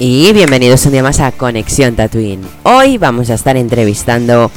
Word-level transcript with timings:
y 0.00 0.32
bienvenidos 0.32 0.86
un 0.86 0.92
día 0.92 1.02
más 1.02 1.18
a 1.18 1.32
Conexión 1.32 1.96
Tatooine. 1.96 2.46
Hoy 2.62 2.98
vamos 2.98 3.30
a 3.30 3.34
estar 3.34 3.56
entrevistando 3.56 4.50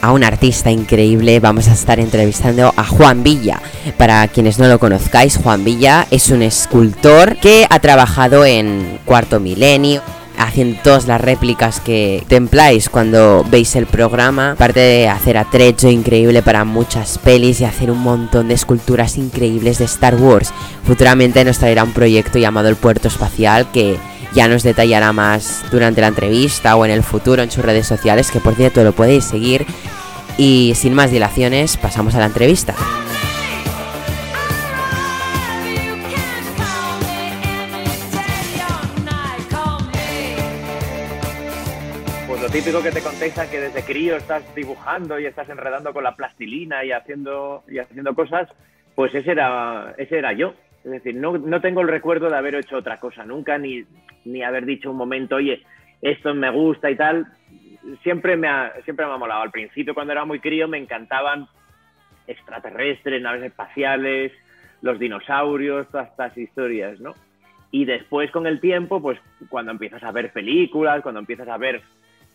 a 0.00 0.12
un 0.12 0.24
artista 0.24 0.70
increíble, 0.70 1.38
vamos 1.38 1.68
a 1.68 1.74
estar 1.74 2.00
entrevistando 2.00 2.72
a 2.76 2.84
Juan 2.84 3.22
Villa. 3.22 3.60
Para 3.98 4.26
quienes 4.28 4.58
no 4.58 4.68
lo 4.68 4.78
conozcáis, 4.78 5.36
Juan 5.36 5.64
Villa 5.64 6.06
es 6.10 6.30
un 6.30 6.40
escultor 6.40 7.36
que 7.36 7.66
ha 7.68 7.78
trabajado 7.80 8.46
en 8.46 8.98
Cuarto 9.04 9.38
Milenio, 9.38 10.02
haciendo 10.38 10.80
todas 10.82 11.06
las 11.06 11.20
réplicas 11.20 11.80
que 11.80 12.24
templáis 12.28 12.88
cuando 12.88 13.44
veis 13.50 13.76
el 13.76 13.86
programa, 13.86 14.52
aparte 14.52 14.80
de 14.80 15.08
hacer 15.08 15.36
atrecho 15.36 15.90
increíble 15.90 16.42
para 16.42 16.64
muchas 16.64 17.18
pelis 17.18 17.60
y 17.60 17.64
hacer 17.64 17.90
un 17.90 18.00
montón 18.00 18.48
de 18.48 18.54
esculturas 18.54 19.18
increíbles 19.18 19.78
de 19.78 19.84
Star 19.84 20.14
Wars. 20.14 20.52
Futuramente 20.86 21.44
nos 21.44 21.58
traerá 21.58 21.84
un 21.84 21.92
proyecto 21.92 22.38
llamado 22.38 22.68
el 22.68 22.76
Puerto 22.76 23.08
Espacial 23.08 23.70
que 23.72 23.98
ya 24.36 24.48
nos 24.48 24.62
detallará 24.62 25.14
más 25.14 25.64
durante 25.70 26.02
la 26.02 26.08
entrevista 26.08 26.76
o 26.76 26.84
en 26.84 26.90
el 26.90 27.02
futuro 27.02 27.42
en 27.42 27.50
sus 27.50 27.64
redes 27.64 27.86
sociales, 27.86 28.30
que 28.30 28.38
por 28.38 28.54
cierto 28.54 28.84
lo 28.84 28.92
podéis 28.92 29.24
seguir. 29.24 29.64
Y 30.36 30.74
sin 30.74 30.92
más 30.92 31.10
dilaciones, 31.10 31.78
pasamos 31.78 32.14
a 32.14 32.18
la 32.18 32.26
entrevista. 32.26 32.74
Pues 42.28 42.42
lo 42.42 42.50
típico 42.50 42.82
que 42.82 42.92
te 42.92 43.00
contesta 43.00 43.50
que 43.50 43.58
desde 43.58 43.82
crío 43.84 44.18
estás 44.18 44.42
dibujando 44.54 45.18
y 45.18 45.24
estás 45.24 45.48
enredando 45.48 45.94
con 45.94 46.04
la 46.04 46.14
plastilina 46.14 46.84
y 46.84 46.92
haciendo, 46.92 47.64
y 47.68 47.78
haciendo 47.78 48.14
cosas, 48.14 48.50
pues 48.94 49.14
ese 49.14 49.30
era, 49.30 49.94
ese 49.96 50.18
era 50.18 50.34
yo. 50.34 50.52
Es 50.86 50.92
decir, 50.92 51.16
no, 51.16 51.36
no 51.36 51.60
tengo 51.60 51.80
el 51.80 51.88
recuerdo 51.88 52.30
de 52.30 52.36
haber 52.36 52.54
hecho 52.54 52.76
otra 52.76 53.00
cosa 53.00 53.24
nunca, 53.24 53.58
ni, 53.58 53.84
ni 54.24 54.44
haber 54.44 54.64
dicho 54.64 54.92
un 54.92 54.96
momento, 54.96 55.34
oye, 55.34 55.64
esto 56.00 56.32
me 56.32 56.48
gusta 56.48 56.88
y 56.88 56.94
tal. 56.94 57.26
Siempre 58.04 58.36
me, 58.36 58.46
ha, 58.46 58.72
siempre 58.84 59.04
me 59.04 59.12
ha 59.12 59.16
molado. 59.16 59.42
Al 59.42 59.50
principio, 59.50 59.94
cuando 59.94 60.12
era 60.12 60.24
muy 60.24 60.38
crío, 60.38 60.68
me 60.68 60.78
encantaban 60.78 61.48
extraterrestres, 62.28 63.20
naves 63.20 63.42
espaciales, 63.42 64.30
los 64.80 64.96
dinosaurios, 65.00 65.88
todas 65.88 66.08
estas 66.08 66.38
historias, 66.38 67.00
¿no? 67.00 67.14
Y 67.72 67.84
después, 67.84 68.30
con 68.30 68.46
el 68.46 68.60
tiempo, 68.60 69.02
pues 69.02 69.18
cuando 69.48 69.72
empiezas 69.72 70.04
a 70.04 70.12
ver 70.12 70.32
películas, 70.32 71.02
cuando 71.02 71.18
empiezas 71.18 71.48
a 71.48 71.58
ver 71.58 71.82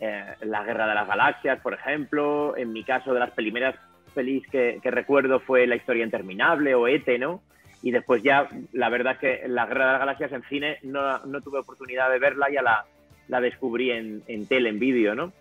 eh, 0.01 0.25
La 0.41 0.65
Guerra 0.65 0.87
de 0.87 0.95
las 0.95 1.07
Galaxias, 1.07 1.61
por 1.61 1.73
ejemplo, 1.73 2.57
en 2.57 2.73
mi 2.73 2.83
caso, 2.83 3.13
de 3.13 3.21
las 3.21 3.31
primeras 3.31 3.75
pelis 4.13 4.45
que, 4.47 4.79
que 4.83 4.91
recuerdo 4.91 5.39
fue 5.39 5.65
La 5.67 5.77
Historia 5.77 6.03
Interminable 6.03 6.75
o 6.75 6.89
Ete, 6.89 7.17
¿no? 7.17 7.41
Y 7.81 7.91
después 7.91 8.21
ya, 8.21 8.47
la 8.73 8.89
verdad 8.89 9.13
es 9.13 9.19
que 9.19 9.47
La 9.47 9.65
Guerra 9.65 9.85
de 9.85 9.91
las 9.91 9.99
Galaxias 9.99 10.31
en 10.33 10.43
cine 10.43 10.77
no, 10.83 11.19
no 11.25 11.41
tuve 11.41 11.59
oportunidad 11.59 12.11
de 12.11 12.19
verla, 12.19 12.47
ya 12.51 12.61
la, 12.61 12.85
la 13.27 13.41
descubrí 13.41 13.91
en, 13.91 14.23
en 14.27 14.45
tele, 14.47 14.69
en 14.69 14.79
vídeo, 14.79 15.15
¿no? 15.15 15.33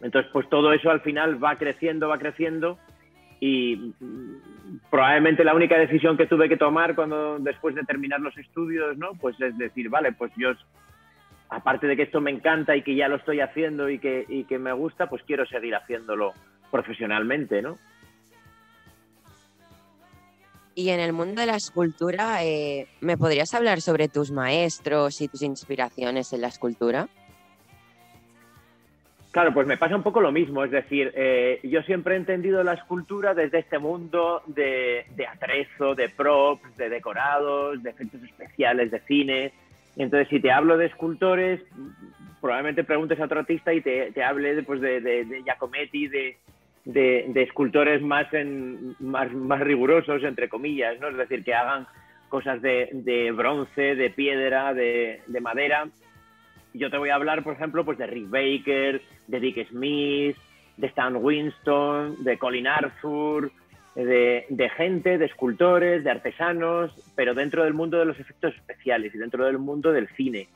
Entonces, 0.00 0.30
pues 0.32 0.48
todo 0.48 0.72
eso 0.72 0.90
al 0.90 1.00
final 1.00 1.42
va 1.42 1.56
creciendo, 1.56 2.08
va 2.08 2.18
creciendo 2.18 2.78
y 3.40 3.92
probablemente 4.90 5.44
la 5.44 5.54
única 5.54 5.78
decisión 5.78 6.16
que 6.16 6.26
tuve 6.26 6.48
que 6.48 6.56
tomar 6.56 6.94
cuando 6.94 7.38
después 7.38 7.74
de 7.74 7.82
terminar 7.84 8.20
los 8.20 8.36
estudios, 8.38 8.96
¿no? 8.96 9.12
Pues 9.14 9.40
es 9.40 9.56
decir, 9.58 9.88
vale, 9.88 10.12
pues 10.12 10.32
yo, 10.36 10.52
aparte 11.48 11.86
de 11.86 11.96
que 11.96 12.02
esto 12.02 12.20
me 12.20 12.30
encanta 12.30 12.76
y 12.76 12.82
que 12.82 12.94
ya 12.94 13.08
lo 13.08 13.16
estoy 13.16 13.40
haciendo 13.40 13.88
y 13.88 13.98
que, 13.98 14.24
y 14.28 14.44
que 14.44 14.58
me 14.58 14.72
gusta, 14.72 15.08
pues 15.08 15.22
quiero 15.24 15.46
seguir 15.46 15.74
haciéndolo 15.74 16.32
profesionalmente, 16.70 17.62
¿no? 17.62 17.76
Y 20.78 20.90
en 20.90 21.00
el 21.00 21.14
mundo 21.14 21.40
de 21.40 21.46
la 21.46 21.56
escultura, 21.56 22.44
eh, 22.44 22.86
¿me 23.00 23.16
podrías 23.16 23.54
hablar 23.54 23.80
sobre 23.80 24.08
tus 24.08 24.30
maestros 24.30 25.22
y 25.22 25.28
tus 25.28 25.40
inspiraciones 25.40 26.34
en 26.34 26.42
la 26.42 26.48
escultura? 26.48 27.08
Claro, 29.30 29.54
pues 29.54 29.66
me 29.66 29.78
pasa 29.78 29.96
un 29.96 30.02
poco 30.02 30.20
lo 30.20 30.32
mismo, 30.32 30.64
es 30.64 30.70
decir, 30.70 31.14
eh, 31.16 31.60
yo 31.62 31.80
siempre 31.84 32.12
he 32.12 32.18
entendido 32.18 32.62
la 32.62 32.74
escultura 32.74 33.32
desde 33.32 33.60
este 33.60 33.78
mundo 33.78 34.42
de, 34.48 35.06
de, 35.16 35.26
atrezo, 35.26 35.94
de 35.94 36.10
props, 36.10 36.76
de 36.76 36.90
decorados, 36.90 37.82
de 37.82 37.88
efectos 37.88 38.22
especiales, 38.22 38.90
de 38.90 39.00
cine. 39.00 39.52
Entonces, 39.96 40.28
si 40.28 40.40
te 40.40 40.52
hablo 40.52 40.76
de 40.76 40.86
escultores, 40.86 41.62
probablemente 42.42 42.84
preguntes 42.84 43.18
a 43.18 43.24
otro 43.24 43.40
artista 43.40 43.72
y 43.72 43.80
te, 43.80 44.12
te 44.12 44.22
hable 44.22 44.62
pues, 44.62 44.82
de, 44.82 45.00
de, 45.00 45.24
de 45.24 45.42
Giacometti, 45.42 46.08
de, 46.08 46.36
de, 46.86 47.42
escultores 47.42 48.00
más, 48.00 48.28
más, 49.00 49.32
más, 49.32 49.60
rigurosos, 49.60 50.22
entre 50.22 50.48
comillas, 50.48 50.98
¿no? 51.00 51.08
Es 51.08 51.16
decir, 51.16 51.44
que 51.44 51.52
hagan 51.52 51.86
cosas 52.28 52.62
de, 52.62 53.32
bronce, 53.36 53.96
de 53.96 54.10
piedra, 54.10 54.72
de, 54.72 55.20
de, 55.26 55.40
madera. 55.40 55.88
Yo 56.72 56.90
te 56.90 56.96
voy 56.96 57.10
a 57.10 57.16
hablar, 57.16 57.42
por 57.42 57.54
ejemplo, 57.54 57.84
pues 57.84 57.98
de 57.98 58.06
Rick 58.06 58.30
Baker, 58.30 59.02
de 59.26 59.40
Dick 59.40 59.68
Smith, 59.68 60.36
de 60.76 60.86
Stan 60.86 61.16
Winston, 61.16 62.22
de 62.22 62.38
Colin 62.38 62.68
Arthur, 62.68 63.50
de, 63.96 64.46
de, 64.48 64.68
gente, 64.70 65.18
de 65.18 65.24
escultores, 65.24 66.04
de 66.04 66.10
artesanos, 66.10 66.92
pero 67.16 67.34
dentro 67.34 67.64
del 67.64 67.74
mundo 67.74 67.98
de 67.98 68.04
los 68.04 68.20
efectos 68.20 68.54
especiales 68.54 69.12
y 69.14 69.18
dentro 69.18 69.44
del 69.44 69.58
mundo 69.58 69.90
del 69.90 70.06
cine, 70.08 70.48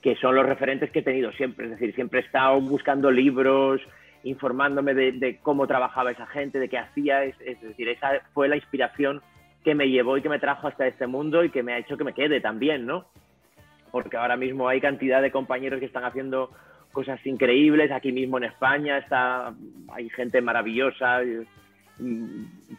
que 0.00 0.16
son 0.16 0.34
los 0.34 0.46
referentes 0.46 0.90
que 0.90 1.00
he 1.00 1.02
tenido 1.02 1.32
siempre. 1.32 1.66
Es 1.66 1.72
decir, 1.72 1.94
siempre 1.94 2.20
he 2.20 2.22
estado 2.22 2.60
buscando 2.60 3.10
libros, 3.10 3.82
informándome 4.24 4.94
de, 4.94 5.38
cómo 5.42 5.66
trabajaba 5.66 6.10
esa 6.10 6.26
gente, 6.26 6.58
de 6.58 6.68
qué 6.68 6.78
hacía. 6.78 7.24
Es, 7.24 7.38
decir, 7.60 7.88
esa 7.88 8.20
fue 8.32 8.48
la 8.48 8.56
inspiración 8.56 9.22
que 9.62 9.74
me 9.74 9.88
llevó 9.88 10.16
y 10.16 10.22
que 10.22 10.28
me 10.28 10.38
trajo 10.38 10.66
hasta 10.66 10.86
este 10.86 11.06
mundo 11.06 11.44
y 11.44 11.50
que 11.50 11.62
me 11.62 11.74
ha 11.74 11.78
hecho 11.78 11.96
que 11.96 12.04
me 12.04 12.14
quede 12.14 12.40
también, 12.40 12.86
¿no? 12.86 13.06
Porque 13.90 14.16
ahora 14.16 14.36
mismo 14.36 14.68
hay 14.68 14.80
cantidad 14.80 15.22
de 15.22 15.30
compañeros 15.30 15.78
que 15.78 15.86
están 15.86 16.04
haciendo 16.04 16.50
cosas 16.92 17.24
increíbles. 17.26 17.92
Aquí 17.92 18.12
mismo 18.12 18.38
en 18.38 18.44
España 18.44 18.98
está, 18.98 19.54
hay 19.92 20.08
gente 20.10 20.40
maravillosa. 20.40 21.20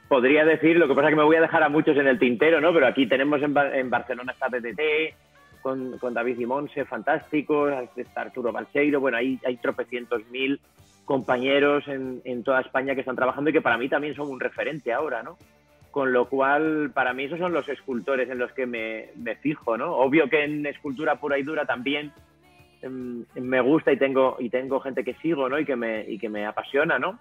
Podría 0.07 0.45
decir, 0.45 0.77
lo 0.77 0.87
que 0.87 0.95
pasa 0.95 1.07
es 1.07 1.11
que 1.13 1.17
me 1.17 1.23
voy 1.23 1.37
a 1.37 1.41
dejar 1.41 1.63
a 1.63 1.69
muchos 1.69 1.95
en 1.97 2.07
el 2.07 2.19
tintero, 2.19 2.59
¿no? 2.59 2.73
Pero 2.73 2.87
aquí 2.87 3.07
tenemos 3.07 3.41
en, 3.41 3.89
Barcelona 3.89 4.33
está 4.33 4.47
BTT, 4.49 5.61
con, 5.61 5.97
con, 5.99 6.13
David 6.13 6.39
y 6.39 6.45
Monse, 6.45 6.85
fantástico, 6.85 7.69
está 7.95 8.21
Arturo 8.21 8.51
Balseiro, 8.51 8.99
bueno, 8.99 9.17
hay, 9.17 9.39
hay 9.45 9.57
tropecientos 9.57 10.21
mil 10.29 10.59
compañeros 11.05 11.87
en, 11.87 12.21
en, 12.25 12.43
toda 12.43 12.61
España 12.61 12.93
que 12.95 13.01
están 13.01 13.15
trabajando 13.15 13.49
y 13.49 13.53
que 13.53 13.61
para 13.61 13.77
mí 13.77 13.87
también 13.87 14.15
son 14.15 14.29
un 14.29 14.39
referente 14.39 14.91
ahora, 14.91 15.23
¿no? 15.23 15.37
Con 15.91 16.11
lo 16.11 16.27
cual, 16.27 16.91
para 16.93 17.13
mí 17.13 17.23
esos 17.23 17.39
son 17.39 17.53
los 17.53 17.69
escultores 17.69 18.29
en 18.29 18.39
los 18.39 18.51
que 18.51 18.65
me, 18.65 19.09
me 19.15 19.35
fijo, 19.35 19.77
¿no? 19.77 19.95
Obvio 19.95 20.29
que 20.29 20.43
en 20.43 20.65
escultura 20.65 21.15
pura 21.15 21.37
y 21.37 21.43
dura 21.43 21.65
también 21.65 22.11
eh, 22.81 22.89
me 22.89 23.61
gusta 23.61 23.93
y 23.93 23.97
tengo, 23.97 24.37
y 24.39 24.49
tengo 24.49 24.79
gente 24.79 25.03
que 25.03 25.13
sigo, 25.15 25.47
¿no? 25.47 25.59
Y 25.59 25.65
que 25.65 25.75
me, 25.75 26.01
y 26.09 26.17
que 26.17 26.27
me 26.27 26.45
apasiona, 26.45 26.99
¿no? 26.99 27.19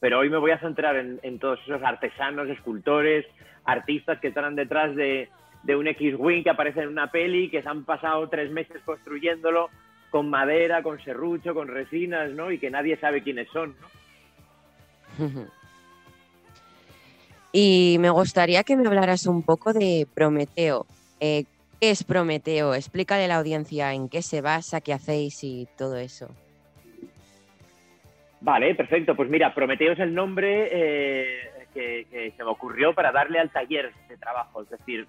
Pero 0.00 0.18
hoy 0.18 0.30
me 0.30 0.38
voy 0.38 0.50
a 0.50 0.58
centrar 0.58 0.96
en, 0.96 1.20
en 1.22 1.38
todos 1.38 1.60
esos 1.62 1.82
artesanos, 1.82 2.48
escultores, 2.48 3.26
artistas 3.64 4.18
que 4.18 4.28
están 4.28 4.56
detrás 4.56 4.94
de, 4.96 5.28
de 5.62 5.76
un 5.76 5.86
X-Wing 5.88 6.42
que 6.42 6.50
aparece 6.50 6.82
en 6.82 6.88
una 6.88 7.10
peli, 7.10 7.48
que 7.48 7.62
se 7.62 7.68
han 7.68 7.84
pasado 7.84 8.28
tres 8.28 8.50
meses 8.50 8.82
construyéndolo, 8.84 9.70
con 10.14 10.30
madera, 10.30 10.80
con 10.84 11.02
serrucho, 11.02 11.54
con 11.54 11.66
resinas, 11.66 12.30
¿no? 12.30 12.52
Y 12.52 12.60
que 12.60 12.70
nadie 12.70 12.96
sabe 12.98 13.20
quiénes 13.20 13.48
son, 13.48 13.74
¿no? 15.18 15.26
Y 17.50 17.96
me 17.98 18.10
gustaría 18.10 18.62
que 18.62 18.76
me 18.76 18.86
hablaras 18.86 19.26
un 19.26 19.42
poco 19.42 19.72
de 19.72 20.06
Prometeo. 20.14 20.86
Eh, 21.18 21.44
¿Qué 21.80 21.90
es 21.90 22.04
Prometeo? 22.04 22.74
Explícale 22.74 23.24
a 23.24 23.28
la 23.28 23.36
audiencia 23.36 23.92
en 23.92 24.08
qué 24.08 24.22
se 24.22 24.40
basa, 24.40 24.80
qué 24.80 24.92
hacéis 24.92 25.42
y 25.42 25.66
todo 25.76 25.96
eso. 25.96 26.28
Vale, 28.40 28.74
perfecto. 28.76 29.16
Pues 29.16 29.28
mira, 29.28 29.52
Prometeo 29.52 29.94
es 29.94 29.98
el 30.00 30.14
nombre 30.14 30.68
eh, 30.70 31.66
que, 31.72 32.06
que, 32.08 32.32
se 32.36 32.44
me 32.44 32.50
ocurrió 32.50 32.94
para 32.94 33.10
darle 33.10 33.40
al 33.40 33.50
taller 33.50 33.92
de 34.08 34.16
trabajo. 34.16 34.62
Es 34.62 34.70
decir, 34.70 35.08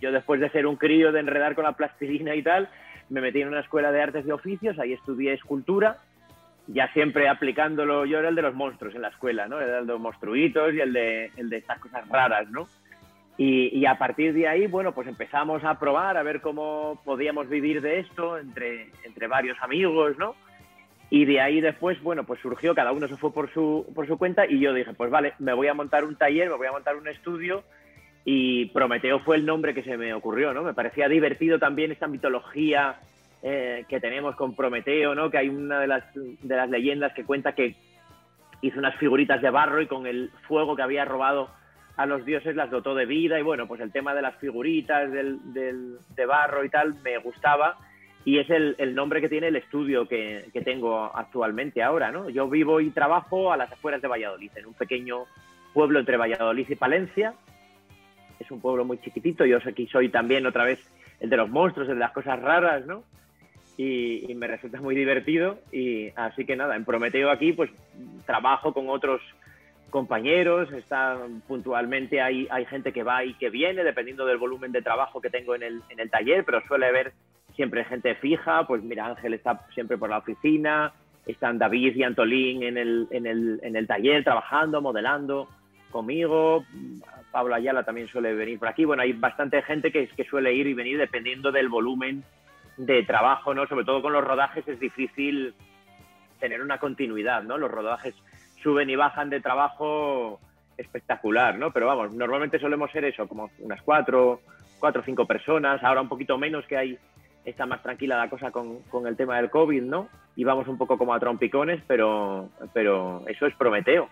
yo 0.00 0.12
después 0.12 0.40
de 0.40 0.50
ser 0.50 0.66
un 0.66 0.76
crío, 0.76 1.12
de 1.12 1.20
enredar 1.20 1.54
con 1.54 1.64
la 1.64 1.72
plastilina 1.72 2.34
y 2.34 2.42
tal, 2.42 2.68
me 3.10 3.20
metí 3.20 3.40
en 3.40 3.48
una 3.48 3.60
escuela 3.60 3.92
de 3.92 4.02
artes 4.02 4.26
y 4.26 4.30
oficios, 4.30 4.78
ahí 4.78 4.92
estudié 4.92 5.32
escultura, 5.32 5.98
ya 6.66 6.92
siempre 6.92 7.28
aplicándolo, 7.28 8.04
yo 8.04 8.18
era 8.18 8.28
el 8.28 8.34
de 8.34 8.42
los 8.42 8.54
monstruos 8.54 8.94
en 8.94 9.02
la 9.02 9.08
escuela, 9.08 9.48
¿no? 9.48 9.60
Era 9.60 9.78
el 9.78 9.86
de 9.86 9.92
los 9.92 10.00
monstruitos 10.00 10.74
y 10.74 10.80
el 10.80 10.92
de, 10.92 11.30
el 11.36 11.48
de 11.48 11.56
estas 11.56 11.78
cosas 11.78 12.06
raras, 12.08 12.48
¿no? 12.50 12.68
Y, 13.38 13.68
y, 13.78 13.86
a 13.86 13.96
partir 13.96 14.34
de 14.34 14.48
ahí, 14.48 14.66
bueno, 14.66 14.92
pues 14.92 15.06
empezamos 15.06 15.62
a 15.62 15.78
probar, 15.78 16.16
a 16.16 16.24
ver 16.24 16.40
cómo 16.40 17.00
podíamos 17.04 17.48
vivir 17.48 17.80
de 17.80 18.00
esto 18.00 18.36
entre, 18.36 18.90
entre 19.04 19.28
varios 19.28 19.56
amigos, 19.62 20.18
¿no? 20.18 20.34
Y 21.08 21.24
de 21.24 21.40
ahí 21.40 21.60
después, 21.60 22.02
bueno, 22.02 22.24
pues 22.24 22.40
surgió, 22.40 22.74
cada 22.74 22.92
uno 22.92 23.08
se 23.08 23.16
fue 23.16 23.32
por 23.32 23.50
su, 23.52 23.90
por 23.94 24.06
su 24.06 24.18
cuenta 24.18 24.44
y 24.46 24.58
yo 24.58 24.74
dije, 24.74 24.92
pues 24.92 25.10
vale, 25.10 25.34
me 25.38 25.54
voy 25.54 25.68
a 25.68 25.74
montar 25.74 26.04
un 26.04 26.16
taller, 26.16 26.50
me 26.50 26.56
voy 26.56 26.66
a 26.66 26.72
montar 26.72 26.96
un 26.96 27.08
estudio 27.08 27.62
y 28.30 28.66
Prometeo 28.66 29.20
fue 29.20 29.36
el 29.36 29.46
nombre 29.46 29.72
que 29.72 29.82
se 29.82 29.96
me 29.96 30.12
ocurrió, 30.12 30.52
¿no? 30.52 30.62
Me 30.62 30.74
parecía 30.74 31.08
divertido 31.08 31.58
también 31.58 31.92
esta 31.92 32.08
mitología 32.08 32.96
eh, 33.42 33.86
que 33.88 34.00
tenemos 34.00 34.36
con 34.36 34.54
Prometeo, 34.54 35.14
¿no? 35.14 35.30
Que 35.30 35.38
hay 35.38 35.48
una 35.48 35.80
de 35.80 35.86
las, 35.86 36.04
de 36.14 36.54
las 36.54 36.68
leyendas 36.68 37.14
que 37.14 37.24
cuenta 37.24 37.54
que 37.54 37.76
hizo 38.60 38.78
unas 38.78 38.96
figuritas 38.96 39.40
de 39.40 39.48
barro 39.48 39.80
y 39.80 39.86
con 39.86 40.06
el 40.06 40.30
fuego 40.46 40.76
que 40.76 40.82
había 40.82 41.06
robado 41.06 41.48
a 41.96 42.04
los 42.04 42.26
dioses 42.26 42.54
las 42.54 42.70
dotó 42.70 42.94
de 42.94 43.06
vida 43.06 43.40
y 43.40 43.42
bueno, 43.42 43.66
pues 43.66 43.80
el 43.80 43.92
tema 43.92 44.14
de 44.14 44.20
las 44.20 44.36
figuritas 44.36 45.10
del, 45.10 45.54
del, 45.54 45.96
de 46.14 46.26
barro 46.26 46.66
y 46.66 46.68
tal 46.68 46.96
me 47.02 47.16
gustaba 47.16 47.78
y 48.26 48.40
es 48.40 48.50
el, 48.50 48.94
nombre 48.94 49.22
que 49.22 49.30
tiene 49.30 49.48
el 49.48 49.56
estudio 49.56 50.06
que, 50.06 50.50
tengo 50.66 51.10
actualmente 51.16 51.82
ahora, 51.82 52.12
¿no? 52.12 52.28
Yo 52.28 52.46
vivo 52.46 52.78
y 52.82 52.90
trabajo 52.90 53.54
a 53.54 53.56
las 53.56 53.72
afueras 53.72 54.02
de 54.02 54.08
Valladolid, 54.08 54.50
en 54.54 54.66
un 54.66 54.74
pequeño 54.74 55.24
pueblo 55.72 55.98
entre 55.98 56.18
Valladolid 56.18 56.68
y 56.68 56.74
Palencia. 56.74 57.32
Es 58.40 58.50
un 58.50 58.60
pueblo 58.60 58.84
muy 58.84 58.98
chiquitito, 58.98 59.44
yo 59.44 59.58
aquí 59.58 59.86
soy 59.86 60.08
también 60.08 60.46
otra 60.46 60.64
vez 60.64 60.78
el 61.20 61.30
de 61.30 61.36
los 61.36 61.48
monstruos, 61.48 61.88
el 61.88 61.94
de 61.94 62.00
las 62.00 62.12
cosas 62.12 62.40
raras, 62.40 62.86
¿no? 62.86 63.04
Y, 63.76 64.34
me 64.34 64.46
resulta 64.46 64.80
muy 64.80 64.94
divertido 64.94 65.58
y 65.72 66.10
así 66.16 66.44
que 66.44 66.56
nada, 66.56 66.74
en 66.76 66.84
Prometeo 66.84 67.30
aquí 67.30 67.52
pues 67.52 67.70
trabajo 68.26 68.72
con 68.72 68.88
otros 68.88 69.20
compañeros, 69.90 70.70
está 70.72 71.18
puntualmente 71.46 72.20
hay, 72.20 72.46
hay 72.50 72.66
gente 72.66 72.92
que 72.92 73.02
va 73.02 73.24
y 73.24 73.34
que 73.34 73.50
viene, 73.50 73.84
dependiendo 73.84 74.26
del 74.26 74.38
volumen 74.38 74.72
de 74.72 74.82
trabajo 74.82 75.20
que 75.20 75.30
tengo 75.30 75.54
en 75.54 75.62
el, 75.62 75.82
en 75.88 76.00
el 76.00 76.10
taller, 76.10 76.44
pero 76.44 76.60
suele 76.66 76.86
haber 76.86 77.12
siempre 77.54 77.84
gente 77.84 78.14
fija, 78.16 78.66
pues 78.66 78.82
mira, 78.82 79.06
Ángel 79.06 79.34
está 79.34 79.66
siempre 79.74 79.98
por 79.98 80.10
la 80.10 80.18
oficina, 80.18 80.92
están 81.26 81.58
David 81.58 81.96
y 81.96 82.02
Antolín 82.02 82.62
en 82.62 82.78
el, 82.78 83.08
en 83.10 83.26
el, 83.26 83.60
en 83.62 83.76
el 83.76 83.86
taller 83.86 84.24
trabajando, 84.24 84.80
modelando 84.80 85.48
conmigo, 85.90 86.64
Pablo 87.30 87.54
Ayala 87.54 87.82
también 87.82 88.08
suele 88.08 88.34
venir 88.34 88.58
por 88.58 88.68
aquí, 88.68 88.84
bueno, 88.84 89.02
hay 89.02 89.12
bastante 89.12 89.62
gente 89.62 89.92
que, 89.92 90.08
que 90.08 90.24
suele 90.24 90.52
ir 90.54 90.66
y 90.66 90.74
venir 90.74 90.98
dependiendo 90.98 91.52
del 91.52 91.68
volumen 91.68 92.24
de 92.76 93.02
trabajo, 93.02 93.54
¿no? 93.54 93.66
Sobre 93.66 93.84
todo 93.84 94.00
con 94.02 94.12
los 94.12 94.24
rodajes 94.24 94.66
es 94.68 94.80
difícil 94.80 95.54
tener 96.38 96.62
una 96.62 96.78
continuidad, 96.78 97.42
¿no? 97.42 97.58
Los 97.58 97.70
rodajes 97.70 98.14
suben 98.62 98.88
y 98.90 98.96
bajan 98.96 99.30
de 99.30 99.40
trabajo 99.40 100.40
espectacular, 100.76 101.58
¿no? 101.58 101.72
Pero 101.72 101.86
vamos, 101.86 102.12
normalmente 102.12 102.58
solemos 102.58 102.90
ser 102.92 103.04
eso, 103.04 103.26
como 103.26 103.50
unas 103.58 103.82
cuatro, 103.82 104.40
cuatro 104.78 105.02
o 105.02 105.04
cinco 105.04 105.26
personas, 105.26 105.82
ahora 105.82 106.00
un 106.00 106.08
poquito 106.08 106.38
menos 106.38 106.64
que 106.66 106.76
hay 106.76 106.98
está 107.44 107.66
más 107.66 107.82
tranquila 107.82 108.18
la 108.18 108.28
cosa 108.28 108.50
con, 108.50 109.06
el 109.06 109.16
tema 109.16 109.36
del 109.36 109.50
COVID, 109.50 109.82
¿no? 109.82 110.08
Y 110.36 110.44
vamos 110.44 110.68
un 110.68 110.78
poco 110.78 110.98
como 110.98 111.14
a 111.14 111.20
trompicones, 111.20 111.82
pero, 111.86 112.50
pero 112.72 113.22
eso 113.26 113.46
es 113.46 113.54
Prometeo. 113.56 114.08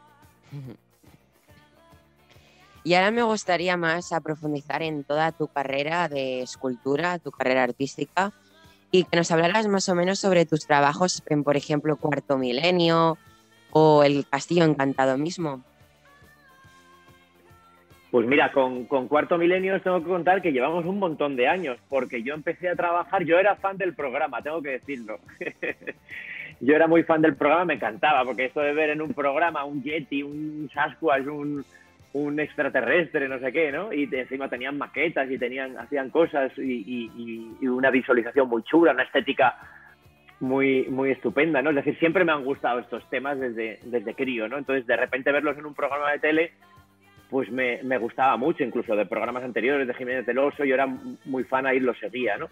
Y 2.86 2.94
ahora 2.94 3.10
me 3.10 3.24
gustaría 3.24 3.76
más 3.76 4.14
profundizar 4.22 4.80
en 4.80 5.02
toda 5.02 5.32
tu 5.32 5.48
carrera 5.48 6.08
de 6.08 6.42
escultura, 6.42 7.18
tu 7.18 7.32
carrera 7.32 7.64
artística, 7.64 8.30
y 8.92 9.02
que 9.02 9.16
nos 9.16 9.32
hablaras 9.32 9.66
más 9.66 9.88
o 9.88 9.96
menos 9.96 10.20
sobre 10.20 10.46
tus 10.46 10.68
trabajos 10.68 11.20
en, 11.26 11.42
por 11.42 11.56
ejemplo, 11.56 11.96
Cuarto 11.96 12.38
Milenio 12.38 13.18
o 13.72 14.04
El 14.04 14.24
Castillo 14.30 14.62
Encantado 14.62 15.18
mismo. 15.18 15.64
Pues 18.12 18.24
mira, 18.24 18.52
con, 18.52 18.84
Cuarto 18.84 19.36
Milenio 19.36 19.74
os 19.74 19.82
tengo 19.82 19.98
que 19.98 20.08
contar 20.08 20.40
que 20.40 20.52
llevamos 20.52 20.84
un 20.84 21.00
montón 21.00 21.34
de 21.34 21.48
años, 21.48 21.78
porque 21.88 22.22
yo 22.22 22.34
empecé 22.34 22.68
a 22.68 22.76
trabajar, 22.76 23.24
yo 23.24 23.36
era 23.36 23.56
fan 23.56 23.76
del 23.76 23.96
programa, 23.96 24.42
tengo 24.42 24.62
que 24.62 24.70
decirlo. 24.70 25.18
yo 26.60 26.76
era 26.76 26.86
muy 26.86 27.02
fan 27.02 27.20
del 27.20 27.34
programa, 27.34 27.64
me 27.64 27.74
encantaba, 27.74 28.24
porque 28.24 28.44
esto 28.44 28.60
de 28.60 28.72
ver 28.72 28.90
en 28.90 29.02
un 29.02 29.12
programa 29.12 29.64
un 29.64 29.82
Yeti, 29.82 30.22
un 30.22 30.70
Sasquatch, 30.72 31.26
un, 31.26 31.64
extraterrestre, 32.38 33.28
no 33.28 33.38
sé 33.38 33.52
qué, 33.52 33.72
¿no? 33.72 33.92
Y 33.92 34.08
encima 34.12 34.48
tenían 34.48 34.78
maquetas 34.78 35.30
y 35.30 35.38
tenían, 35.38 35.76
hacían 35.78 36.10
cosas 36.10 36.52
y, 36.56 37.10
una 37.62 37.90
visualización 37.90 38.48
muy 38.48 38.62
chula, 38.62 38.92
una 38.92 39.02
estética 39.02 39.56
muy, 40.40 40.86
muy 40.88 41.10
estupenda, 41.10 41.62
¿no? 41.62 41.70
Es 41.70 41.76
decir, 41.76 41.98
siempre 41.98 42.24
me 42.24 42.32
han 42.32 42.44
gustado 42.44 42.78
estos 42.80 43.08
temas 43.10 43.38
desde, 43.38 43.80
desde 43.84 44.14
crío, 44.14 44.48
¿no? 44.48 44.58
Entonces, 44.58 44.86
de 44.86 44.96
repente 44.96 45.32
verlos 45.32 45.56
en 45.58 45.66
un 45.66 45.74
programa 45.74 46.12
de 46.12 46.18
tele 46.18 46.52
pues 47.30 47.50
me, 47.50 47.98
gustaba 47.98 48.36
mucho, 48.36 48.62
incluso 48.62 48.94
de 48.94 49.06
programas 49.06 49.42
anteriores 49.42 49.86
de 49.86 49.94
Jiménez 49.94 50.26
del 50.26 50.38
Oso, 50.38 50.64
yo 50.64 50.74
era 50.74 50.86
muy 51.24 51.44
fan, 51.44 51.66
ahí 51.66 51.80
lo 51.80 51.94
seguía, 51.94 52.36
¿no? 52.36 52.48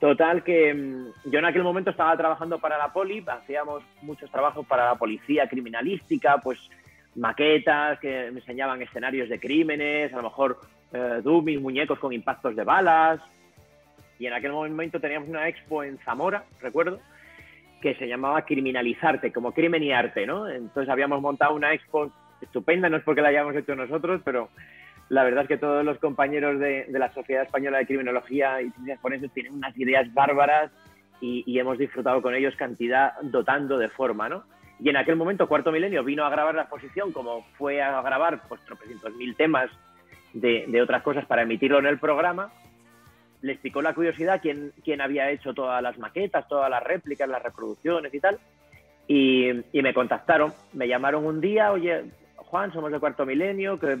Total 0.00 0.44
que 0.44 0.72
mm, 0.72 1.30
yo 1.30 1.38
en 1.40 1.44
aquel 1.44 1.62
momento 1.62 1.90
estaba 1.90 2.16
trabajando 2.16 2.58
para 2.58 2.78
la 2.78 2.92
poli, 2.92 3.24
hacíamos 3.26 3.82
muchos 4.02 4.30
trabajos 4.30 4.66
para 4.66 4.86
la 4.86 4.94
policía 4.94 5.48
criminalística, 5.48 6.38
pues 6.38 6.58
maquetas 7.18 7.98
que 8.00 8.26
enseñaban 8.26 8.80
escenarios 8.82 9.28
de 9.28 9.38
crímenes, 9.38 10.12
a 10.12 10.16
lo 10.16 10.22
mejor 10.24 10.58
eh, 10.92 11.20
dummies, 11.22 11.60
muñecos 11.60 11.98
con 11.98 12.12
impactos 12.12 12.56
de 12.56 12.64
balas. 12.64 13.20
Y 14.18 14.26
en 14.26 14.32
aquel 14.32 14.52
momento 14.52 15.00
teníamos 15.00 15.28
una 15.28 15.48
expo 15.48 15.84
en 15.84 15.98
Zamora, 15.98 16.44
recuerdo, 16.60 17.00
que 17.80 17.94
se 17.94 18.08
llamaba 18.08 18.42
Criminalizarte, 18.42 19.32
como 19.32 19.52
crimen 19.52 19.82
y 19.82 19.92
arte, 19.92 20.26
¿no? 20.26 20.48
Entonces 20.48 20.90
habíamos 20.90 21.20
montado 21.20 21.54
una 21.54 21.72
expo 21.72 22.10
estupenda, 22.40 22.88
no 22.88 22.96
es 22.96 23.04
porque 23.04 23.22
la 23.22 23.28
hayamos 23.28 23.54
hecho 23.54 23.74
nosotros, 23.74 24.20
pero 24.24 24.48
la 25.08 25.24
verdad 25.24 25.42
es 25.42 25.48
que 25.48 25.56
todos 25.56 25.84
los 25.84 25.98
compañeros 25.98 26.58
de, 26.58 26.86
la 26.90 27.12
Sociedad 27.12 27.44
Española 27.44 27.78
de 27.78 27.86
Criminología 27.86 28.60
y 28.60 28.70
Ciencias 28.70 29.00
Forenses 29.00 29.32
tienen 29.32 29.54
unas 29.54 29.76
ideas 29.78 30.12
bárbaras 30.12 30.70
y, 31.20 31.58
hemos 31.58 31.78
disfrutado 31.78 32.22
con 32.22 32.34
ellos 32.34 32.54
cantidad 32.56 33.14
dotando 33.22 33.78
de 33.78 33.88
forma, 33.88 34.28
¿no? 34.28 34.44
Y 34.80 34.88
en 34.88 34.96
aquel 34.96 35.16
momento, 35.16 35.48
Cuarto 35.48 35.72
Milenio 35.72 36.04
vino 36.04 36.24
a 36.24 36.30
grabar 36.30 36.54
la 36.54 36.62
exposición, 36.62 37.12
como 37.12 37.44
fue 37.56 37.82
a 37.82 38.00
grabar 38.02 38.42
pues 38.48 38.60
tropecientos 38.64 39.14
mil 39.14 39.34
temas 39.34 39.70
de, 40.32 40.66
de, 40.68 40.82
otras 40.82 41.02
cosas 41.02 41.26
para 41.26 41.42
emitirlo 41.42 41.78
en 41.78 41.86
el 41.86 41.98
programa, 41.98 42.52
les 43.42 43.58
picó 43.58 43.82
la 43.82 43.94
curiosidad 43.94 44.40
quién, 44.40 44.72
quién 44.84 45.00
había 45.00 45.30
hecho 45.30 45.54
todas 45.54 45.82
las 45.82 45.98
maquetas, 45.98 46.48
todas 46.48 46.70
las 46.70 46.82
réplicas, 46.82 47.28
las 47.28 47.42
reproducciones 47.42 48.12
y 48.14 48.20
tal. 48.20 48.38
Y, 49.06 49.50
y, 49.72 49.82
me 49.82 49.94
contactaron, 49.94 50.52
me 50.72 50.86
llamaron 50.86 51.24
un 51.24 51.40
día, 51.40 51.72
oye, 51.72 52.04
Juan, 52.36 52.72
somos 52.72 52.92
de 52.92 53.00
Cuarto 53.00 53.24
Milenio, 53.26 53.78
que 53.78 53.98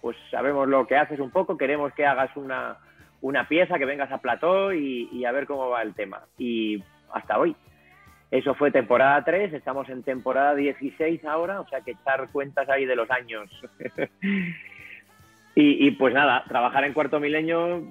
pues 0.00 0.16
sabemos 0.30 0.68
lo 0.68 0.86
que 0.86 0.96
haces 0.96 1.20
un 1.20 1.30
poco, 1.30 1.58
queremos 1.58 1.92
que 1.92 2.06
hagas 2.06 2.34
una, 2.36 2.78
una 3.20 3.48
pieza, 3.48 3.78
que 3.78 3.84
vengas 3.84 4.10
a 4.12 4.18
plató 4.18 4.72
y, 4.72 5.24
a 5.24 5.32
ver 5.32 5.46
cómo 5.46 5.70
va 5.70 5.82
el 5.82 5.94
tema. 5.94 6.22
Y 6.38 6.82
hasta 7.12 7.38
hoy. 7.38 7.56
Eso 8.30 8.54
fue 8.54 8.70
temporada 8.70 9.24
3, 9.24 9.54
estamos 9.54 9.88
en 9.88 10.02
temporada 10.02 10.54
16 10.54 11.24
ahora, 11.24 11.60
o 11.60 11.68
sea 11.68 11.80
que 11.80 11.92
echar 11.92 12.28
cuentas 12.30 12.68
ahí 12.68 12.84
de 12.84 12.96
los 12.96 13.10
años. 13.10 13.50
y, 15.54 15.90
pues 15.92 16.12
nada, 16.14 16.44
trabajar 16.46 16.84
en 16.84 16.92
Cuarto 16.92 17.20
Milenio, 17.20 17.82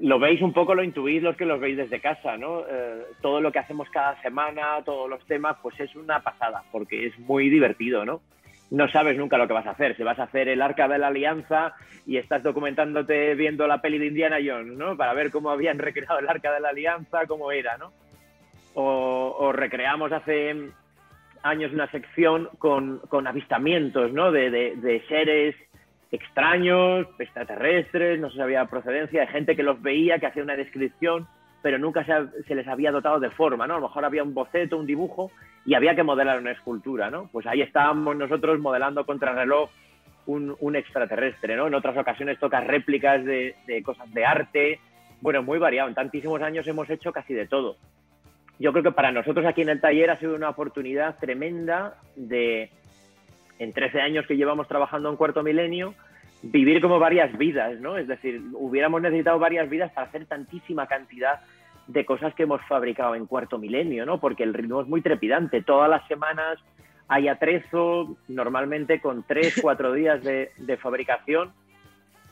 lo 0.00 0.18
veis 0.18 0.42
un 0.42 0.52
poco, 0.52 0.74
lo 0.74 0.82
intuís 0.82 1.22
los 1.22 1.36
que 1.36 1.46
los 1.46 1.60
veis 1.60 1.76
desde 1.76 2.00
casa, 2.00 2.36
¿no? 2.36 2.64
Eh, 2.68 3.02
todo 3.22 3.40
lo 3.40 3.52
que 3.52 3.60
hacemos 3.60 3.88
cada 3.90 4.20
semana, 4.20 4.82
todos 4.84 5.08
los 5.08 5.24
temas, 5.26 5.56
pues 5.62 5.78
es 5.78 5.94
una 5.94 6.20
pasada, 6.20 6.64
porque 6.72 7.06
es 7.06 7.18
muy 7.20 7.48
divertido, 7.48 8.04
¿no? 8.04 8.20
no 8.70 8.88
sabes 8.88 9.16
nunca 9.16 9.38
lo 9.38 9.46
que 9.46 9.54
vas 9.54 9.66
a 9.66 9.70
hacer. 9.70 9.96
Si 9.96 10.02
vas 10.02 10.18
a 10.18 10.24
hacer 10.24 10.48
el 10.48 10.60
Arca 10.60 10.88
de 10.88 10.98
la 10.98 11.08
Alianza 11.08 11.74
y 12.06 12.16
estás 12.16 12.42
documentándote 12.42 13.34
viendo 13.34 13.66
la 13.66 13.80
peli 13.80 13.98
de 13.98 14.06
Indiana 14.06 14.38
Jones, 14.44 14.76
¿no? 14.76 14.96
Para 14.96 15.14
ver 15.14 15.30
cómo 15.30 15.50
habían 15.50 15.78
recreado 15.78 16.18
el 16.18 16.28
Arca 16.28 16.52
de 16.52 16.60
la 16.60 16.70
Alianza, 16.70 17.26
cómo 17.26 17.52
era, 17.52 17.76
¿no? 17.78 17.92
O, 18.74 19.52
recreamos 19.52 20.10
hace 20.12 20.70
años 21.42 21.72
una 21.72 21.90
sección 21.90 22.48
con, 22.58 23.00
avistamientos, 23.26 24.12
¿no? 24.12 24.32
De, 24.32 25.04
seres 25.08 25.54
extraños, 26.10 27.06
extraterrestres, 27.18 28.20
no 28.20 28.30
se 28.30 28.38
sabía 28.38 28.66
procedencia, 28.66 29.20
de 29.20 29.26
gente 29.26 29.56
que 29.56 29.62
los 29.62 29.80
veía, 29.82 30.18
que 30.18 30.26
hacía 30.26 30.42
una 30.42 30.56
descripción, 30.56 31.26
pero 31.62 31.78
nunca 31.78 32.04
se, 32.04 32.54
les 32.54 32.68
había 32.68 32.92
dotado 32.92 33.20
de 33.20 33.30
forma, 33.30 33.66
¿no? 33.66 33.74
A 33.74 33.80
lo 33.80 33.88
mejor 33.88 34.04
había 34.04 34.22
un 34.22 34.34
boceto, 34.34 34.76
un 34.76 34.86
dibujo, 34.86 35.30
y 35.64 35.74
había 35.74 35.94
que 35.94 36.02
modelar 36.02 36.38
una 36.38 36.52
escultura, 36.52 37.10
¿no? 37.10 37.28
Pues 37.32 37.46
ahí 37.46 37.62
estábamos 37.62 38.16
nosotros 38.16 38.60
modelando 38.60 39.06
contra 39.06 39.32
reloj 39.32 39.70
un, 40.26 40.56
un 40.60 40.76
extraterrestre, 40.76 41.56
¿no? 41.56 41.66
En 41.66 41.74
otras 41.74 41.96
ocasiones 41.96 42.38
tocas 42.38 42.66
réplicas 42.66 43.24
de, 43.24 43.54
de, 43.66 43.82
cosas 43.82 44.12
de 44.12 44.24
arte, 44.24 44.80
bueno, 45.20 45.42
muy 45.42 45.58
variado. 45.58 45.88
En 45.88 45.94
tantísimos 45.94 46.42
años 46.42 46.66
hemos 46.66 46.88
hecho 46.90 47.12
casi 47.12 47.34
de 47.34 47.46
todo. 47.46 47.76
Yo 48.58 48.72
creo 48.72 48.84
que 48.84 48.92
para 48.92 49.12
nosotros 49.12 49.44
aquí 49.46 49.62
en 49.62 49.68
el 49.68 49.80
taller 49.80 50.10
ha 50.10 50.18
sido 50.18 50.34
una 50.34 50.50
oportunidad 50.50 51.18
tremenda 51.18 51.98
de, 52.16 52.70
en 53.58 53.72
13 53.72 54.00
años 54.00 54.26
que 54.26 54.36
llevamos 54.36 54.68
trabajando 54.68 55.10
en 55.10 55.16
Cuarto 55.16 55.42
Milenio, 55.42 55.94
vivir 56.42 56.80
como 56.80 56.98
varias 56.98 57.36
vidas, 57.36 57.80
¿no? 57.80 57.96
Es 57.96 58.06
decir, 58.06 58.42
hubiéramos 58.52 59.00
necesitado 59.02 59.38
varias 59.38 59.68
vidas 59.68 59.90
para 59.92 60.06
hacer 60.06 60.26
tantísima 60.26 60.86
cantidad 60.86 61.40
de 61.86 62.04
cosas 62.04 62.34
que 62.34 62.44
hemos 62.44 62.62
fabricado 62.66 63.14
en 63.14 63.26
cuarto 63.26 63.58
milenio, 63.58 64.06
¿no? 64.06 64.18
Porque 64.20 64.42
el 64.42 64.54
ritmo 64.54 64.80
es 64.80 64.88
muy 64.88 65.02
trepidante. 65.02 65.62
Todas 65.62 65.90
las 65.90 66.06
semanas 66.06 66.58
hay 67.08 67.28
atrezo, 67.28 68.16
normalmente 68.28 69.00
con 69.00 69.22
tres, 69.24 69.58
cuatro 69.60 69.92
días 69.92 70.22
de, 70.22 70.78
fabricación, 70.80 71.52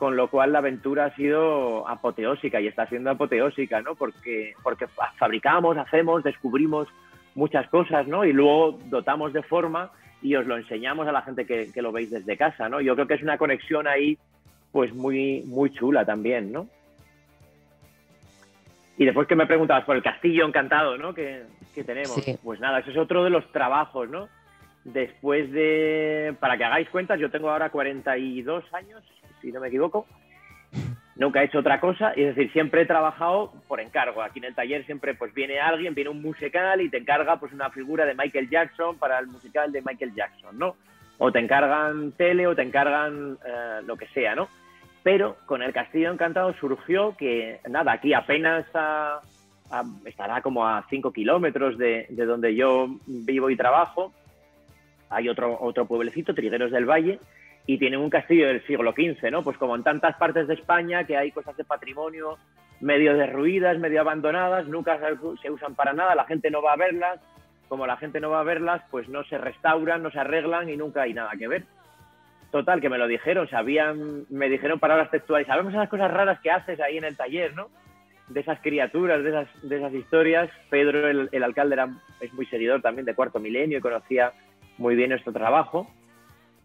con 0.03 0.17
lo 0.17 0.27
cual 0.27 0.51
la 0.51 0.59
aventura 0.59 1.05
ha 1.05 1.15
sido 1.15 1.87
apoteósica 1.87 2.61
y 2.61 2.67
está 2.67 2.89
siendo 2.89 3.09
apoteósica, 3.09 3.83
¿no? 3.83 3.95
Porque, 3.95 4.53
porque 4.61 4.89
fabricamos, 5.17 5.77
hacemos, 5.77 6.25
descubrimos 6.25 6.89
muchas 7.37 7.69
cosas, 7.69 8.09
¿no? 8.09 8.25
Y 8.25 8.33
luego 8.33 8.81
dotamos 8.87 9.33
de 9.33 9.45
forma 9.45 9.93
y 10.21 10.35
os 10.35 10.45
lo 10.45 10.57
enseñamos 10.57 11.07
a 11.07 11.13
la 11.13 11.23
gente 11.23 11.47
que, 11.47 11.71
que 11.73 11.83
lo 11.83 11.93
veis 11.93 12.11
desde 12.11 12.37
casa, 12.37 12.69
¿no? 12.69 12.81
Yo 12.81 12.97
creo 12.97 13.07
que 13.07 13.15
es 13.15 13.23
una 13.23 13.39
conexión 13.39 13.87
ahí, 13.87 14.19
pues 14.73 14.93
muy, 14.93 15.45
muy 15.47 15.71
chula 15.71 16.05
también, 16.05 16.51
¿no? 16.51 16.67
Y 18.99 19.05
después 19.05 19.29
que 19.29 19.37
me 19.37 19.47
preguntabas 19.47 19.85
por 19.85 19.95
el 19.95 20.03
castillo 20.03 20.45
encantado, 20.45 20.99
¿no? 20.99 21.15
Que, 21.15 21.45
tenemos. 21.87 22.21
Pues 22.43 22.59
nada, 22.59 22.81
eso 22.81 22.91
es 22.91 22.97
otro 22.97 23.23
de 23.23 23.31
los 23.31 23.47
trabajos, 23.53 24.11
¿no? 24.11 24.29
Después 24.83 25.53
de, 25.53 26.35
para 26.41 26.59
que 26.59 26.65
hagáis 26.65 26.89
cuentas, 26.89 27.21
yo 27.21 27.31
tengo 27.31 27.51
ahora 27.51 27.71
42 27.71 28.65
años, 28.75 29.05
si 29.43 29.53
no 29.53 29.61
me 29.61 29.69
equivoco. 29.69 30.07
nunca 31.17 31.43
he 31.43 31.45
hecho 31.45 31.59
otra 31.59 31.81
cosa, 31.81 32.13
y 32.17 32.23
es 32.23 32.35
decir, 32.35 32.51
siempre 32.53 32.83
he 32.83 32.87
trabajado 32.87 33.53
por 33.69 33.81
encargo. 33.81 34.23
Aquí 34.23 34.39
en 34.39 34.47
el 34.47 34.55
taller 34.55 34.87
siempre 34.87 35.15
pues 35.15 35.35
viene 35.35 35.61
alguien, 35.61 35.95
viene 35.95 36.11
un 36.11 36.23
musical 36.23 36.81
y 36.81 36.89
te 36.89 36.97
encarga 36.97 37.39
pues 37.39 37.53
una 37.53 37.71
figura 37.71 38.07
de 38.07 38.15
Michael 38.15 38.49
Jackson 38.49 38.97
para 38.97 39.19
el 39.19 39.27
musical 39.27 39.71
de 39.73 39.83
Michael 39.83 40.15
Jackson, 40.15 40.59
¿no? 40.59 40.77
O 41.19 41.31
te 41.31 41.39
encargan 41.39 42.13
tele 42.13 42.47
o 42.47 42.57
te 42.57 42.63
encargan 42.63 43.37
eh, 43.45 43.81
lo 43.85 43.97
que 43.97 44.07
sea, 44.09 44.35
¿no? 44.35 44.49
Pero 45.03 45.37
con 45.47 45.63
el 45.63 45.73
Castillo 45.73 46.13
Encantado 46.13 46.55
surgió 46.55 47.17
que, 47.17 47.61
nada, 47.69 47.93
aquí 47.93 48.15
apenas 48.15 48.65
estará 50.05 50.41
como 50.43 50.67
a 50.67 50.85
5 50.89 51.13
kilómetros 51.13 51.77
de, 51.77 52.07
de, 52.09 52.25
donde 52.25 52.55
yo 52.55 52.89
vivo 53.07 53.51
y 53.51 53.57
trabajo. 53.57 54.13
Hay 55.11 55.29
otro, 55.29 55.59
otro 55.61 55.87
pueblecito, 55.87 56.35
Trigueros 56.35 56.71
del 56.71 56.89
Valle, 56.89 57.19
y 57.67 57.79
tienen 57.79 58.01
un 58.01 58.11
castillo 58.11 58.49
del 58.49 58.67
siglo 58.67 58.93
XV, 58.93 59.31
¿no? 59.31 59.43
Pues 59.45 59.57
como 59.57 59.77
en 59.77 59.85
tantas 59.85 60.17
partes 60.17 60.49
de 60.49 60.55
España 60.55 61.05
que 61.05 61.17
hay 61.17 61.31
cosas 61.31 61.57
de 61.57 61.65
patrimonio 61.65 62.39
medio 62.81 63.17
derruidas, 63.17 63.79
medio 63.79 64.01
abandonadas, 64.01 64.67
nunca 64.67 64.99
se 65.41 65.51
usan 65.51 65.75
para 65.77 65.93
nada, 65.93 66.17
la 66.17 66.25
gente 66.25 66.51
no 66.51 66.63
va 66.63 66.73
a 66.73 66.77
verlas, 66.77 67.21
como 67.69 67.87
la 67.87 67.97
gente 67.97 68.21
no 68.21 68.29
va 68.29 68.41
a 68.41 68.45
verlas, 68.45 68.83
pues 68.91 69.09
no 69.09 69.25
se 69.25 69.39
restauran, 69.39 70.03
no 70.03 70.11
se 70.11 70.19
arreglan 70.19 70.69
y 70.69 70.77
nunca 70.77 71.03
hay 71.03 71.15
nada 71.15 71.31
que 71.39 71.49
ver. 71.49 71.65
Total, 72.51 72.83
que 72.83 72.91
me 72.91 72.99
lo 72.99 73.07
dijeron, 73.07 73.49
sabían, 73.49 74.27
me 74.29 74.51
dijeron 74.51 74.79
palabras 74.79 75.11
textuales, 75.11 75.47
sabemos 75.47 75.73
esas 75.73 75.89
cosas 75.89 76.11
raras 76.11 76.39
que 76.41 76.51
haces 76.51 76.79
ahí 76.81 76.99
en 76.99 77.05
el 77.05 77.17
taller, 77.17 77.55
¿no? 77.55 77.71
De 78.29 78.41
esas 78.41 78.61
criaturas, 78.61 79.23
de 79.23 79.31
esas, 79.31 79.49
de 79.63 79.77
esas 79.79 79.95
historias. 79.95 80.51
Pedro, 80.69 81.09
el, 81.09 81.43
alcalde, 81.43 81.77
era, 81.77 81.89
es 82.21 82.31
muy 82.35 82.45
seguidor 82.45 82.83
también 82.83 83.07
de 83.07 83.15
Cuarto 83.15 83.41
Milenio 83.41 83.79
y 83.79 83.81
conocía 83.81 84.33
muy 84.77 84.95
bien 84.95 85.09
nuestro 85.09 85.33
trabajo. 85.33 85.91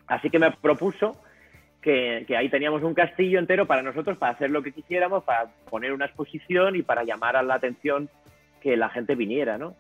Así 0.08 0.30
que 0.30 0.40
me 0.40 0.52
propuso 0.52 1.18
que, 1.82 2.26
ahí 2.38 2.50
teníamos 2.50 2.84
un 2.84 2.94
castillo 2.94 3.40
entero 3.40 3.66
para 3.66 3.82
nosotros, 3.82 4.18
para 4.18 4.34
hacer 4.34 4.50
lo 4.50 4.62
que 4.62 4.74
quisiéramos, 4.74 5.24
para 5.24 5.48
poner 5.70 5.94
una 5.94 6.06
exposición 6.06 6.76
y 6.76 6.82
para 6.82 7.04
llamar 7.04 7.38
a 7.38 7.44
la 7.44 7.56
atención 7.56 8.10
que 8.62 8.76
la 8.76 8.90
gente 8.90 9.16
viniera, 9.16 9.58
¿no? 9.58 9.76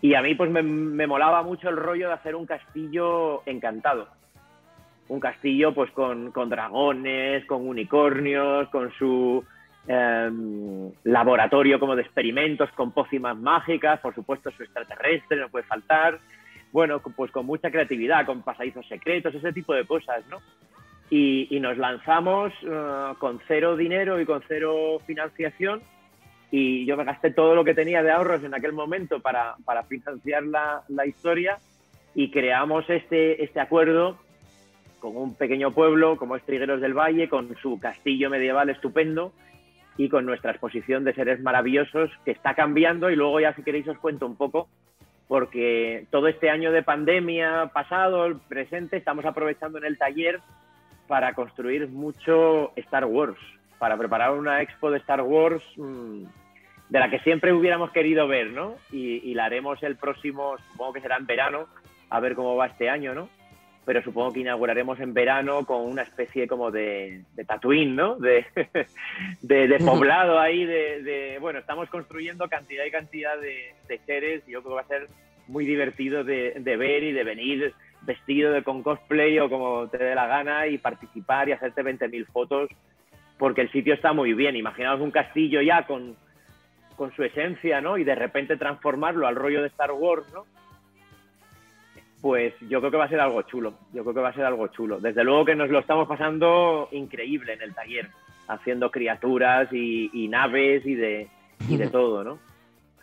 Y 0.00 0.14
a 0.14 0.22
mí 0.22 0.34
pues 0.34 0.50
me, 0.50 1.06
molaba 1.06 1.42
mucho 1.44 1.68
el 1.68 1.76
rollo 1.76 2.08
de 2.08 2.14
hacer 2.14 2.34
un 2.34 2.46
castillo 2.46 3.42
encantado. 3.46 4.08
Un 5.08 5.20
castillo 5.20 5.72
pues 5.72 5.92
con, 5.92 6.32
dragones, 6.48 7.44
con 7.46 7.68
unicornios, 7.68 8.68
con 8.70 8.90
su 8.94 9.44
em, 9.86 10.90
laboratorio 11.04 11.78
como 11.78 11.94
de 11.94 12.02
experimentos, 12.02 12.70
con 12.72 12.90
pócimas 12.90 13.36
mágicas, 13.36 14.00
por 14.00 14.12
supuesto 14.14 14.50
su 14.50 14.64
extraterrestre, 14.64 15.36
no 15.36 15.48
puede 15.48 15.64
faltar 15.66 16.18
bueno, 16.72 17.00
pues 17.00 17.30
con 17.30 17.46
mucha 17.46 17.70
creatividad, 17.70 18.26
con 18.26 18.42
pasadizos 18.42 18.86
secretos, 18.88 19.34
ese 19.34 19.52
tipo 19.52 19.74
de 19.74 19.86
cosas, 19.86 20.24
¿no? 20.28 20.38
Y, 21.10 21.60
nos 21.60 21.76
lanzamos 21.76 22.52
eh, 22.62 23.12
con 23.18 23.38
cero 23.46 23.76
dinero 23.76 24.18
y 24.18 24.24
con 24.24 24.42
cero 24.48 24.98
financiación 25.06 25.82
y 26.50 26.86
yo 26.86 26.96
me 26.96 27.04
gasté 27.04 27.30
todo 27.30 27.54
lo 27.54 27.64
que 27.64 27.74
tenía 27.74 28.02
de 28.02 28.10
ahorros 28.10 28.42
en 28.44 28.54
aquel 28.54 28.72
momento 28.72 29.20
para, 29.20 29.56
financiar 29.88 30.42
la, 30.44 30.82
la, 30.88 31.06
historia 31.06 31.58
y 32.14 32.30
creamos 32.30 32.88
este, 32.88 33.44
este 33.44 33.60
acuerdo 33.60 34.18
con 35.00 35.16
un 35.16 35.34
pequeño 35.34 35.72
pueblo 35.72 36.16
como 36.16 36.36
es 36.36 36.42
Trigueros 36.44 36.80
del 36.80 36.94
Valle, 36.94 37.28
con 37.28 37.54
su 37.56 37.78
castillo 37.78 38.30
medieval 38.30 38.70
estupendo 38.70 39.32
y 39.98 40.08
con 40.08 40.24
nuestra 40.24 40.52
exposición 40.52 41.04
de 41.04 41.14
seres 41.14 41.40
maravillosos 41.40 42.10
que 42.24 42.30
está 42.30 42.54
cambiando 42.54 43.10
y 43.10 43.16
luego 43.16 43.40
ya 43.40 43.54
si 43.54 43.62
queréis 43.62 43.86
os 43.88 43.98
cuento 43.98 44.26
un 44.26 44.36
poco 44.36 44.68
porque 45.28 46.06
todo 46.10 46.28
este 46.28 46.50
año 46.50 46.72
de 46.72 46.82
pandemia 46.82 47.70
pasado, 47.72 48.38
presente, 48.48 48.96
estamos 48.96 49.24
aprovechando 49.24 49.78
en 49.78 49.84
el 49.84 49.98
taller 49.98 50.40
para 51.06 51.34
construir 51.34 51.88
mucho 51.88 52.72
Star 52.76 53.04
Wars, 53.04 53.38
para 53.78 53.96
preparar 53.96 54.32
una 54.32 54.62
expo 54.62 54.90
de 54.90 54.98
Star 54.98 55.20
Wars 55.22 55.62
mm, 55.76 56.24
de 56.92 56.98
la 56.98 57.08
que 57.08 57.20
siempre 57.20 57.52
hubiéramos 57.52 57.90
querido 57.90 58.28
ver, 58.28 58.50
¿no? 58.50 58.76
Y, 58.90 59.32
la 59.34 59.46
haremos 59.46 59.82
el 59.82 59.96
próximo, 59.96 60.56
supongo 60.70 60.92
que 60.92 61.00
será 61.00 61.16
en 61.16 61.26
verano, 61.26 61.66
a 62.10 62.20
ver 62.20 62.34
cómo 62.34 62.54
va 62.54 62.66
este 62.66 62.90
año, 62.90 63.14
¿no? 63.14 63.30
Pero 63.84 64.02
supongo 64.02 64.32
que 64.32 64.40
inauguraremos 64.40 65.00
en 65.00 65.12
verano 65.12 65.64
con 65.66 65.82
una 65.82 66.02
especie 66.02 66.46
como 66.46 66.70
de, 66.70 67.22
de 67.34 67.44
Tatooine, 67.44 67.96
¿no? 67.96 68.16
De, 68.16 68.46
poblado 69.84 70.38
ahí, 70.38 70.64
de, 70.64 71.38
Bueno, 71.40 71.58
estamos 71.58 71.88
construyendo 71.88 72.48
cantidad 72.48 72.84
y 72.84 72.90
cantidad 72.90 73.38
de, 73.40 73.74
seres 74.06 74.42
y 74.46 74.52
yo 74.52 74.62
creo 74.62 74.76
que 74.76 74.76
va 74.76 74.80
a 74.82 75.00
ser 75.00 75.08
muy 75.48 75.66
divertido 75.66 76.22
de, 76.22 76.52
ver 76.64 77.02
y 77.02 77.12
de 77.12 77.24
venir 77.24 77.74
vestido 78.02 78.62
con 78.64 78.82
cosplay 78.82 79.38
o 79.38 79.48
como 79.48 79.88
te 79.88 79.98
dé 79.98 80.14
la 80.14 80.26
gana 80.26 80.66
y 80.66 80.78
participar 80.78 81.48
y 81.48 81.52
hacerte 81.52 81.82
20.000 81.82 82.26
fotos 82.26 82.70
porque 83.38 83.62
el 83.62 83.72
sitio 83.72 83.94
está 83.94 84.12
muy 84.12 84.34
bien. 84.34 84.54
Imaginaos 84.54 85.00
un 85.00 85.10
castillo 85.10 85.60
ya 85.60 85.84
con, 85.86 86.16
con 86.96 87.12
su 87.16 87.24
esencia, 87.24 87.80
¿no? 87.80 87.98
Y 87.98 88.04
de 88.04 88.14
repente 88.14 88.56
transformarlo 88.56 89.26
al 89.26 89.34
rollo 89.34 89.62
de 89.62 89.68
Star 89.68 89.90
Wars, 89.90 90.32
¿no? 90.32 90.46
Pues 92.22 92.54
yo 92.60 92.78
creo 92.78 92.90
que 92.92 92.96
va 92.96 93.04
a 93.04 93.08
ser 93.08 93.20
algo 93.20 93.42
chulo. 93.42 93.74
Yo 93.92 94.02
creo 94.04 94.14
que 94.14 94.20
va 94.20 94.28
a 94.28 94.34
ser 94.34 94.44
algo 94.44 94.68
chulo. 94.68 95.00
Desde 95.00 95.24
luego 95.24 95.44
que 95.44 95.56
nos 95.56 95.68
lo 95.68 95.80
estamos 95.80 96.08
pasando 96.08 96.88
increíble 96.92 97.54
en 97.54 97.62
el 97.62 97.74
taller, 97.74 98.08
haciendo 98.46 98.90
criaturas 98.90 99.68
y, 99.72 100.28
naves 100.28 100.86
y 100.86 100.94
de, 100.94 101.28
y 101.68 101.76
de 101.76 101.88
todo, 101.88 102.22
¿no? 102.22 102.38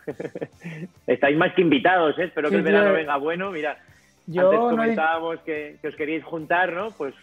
Estáis 1.06 1.36
más 1.36 1.52
que 1.54 1.60
invitados, 1.60 2.18
¿eh? 2.18 2.24
Espero 2.24 2.48
que 2.48 2.56
el 2.56 2.62
verano 2.62 2.94
venga 2.94 3.16
bueno. 3.18 3.50
Mira, 3.50 3.76
antes 4.26 4.58
comentábamos 4.58 5.40
que, 5.40 5.78
os 5.86 5.94
queríais 5.96 6.24
juntar, 6.24 6.72
¿no? 6.72 6.90
Pues 6.92 7.14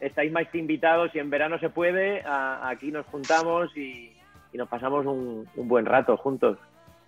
estáis 0.00 0.32
más 0.32 0.48
que 0.48 0.58
invitados 0.58 1.14
y 1.14 1.18
en 1.18 1.30
verano 1.30 1.58
se 1.58 1.70
puede. 1.70 2.22
aquí 2.26 2.90
nos 2.90 3.06
juntamos 3.06 3.76
y, 3.76 4.12
nos 4.54 4.68
pasamos 4.68 5.06
un, 5.06 5.46
buen 5.54 5.86
rato 5.86 6.16
juntos. 6.16 6.58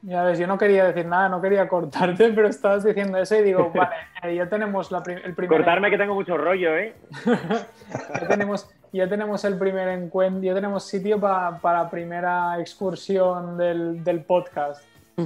Ya 0.07 0.23
ves, 0.23 0.39
yo 0.39 0.47
no 0.47 0.59
quería 0.59 0.85
decir 0.85 1.07
nada, 1.07 1.31
no 1.31 1.41
quería 1.41 1.67
cortarte, 1.67 2.31
pero 2.35 2.47
estabas 2.47 2.85
diciendo 2.85 3.17
eso 3.17 3.37
y 3.37 3.43
digo, 3.43 3.73
vale, 3.75 3.97
eh, 4.23 4.35
ya 4.35 4.47
tenemos 4.47 4.91
la 4.91 4.99
el 4.99 5.35
primer... 5.35 5.49
Cortarme 5.49 5.91
que 5.91 5.97
tengo 5.97 6.13
mucho 6.13 6.37
rollo, 6.37 6.77
¿eh? 6.77 6.95
ya, 8.21 8.29
tenemos, 8.29 8.69
ya 8.93 9.09
tenemos 9.09 9.43
el 9.47 9.57
primer 9.57 9.89
encuentro, 9.89 10.43
ya 10.43 10.53
tenemos 10.53 10.85
sitio 10.87 11.19
para, 11.19 11.59
para 11.59 11.89
primera 11.89 12.61
excursión 12.61 13.57
del, 13.57 14.05
del 14.05 14.21
podcast. 14.25 14.85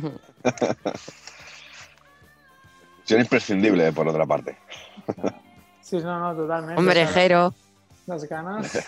Son 3.02 3.18
imprescindible, 3.18 3.92
por 3.92 4.06
otra 4.06 4.26
parte. 4.26 4.58
Sí, 5.80 5.96
no, 5.96 6.20
no, 6.20 6.36
totalmente. 6.36 6.78
Hombrejero. 6.78 7.52
Las 8.06 8.28
ganas. 8.28 8.78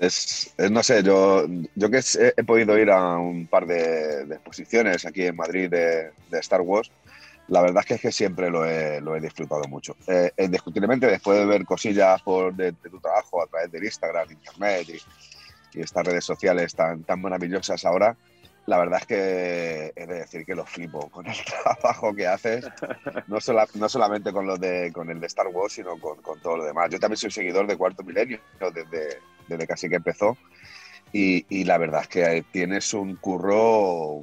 Es, 0.00 0.54
no 0.70 0.82
sé, 0.82 1.02
yo, 1.02 1.44
yo 1.74 1.90
que 1.90 2.00
he, 2.34 2.42
podido 2.42 2.78
ir 2.78 2.90
a 2.90 3.18
un 3.18 3.46
par 3.46 3.66
de, 3.66 4.22
exposiciones 4.22 5.04
aquí 5.04 5.26
en 5.26 5.36
Madrid 5.36 5.68
de, 5.68 6.10
Star 6.32 6.62
Wars, 6.62 6.90
la 7.48 7.60
verdad 7.60 7.84
es 7.86 8.00
que, 8.00 8.10
siempre 8.10 8.48
lo 8.48 8.64
he, 8.64 9.02
lo 9.02 9.14
he 9.14 9.20
disfrutado 9.20 9.64
mucho. 9.68 9.94
Eh, 10.06 10.32
indiscutiblemente, 10.38 11.06
después 11.06 11.38
de 11.38 11.44
ver 11.44 11.66
cosillas 11.66 12.22
por 12.22 12.54
de, 12.54 12.72
tu 12.72 12.98
trabajo 12.98 13.42
a 13.42 13.46
través 13.46 13.70
del 13.70 13.84
Instagram, 13.84 14.30
Internet 14.30 14.88
y, 15.74 15.80
estas 15.80 16.04
redes 16.04 16.24
sociales 16.24 16.74
tan, 16.74 17.04
tan 17.04 17.20
maravillosas 17.20 17.84
ahora, 17.84 18.16
la 18.66 18.78
verdad 18.78 19.00
es 19.00 19.06
que 19.06 19.92
he 19.94 20.06
de 20.06 20.14
decir 20.20 20.46
que 20.46 20.54
lo 20.54 20.64
flipo 20.64 21.10
con 21.10 21.26
el 21.26 21.36
trabajo 21.62 22.14
que 22.14 22.26
haces, 22.26 22.66
no, 23.26 23.38
no 23.74 23.88
solamente 23.88 24.32
con, 24.32 24.46
lo 24.46 24.56
de, 24.56 24.90
con 24.94 25.10
el 25.10 25.20
de 25.20 25.26
Star 25.26 25.48
Wars, 25.48 25.74
sino 25.74 25.98
con, 25.98 26.22
con, 26.22 26.40
todo 26.40 26.56
lo 26.56 26.64
demás. 26.64 26.88
Yo 26.90 26.98
también 26.98 27.18
soy 27.18 27.30
seguidor 27.30 27.66
de 27.66 27.76
Cuarto 27.76 28.02
Milenio 28.02 28.40
desde, 28.72 29.18
desde 29.50 29.66
casi 29.66 29.88
que 29.88 29.96
empezó 29.96 30.38
y, 31.12 31.64
la 31.64 31.76
verdad 31.76 32.02
es 32.02 32.08
que 32.08 32.44
tienes 32.52 32.94
un 32.94 33.16
curro 33.16 34.22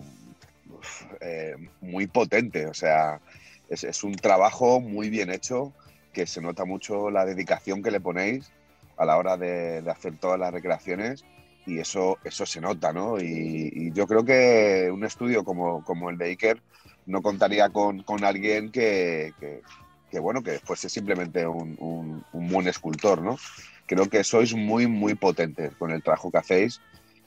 eh, 1.19 1.55
muy 1.81 2.07
potente, 2.07 2.65
o 2.65 2.74
sea, 2.74 3.19
es, 3.69 4.03
un 4.03 4.15
trabajo 4.15 4.79
muy 4.79 5.10
bien 5.10 5.29
hecho, 5.29 5.74
que 6.13 6.25
se 6.25 6.41
nota 6.41 6.65
mucho 6.65 7.12
la 7.12 7.25
dedicación 7.25 7.84
que 7.84 7.91
le 7.91 8.00
ponéis 8.00 8.51
a 8.96 9.05
la 9.05 9.17
hora 9.17 9.38
de, 9.38 9.81
de 9.81 9.91
hacer 9.91 10.17
todas 10.17 10.39
las 10.39 10.53
recreaciones 10.53 11.25
y 11.67 11.79
eso, 11.79 12.17
eso 12.24 12.46
se 12.46 12.62
nota, 12.62 12.93
¿no? 12.93 13.19
Y, 13.19 13.91
yo 13.93 14.07
creo 14.07 14.24
que 14.24 14.89
un 14.91 15.03
estudio 15.03 15.43
como, 15.43 15.84
como 15.84 16.10
el 16.10 16.17
de 16.17 16.25
Iker 16.25 16.62
no 17.05 17.22
contaría 17.22 17.69
con, 17.69 18.03
con 18.03 18.24
alguien 18.24 18.72
que, 18.72 19.34
que, 20.10 20.19
bueno, 20.19 20.41
que 20.41 20.60
fuese 20.60 20.89
simplemente 20.89 21.46
un, 21.46 22.24
un, 22.31 22.50
buen 22.50 22.67
escultor, 22.67 23.22
¿no? 23.22 23.38
Creo 23.88 24.10
que 24.10 24.24
sois 24.24 24.53
muy, 24.53 24.86
muy 24.86 25.15
potentes 25.15 25.75
con 25.77 25.91
el 25.91 26.03
trabajo 26.03 26.29
que 26.29 26.38
hacéis 26.38 26.82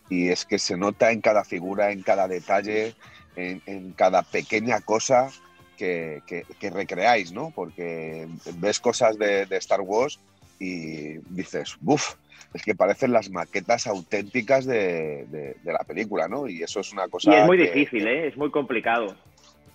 y 0.09 0.29
es 0.29 0.45
que 0.45 0.59
se 0.59 0.76
nota 0.76 1.11
en 1.11 1.21
cada 1.21 1.43
figura, 1.43 1.90
en 1.90 2.02
cada 2.02 2.29
detalle, 2.29 2.95
en, 3.35 3.61
en 3.67 3.93
cada 3.93 4.23
pequeña 4.23 4.81
cosa 4.81 5.29
que, 5.76 6.23
que, 6.26 6.71
recreáis, 6.71 7.33
¿no? 7.33 7.52
Porque 7.55 8.29
ves 8.57 8.79
cosas 8.79 9.19
de, 9.19 9.47
de 9.47 9.57
Star 9.57 9.81
Wars 9.81 10.21
y 10.59 11.19
dices, 11.31 11.76
¡buf! 11.81 12.14
es 12.55 12.62
que 12.62 12.75
parecen 12.75 13.12
las 13.12 13.31
maquetas 13.31 13.87
auténticas 13.87 14.67
de, 14.67 15.57
la 15.64 15.85
película, 15.85 16.29
¿no? 16.29 16.49
Y 16.49 16.62
eso 16.62 16.81
es 16.81 16.93
una 16.93 17.09
cosa. 17.09 17.31
Y 17.31 17.35
es 17.35 17.47
muy 17.47 17.57
difícil, 17.57 18.07
¿eh? 18.07 18.26
Es 18.26 18.37
muy 18.37 18.50
complicado. 18.50 19.17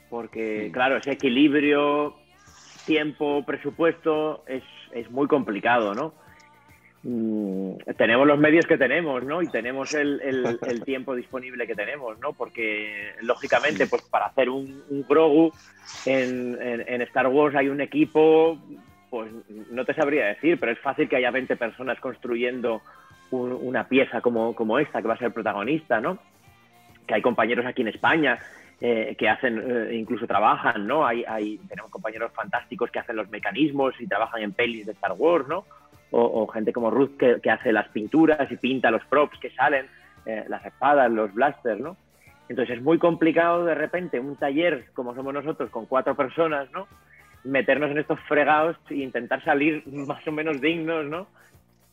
Porque, 0.10 0.70
claro, 0.72 0.98
ese 0.98 1.12
equilibrio, 1.12 2.16
tiempo, 2.86 3.44
presupuesto, 3.46 4.44
es, 4.48 4.64
muy 5.10 5.28
complicado, 5.28 5.94
¿no? 5.94 6.14
Mm, 7.06 7.94
tenemos 7.98 8.28
los 8.28 8.38
medios 8.38 8.66
que 8.66 8.78
tenemos, 8.78 9.24
¿no? 9.24 9.42
Y 9.42 9.48
tenemos 9.48 9.94
el, 9.94 10.60
tiempo 10.84 11.16
disponible 11.16 11.66
que 11.66 11.76
tenemos, 11.76 12.20
¿no? 12.20 12.34
Porque, 12.34 13.14
lógicamente, 13.22 13.88
pues 13.88 14.02
para 14.04 14.26
hacer 14.26 14.50
un, 14.50 14.84
un 14.90 15.06
Grogu 15.08 15.54
en, 16.06 16.58
en, 16.62 17.02
Star 17.04 17.28
Wars 17.28 17.56
hay 17.56 17.70
un 17.70 17.82
equipo, 17.82 18.58
pues 19.10 19.32
no 19.72 19.86
te 19.86 19.94
sabría 19.94 20.26
decir, 20.26 20.60
pero 20.60 20.72
es 20.72 20.80
fácil 20.80 21.08
que 21.08 21.16
haya 21.16 21.32
20 21.32 21.56
personas 21.56 22.00
construyendo 22.00 22.82
una 23.32 23.88
pieza 23.88 24.22
como, 24.22 24.56
como 24.56 24.80
esta, 24.80 25.02
que 25.02 25.08
va 25.08 25.16
a 25.16 25.18
ser 25.18 25.32
protagonista, 25.32 26.00
¿no? 26.00 26.18
Que 27.08 27.16
hay 27.16 27.22
compañeros 27.22 27.66
aquí 27.66 27.82
en 27.82 27.90
España 27.90 28.40
eh, 28.82 29.16
que 29.18 29.30
hacen, 29.30 29.64
eh, 29.66 29.96
incluso 29.96 30.28
trabajan, 30.28 30.86
¿no? 30.86 31.06
Hay, 31.06 31.24
hay, 31.26 31.58
tenemos 31.70 31.90
compañeros 31.92 32.32
fantásticos 32.34 32.92
que 32.92 33.00
hacen 33.00 33.16
los 33.16 33.30
mecanismos 33.30 33.96
y 34.00 34.08
trabajan 34.08 34.42
en 34.42 34.52
pelis 34.52 34.86
de 34.86 34.92
Star 34.92 35.14
Wars, 35.18 35.48
¿no? 35.48 35.66
O, 36.18 36.48
gente 36.48 36.72
como 36.72 36.92
Ruth 36.92 37.18
que, 37.18 37.52
hace 37.52 37.74
las 37.74 37.90
pinturas 37.90 38.50
y 38.50 38.56
pinta 38.56 38.90
los 38.90 39.04
props 39.06 39.38
que 39.40 39.50
salen, 39.50 39.86
eh, 40.26 40.46
las 40.48 40.66
espadas, 40.66 41.12
los 41.12 41.34
blasters, 41.34 41.80
¿no? 41.80 41.98
Entonces 42.48 42.78
es 42.78 42.84
muy 42.84 43.00
complicado 43.00 43.66
de 43.66 43.76
repente 43.76 44.20
un 44.20 44.38
taller 44.38 44.86
como 44.94 45.14
somos 45.14 45.34
nosotros 45.34 45.70
con 45.70 45.88
cuatro 45.88 46.16
personas, 46.16 46.72
¿no? 46.72 46.88
Meternos 47.44 47.92
en 47.92 47.98
estos 47.98 48.20
fregados 48.22 48.78
e 48.90 48.96
intentar 48.96 49.44
salir 49.44 49.84
más 50.08 50.26
o 50.26 50.32
menos 50.32 50.62
dignos, 50.62 51.06
¿no? 51.06 51.28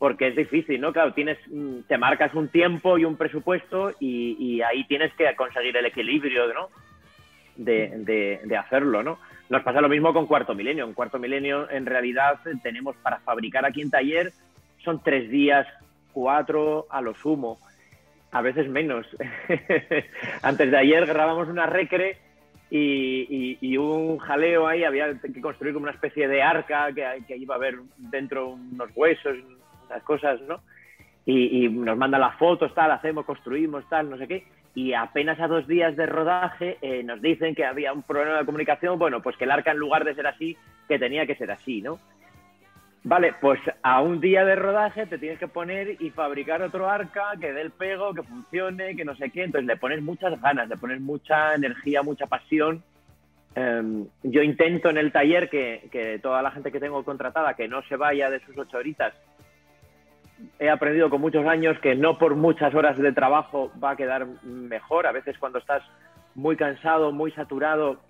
porque 0.02 0.26
es 0.26 0.34
difícil, 0.34 0.80
¿no? 0.80 0.92
Claro, 0.92 1.12
tienes, 1.12 1.38
mm, 1.46 1.82
te 1.86 1.96
marcas 1.96 2.34
un 2.34 2.48
tiempo 2.48 2.98
y 2.98 3.04
un 3.04 3.16
presupuesto 3.16 3.92
y, 4.00 4.60
ahí 4.60 4.82
tienes 4.88 5.14
que 5.14 5.32
conseguir 5.36 5.76
el 5.76 5.86
equilibrio, 5.86 6.52
¿no? 6.52 6.70
De, 7.54 8.40
de, 8.44 8.56
hacerlo, 8.56 9.04
¿no? 9.04 9.20
Nos 9.52 9.62
pasa 9.64 9.82
lo 9.82 9.90
mismo 9.90 10.14
con 10.14 10.26
Cuarto 10.26 10.54
Milenio. 10.54 10.86
En 10.86 10.94
Cuarto 10.94 11.18
Milenio, 11.18 11.70
en 11.70 11.84
realidad, 11.84 12.40
tenemos 12.62 12.96
para 12.96 13.18
fabricar 13.18 13.66
aquí 13.66 13.82
en 13.82 13.90
taller, 13.90 14.32
son 14.82 15.02
tres 15.02 15.28
días, 15.28 15.66
cuatro 16.14 16.86
a 16.88 17.02
lo 17.02 17.14
sumo, 17.14 17.58
a 18.30 18.40
veces 18.40 18.66
menos. 18.70 19.06
Antes 20.42 20.70
de 20.70 20.78
ayer 20.78 21.04
grabamos 21.04 21.48
una 21.48 21.66
recre 21.66 22.16
y, 22.70 23.58
y, 23.60 23.76
un 23.76 24.16
jaleo 24.16 24.66
ahí, 24.66 24.84
había 24.84 25.20
que 25.20 25.42
construir 25.42 25.74
como 25.74 25.84
una 25.84 25.92
especie 25.92 26.28
de 26.28 26.42
arca 26.42 26.88
que, 26.94 27.36
iba 27.36 27.54
a 27.54 27.58
haber 27.58 27.76
dentro 27.98 28.52
unos 28.52 28.88
huesos, 28.94 29.36
cosas, 30.04 30.40
¿no? 30.48 30.62
Y, 31.26 31.68
nos 31.68 31.98
manda 31.98 32.18
las 32.18 32.38
fotos, 32.38 32.74
tal, 32.74 32.90
hacemos, 32.90 33.26
construimos, 33.26 33.86
tal, 33.90 34.08
no 34.08 34.16
sé 34.16 34.26
qué. 34.26 34.46
Y 34.74 34.94
apenas 34.94 35.38
a 35.40 35.48
dos 35.48 35.66
días 35.66 35.96
de 35.96 36.06
rodaje 36.06 36.78
eh, 36.80 37.02
nos 37.02 37.20
dicen 37.20 37.54
que 37.54 37.64
había 37.64 37.92
un 37.92 38.02
problema 38.02 38.38
de 38.38 38.46
comunicación, 38.46 38.98
bueno, 38.98 39.20
pues 39.20 39.36
que 39.36 39.44
el 39.44 39.50
arca 39.50 39.72
en 39.72 39.78
lugar 39.78 40.04
de 40.04 40.14
ser 40.14 40.26
así, 40.26 40.56
que 40.88 40.98
tenía 40.98 41.26
que 41.26 41.36
ser 41.36 41.50
así, 41.50 41.82
¿no? 41.82 41.98
Vale, 43.04 43.34
pues 43.40 43.58
a 43.82 44.00
un 44.00 44.20
día 44.20 44.44
de 44.44 44.54
rodaje 44.54 45.06
te 45.06 45.18
tienes 45.18 45.38
que 45.38 45.48
poner 45.48 46.00
y 46.00 46.10
fabricar 46.10 46.62
otro 46.62 46.88
arca 46.88 47.32
que 47.40 47.52
dé 47.52 47.60
el 47.60 47.72
pego, 47.72 48.14
que 48.14 48.22
funcione, 48.22 48.94
que 48.94 49.04
no 49.04 49.16
sé 49.16 49.30
qué. 49.30 49.42
Entonces 49.42 49.66
le 49.66 49.76
pones 49.76 50.00
muchas 50.02 50.40
ganas, 50.40 50.68
le 50.68 50.76
pones 50.76 51.00
mucha 51.00 51.54
energía, 51.54 52.02
mucha 52.02 52.26
pasión. 52.26 52.82
Em, 53.56 54.06
yo 54.22 54.42
intento 54.42 54.88
en 54.88 54.98
el 54.98 55.10
taller 55.10 55.50
que, 55.50 56.20
toda 56.22 56.42
la 56.42 56.52
gente 56.52 56.70
que 56.70 56.78
tengo 56.78 57.04
contratada 57.04 57.54
que 57.54 57.66
no 57.66 57.82
se 57.82 57.96
vaya 57.96 58.30
de 58.30 58.40
sus 58.40 58.56
ocho 58.56 58.78
horitas 58.78 59.12
he 60.58 60.70
aprendido 60.70 61.10
con 61.10 61.20
muchos 61.20 61.46
años 61.46 61.78
que 61.80 61.94
no 61.94 62.18
por 62.18 62.34
muchas 62.34 62.74
horas 62.74 62.98
de 62.98 63.12
trabajo 63.12 63.72
va 63.82 63.90
a 63.90 63.96
quedar 63.96 64.26
mejor. 64.42 65.06
A 65.06 65.12
veces 65.12 65.38
cuando 65.38 65.58
estás 65.58 65.82
muy 66.34 66.56
cansado, 66.56 67.12
muy 67.12 67.30
saturado, 67.32 68.00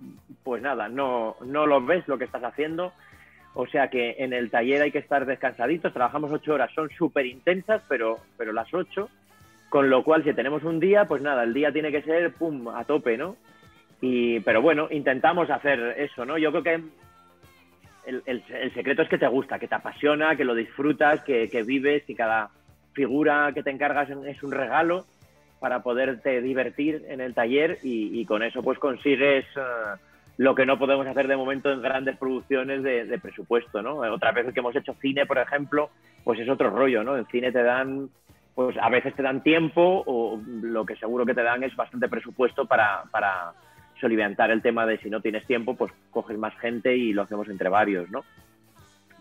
pues 0.45 0.63
nada, 0.63 0.89
no, 0.89 1.37
no 1.45 1.67
lo 1.67 1.85
ves 1.85 2.07
lo 2.09 2.19
que 2.19 2.25
estás 2.25 2.45
haciendo. 2.45 2.93
O 3.55 3.67
sea 3.67 3.89
que 3.89 4.17
en 4.19 4.33
el 4.33 4.51
taller 4.51 4.83
hay 4.83 4.93
que 4.93 4.99
estar 4.99 5.27
descansaditos, 5.27 5.93
trabajamos 5.93 6.33
ocho 6.33 6.55
horas, 6.55 6.71
son 6.75 6.89
súper 6.91 7.27
intensas, 7.27 7.83
pero, 7.89 8.19
pero 8.39 8.53
las 8.53 8.73
ocho, 8.73 9.11
con 9.69 9.91
lo 9.91 10.03
cual 10.05 10.25
si 10.25 10.33
tenemos 10.33 10.65
un 10.65 10.81
día, 10.81 11.05
pues 11.05 11.21
nada, 11.21 11.43
el 11.45 11.53
día 11.53 11.73
tiene 11.73 11.93
que 11.93 12.03
ser, 12.03 12.33
pum, 12.33 12.69
a 12.69 12.85
tope, 12.85 13.19
¿no? 13.19 13.37
Y, 14.01 14.41
pero 14.41 14.63
bueno, 14.63 14.89
intentamos 14.91 15.51
hacer 15.51 15.95
eso, 15.99 16.25
¿no? 16.25 16.39
Yo 16.39 16.51
creo 16.51 16.63
que 16.63 16.83
el, 18.07 18.73
secreto 18.75 19.03
es 19.03 19.09
que 19.09 19.19
te 19.19 19.27
gusta, 19.29 19.59
que 19.59 19.69
te 19.69 19.75
apasiona, 19.75 20.37
que 20.37 20.45
lo 20.45 20.55
disfrutas, 20.55 21.23
que, 21.23 21.65
vives, 21.67 22.09
y 22.09 22.15
cada 22.15 22.51
figura 22.93 23.53
que 23.55 23.63
te 23.63 23.71
encargas 23.71 24.11
es 24.11 24.43
un 24.43 24.53
regalo 24.53 25.07
para 25.61 25.83
poderte 25.83 26.43
divertir 26.43 27.05
en 27.09 27.21
el 27.21 27.35
taller 27.35 27.79
y, 27.83 28.25
con 28.27 28.43
eso 28.43 28.63
pues 28.63 28.79
consigues 28.79 29.45
eh, 29.57 29.61
lo 30.37 30.55
que 30.55 30.67
no 30.67 30.79
podemos 30.79 31.07
hacer 31.07 31.29
de 31.29 31.37
momento 31.37 31.71
en 31.71 31.81
grandes 31.81 32.17
producciones 32.17 32.83
de, 32.83 33.19
presupuesto, 33.21 33.81
¿no? 33.81 33.99
Otras 33.99 34.35
veces 34.35 34.53
que 34.53 34.61
hemos 34.61 34.75
hecho 34.75 34.95
cine, 35.01 35.25
por 35.25 35.39
ejemplo, 35.39 35.91
pues 36.25 36.41
es 36.41 36.49
otro 36.49 36.71
rollo, 36.71 37.05
¿no? 37.05 37.17
En 37.17 37.27
cine 37.27 37.53
te 37.53 37.63
dan, 37.63 38.09
pues 38.55 38.77
a 38.77 38.89
veces 38.89 39.15
te 39.15 39.23
dan 39.23 39.43
tiempo 39.43 40.03
o 40.05 40.41
lo 40.63 40.85
que 40.85 40.97
seguro 40.97 41.25
que 41.25 41.35
te 41.35 41.43
dan 41.43 41.63
es 41.63 41.77
bastante 41.77 42.09
presupuesto 42.09 42.67
para, 42.67 43.05
para 43.13 43.53
soliviantar 44.03 44.51
el 44.51 44.61
tema 44.61 44.85
de 44.85 44.99
si 44.99 45.09
no 45.09 45.23
tienes 45.23 45.47
tiempo, 45.47 45.75
pues 45.75 45.93
coges 46.11 46.37
más 46.37 46.55
gente 46.59 46.95
y 46.95 47.15
lo 47.15 47.23
hacemos 47.23 47.49
entre 47.49 47.71
varios, 47.71 48.11
¿no? 48.11 48.25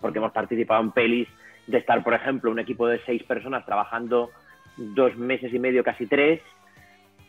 Porque 0.02 0.18
hemos 0.18 0.34
participado 0.34 0.82
en 0.82 0.92
pelis 0.92 1.30
de 1.68 1.78
estar, 1.78 2.04
por 2.04 2.14
ejemplo, 2.14 2.52
un 2.52 2.60
equipo 2.60 2.88
de 2.88 3.00
seis 3.06 3.24
personas 3.24 3.66
trabajando 3.66 4.32
dos 4.76 5.16
meses 5.16 5.54
y 5.54 5.60
medio, 5.60 5.84
casi 5.84 6.08
tres, 6.08 6.42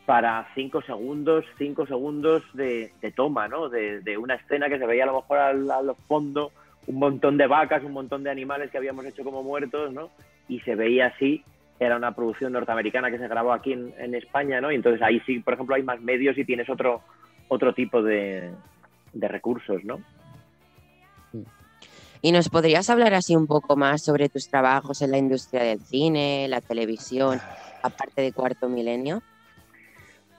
para 0.07 0.49
cinco 0.55 0.83
segundos, 0.83 1.45
cinco 1.59 1.87
segundos 1.87 2.43
de, 2.55 2.91
toma, 3.15 3.47
¿no? 3.47 3.69
De, 3.69 4.17
una 4.19 4.35
escena 4.35 4.69
que 4.69 4.79
se 4.79 4.87
veía 4.87 5.05
a 5.05 5.07
lo 5.07 5.17
mejor 5.17 5.39
al, 5.39 5.95
fondo 6.09 6.51
un 6.87 6.99
montón 6.99 7.37
de 7.37 7.47
vacas, 7.47 7.85
un 7.85 7.93
montón 7.93 8.25
de 8.25 8.31
animales 8.31 8.71
que 8.71 8.79
habíamos 8.79 9.05
hecho 9.05 9.23
como 9.23 9.43
muertos, 9.43 9.93
¿no? 9.93 10.11
Y 10.49 10.61
se 10.61 10.75
veía 10.75 11.07
así, 11.07 11.45
era 11.79 11.97
una 11.97 12.15
producción 12.15 12.53
norteamericana 12.53 13.11
que 13.11 13.19
se 13.19 13.29
grabó 13.29 13.53
aquí 13.53 13.73
en, 13.73 13.95
en 13.99 14.15
España, 14.15 14.61
¿no? 14.61 14.73
Y 14.73 14.77
entonces 14.77 15.03
ahí 15.03 15.21
sí, 15.21 15.39
por 15.39 15.55
ejemplo, 15.55 15.77
hay 15.77 15.83
más 15.83 16.01
medios 16.01 16.37
y 16.37 16.45
tienes 16.45 16.69
otro, 16.69 17.03
otro 17.49 17.75
tipo 17.75 18.03
de, 18.03 18.53
recursos, 19.15 19.85
¿no? 19.85 20.01
¿Y 22.21 22.31
nos 22.31 22.49
podrías 22.49 22.89
hablar 22.89 23.15
así 23.15 23.35
un 23.35 23.47
poco 23.47 23.77
más 23.77 24.05
sobre 24.05 24.29
tus 24.29 24.49
trabajos 24.49 25.03
en 25.03 25.11
la 25.11 25.19
industria 25.19 25.63
del 25.65 25.81
cine, 25.81 26.47
la 26.49 26.61
televisión, 26.61 27.41
aparte 27.83 28.23
de 28.23 28.33
Cuarto 28.33 28.69
Milenio? 28.69 29.23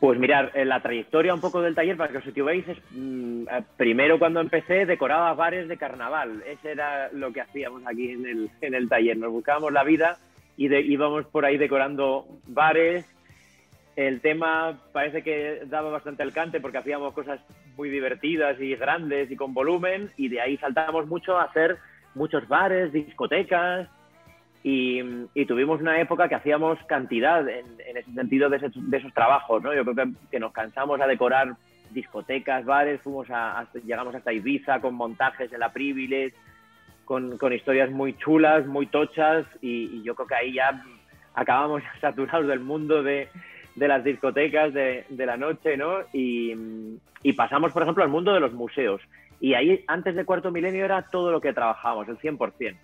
Pues 0.04 0.20
mirar, 0.20 0.52
en 0.54 0.68
la 0.68 0.82
trayectoria 0.82 1.34
un 1.34 1.40
poco 1.40 1.62
del 1.62 1.76
taller, 1.76 1.96
para 1.96 2.12
que 2.12 2.18
os 2.18 2.26
situéis, 2.26 2.68
es, 2.68 2.78
mm, 2.92 3.44
eh, 3.44 3.64
primero 3.78 4.20
cuando 4.20 4.42
empecé 4.42 4.86
decoraba 4.86 5.34
bares 5.34 5.70
de 5.70 5.78
carnaval. 5.78 6.44
Ese 6.46 6.72
era 6.72 7.10
lo 7.14 7.32
que 7.32 7.40
hacíamos 7.40 7.84
aquí 7.86 8.12
en 8.12 8.26
el, 8.26 8.50
en 8.60 8.74
el 8.74 8.90
taller. 8.90 9.16
Nos 9.16 9.32
buscábamos 9.32 9.72
la 9.72 9.86
vida 9.86 10.18
y 10.58 10.74
íbamos 10.76 11.26
por 11.28 11.46
ahí 11.46 11.58
decorando 11.58 12.28
bares, 12.48 13.06
el 13.96 14.22
tema 14.22 14.80
parece 14.92 15.22
que 15.22 15.62
daba 15.66 15.92
bastante 15.92 16.24
alcance 16.24 16.60
porque 16.60 16.80
hacíamos 16.80 17.14
cosas 17.14 17.40
muy 17.78 17.90
divertidas 17.90 18.60
y 18.60 18.76
grandes 18.76 19.30
y 19.30 19.36
con 19.36 19.54
volumen 19.54 20.12
y 20.18 20.30
de 20.30 20.42
ahí 20.42 20.58
saltamos 20.58 21.08
mucho 21.08 21.38
a 21.38 21.44
hacer 21.44 21.78
muchos 22.16 22.48
bares, 22.48 22.92
discotecas 22.92 23.88
y, 24.64 25.02
tuvimos 25.46 25.82
una 25.82 26.00
época 26.00 26.30
que 26.30 26.36
hacíamos 26.36 26.80
cantidad 26.88 27.48
en, 27.48 27.66
ese 27.96 28.12
sentido 28.14 28.50
de, 28.50 28.58
esos 28.58 29.14
trabajos, 29.14 29.62
¿no? 29.62 29.74
Yo 29.74 29.84
creo 29.84 30.08
que, 30.32 30.40
nos 30.40 30.54
cansamos 30.54 31.02
a 31.02 31.08
decorar 31.08 31.56
discotecas, 31.92 32.64
bares, 32.64 33.02
fuimos 33.02 33.28
a, 33.30 33.68
llegamos 33.86 34.16
hasta 34.16 34.32
Ibiza 34.32 34.80
con 34.80 34.96
montajes 34.96 35.52
en 35.52 35.60
la 35.60 35.74
Privilege, 35.74 36.34
con, 37.04 37.38
historias 37.52 37.92
muy 37.92 38.18
chulas, 38.18 38.66
muy 38.66 38.88
tochas 38.88 39.46
y, 39.62 39.98
y 39.98 40.04
yo 40.04 40.16
creo 40.16 40.28
que 40.28 40.36
ahí 40.36 40.54
ya 40.54 40.82
acabamos 41.34 41.84
saturados 42.02 42.48
del 42.48 42.62
mundo 42.62 43.04
de, 43.04 43.28
de 43.76 43.88
las 43.88 44.04
discotecas 44.04 44.74
de, 44.74 45.06
la 45.10 45.38
noche, 45.38 45.78
¿no? 45.78 46.00
Y, 46.14 46.54
pasamos, 47.36 47.72
por 47.72 47.84
ejemplo, 47.84 48.04
al 48.04 48.10
mundo 48.10 48.34
de 48.34 48.40
los 48.40 48.54
museos. 48.54 49.02
Y 49.40 49.56
ahí, 49.56 49.84
antes 49.88 50.16
de 50.16 50.26
Cuarto 50.26 50.52
Milenio, 50.52 50.86
era 50.86 51.02
todo 51.04 51.32
lo 51.32 51.42
que 51.42 51.54
trabajábamos, 51.54 52.08
el 52.08 52.18
100%. 52.18 52.76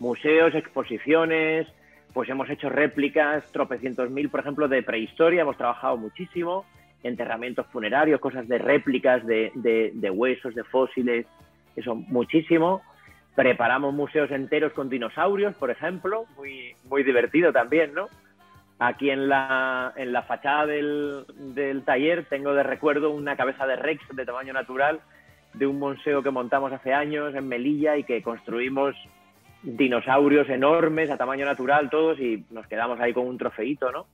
Museos, 0.00 0.54
exposiciones, 0.54 1.66
pues 2.12 2.28
hemos 2.28 2.48
hecho 2.50 2.68
réplicas, 2.68 3.50
tropecientos 3.52 4.10
mil, 4.10 4.28
por 4.28 4.40
ejemplo, 4.40 4.68
de 4.68 4.82
prehistoria, 4.82 5.42
hemos 5.42 5.56
trabajado 5.56 5.96
muchísimo, 5.96 6.64
enterramientos 7.02 7.66
funerarios, 7.66 8.20
cosas 8.20 8.46
de 8.48 8.58
réplicas 8.58 9.26
de, 9.26 9.50
de 9.54 10.10
huesos, 10.10 10.54
de 10.54 10.64
fósiles, 10.64 11.26
eso, 11.78 11.94
muchísimo. 11.94 12.82
Preparamos 13.34 13.94
museos 13.94 14.30
enteros 14.30 14.72
con 14.72 14.88
dinosaurios, 14.88 15.54
por 15.54 15.70
ejemplo, 15.70 16.26
muy, 16.36 16.74
muy 16.88 17.04
divertido 17.04 17.52
también, 17.52 17.94
¿no? 17.94 18.08
Aquí 18.80 19.10
en 19.10 19.28
la, 19.28 19.92
en 19.96 20.12
la 20.12 20.22
fachada 20.22 20.66
del, 20.66 21.24
del, 21.36 21.82
taller 21.82 22.26
tengo 22.26 22.54
de 22.54 22.62
recuerdo 22.62 23.10
una 23.10 23.36
cabeza 23.36 23.66
de 23.66 23.76
Rex 23.76 24.02
de 24.12 24.24
tamaño 24.24 24.52
natural 24.52 25.00
de 25.54 25.66
un 25.66 25.78
museo 25.78 26.22
que 26.22 26.30
montamos 26.30 26.72
hace 26.72 26.94
años 26.94 27.34
en 27.34 27.48
Melilla 27.48 27.96
y 27.96 28.04
que 28.04 28.22
construimos 28.22 28.94
dinosaurios 29.62 30.48
enormes 30.48 31.10
a 31.10 31.16
tamaño 31.16 31.44
natural 31.44 31.90
todos 31.90 32.20
y 32.20 32.44
nos 32.50 32.66
quedamos 32.68 33.00
ahí 33.00 33.12
con 33.12 33.26
un 33.26 33.38
trofeito, 33.38 33.90
¿no? 33.90 34.06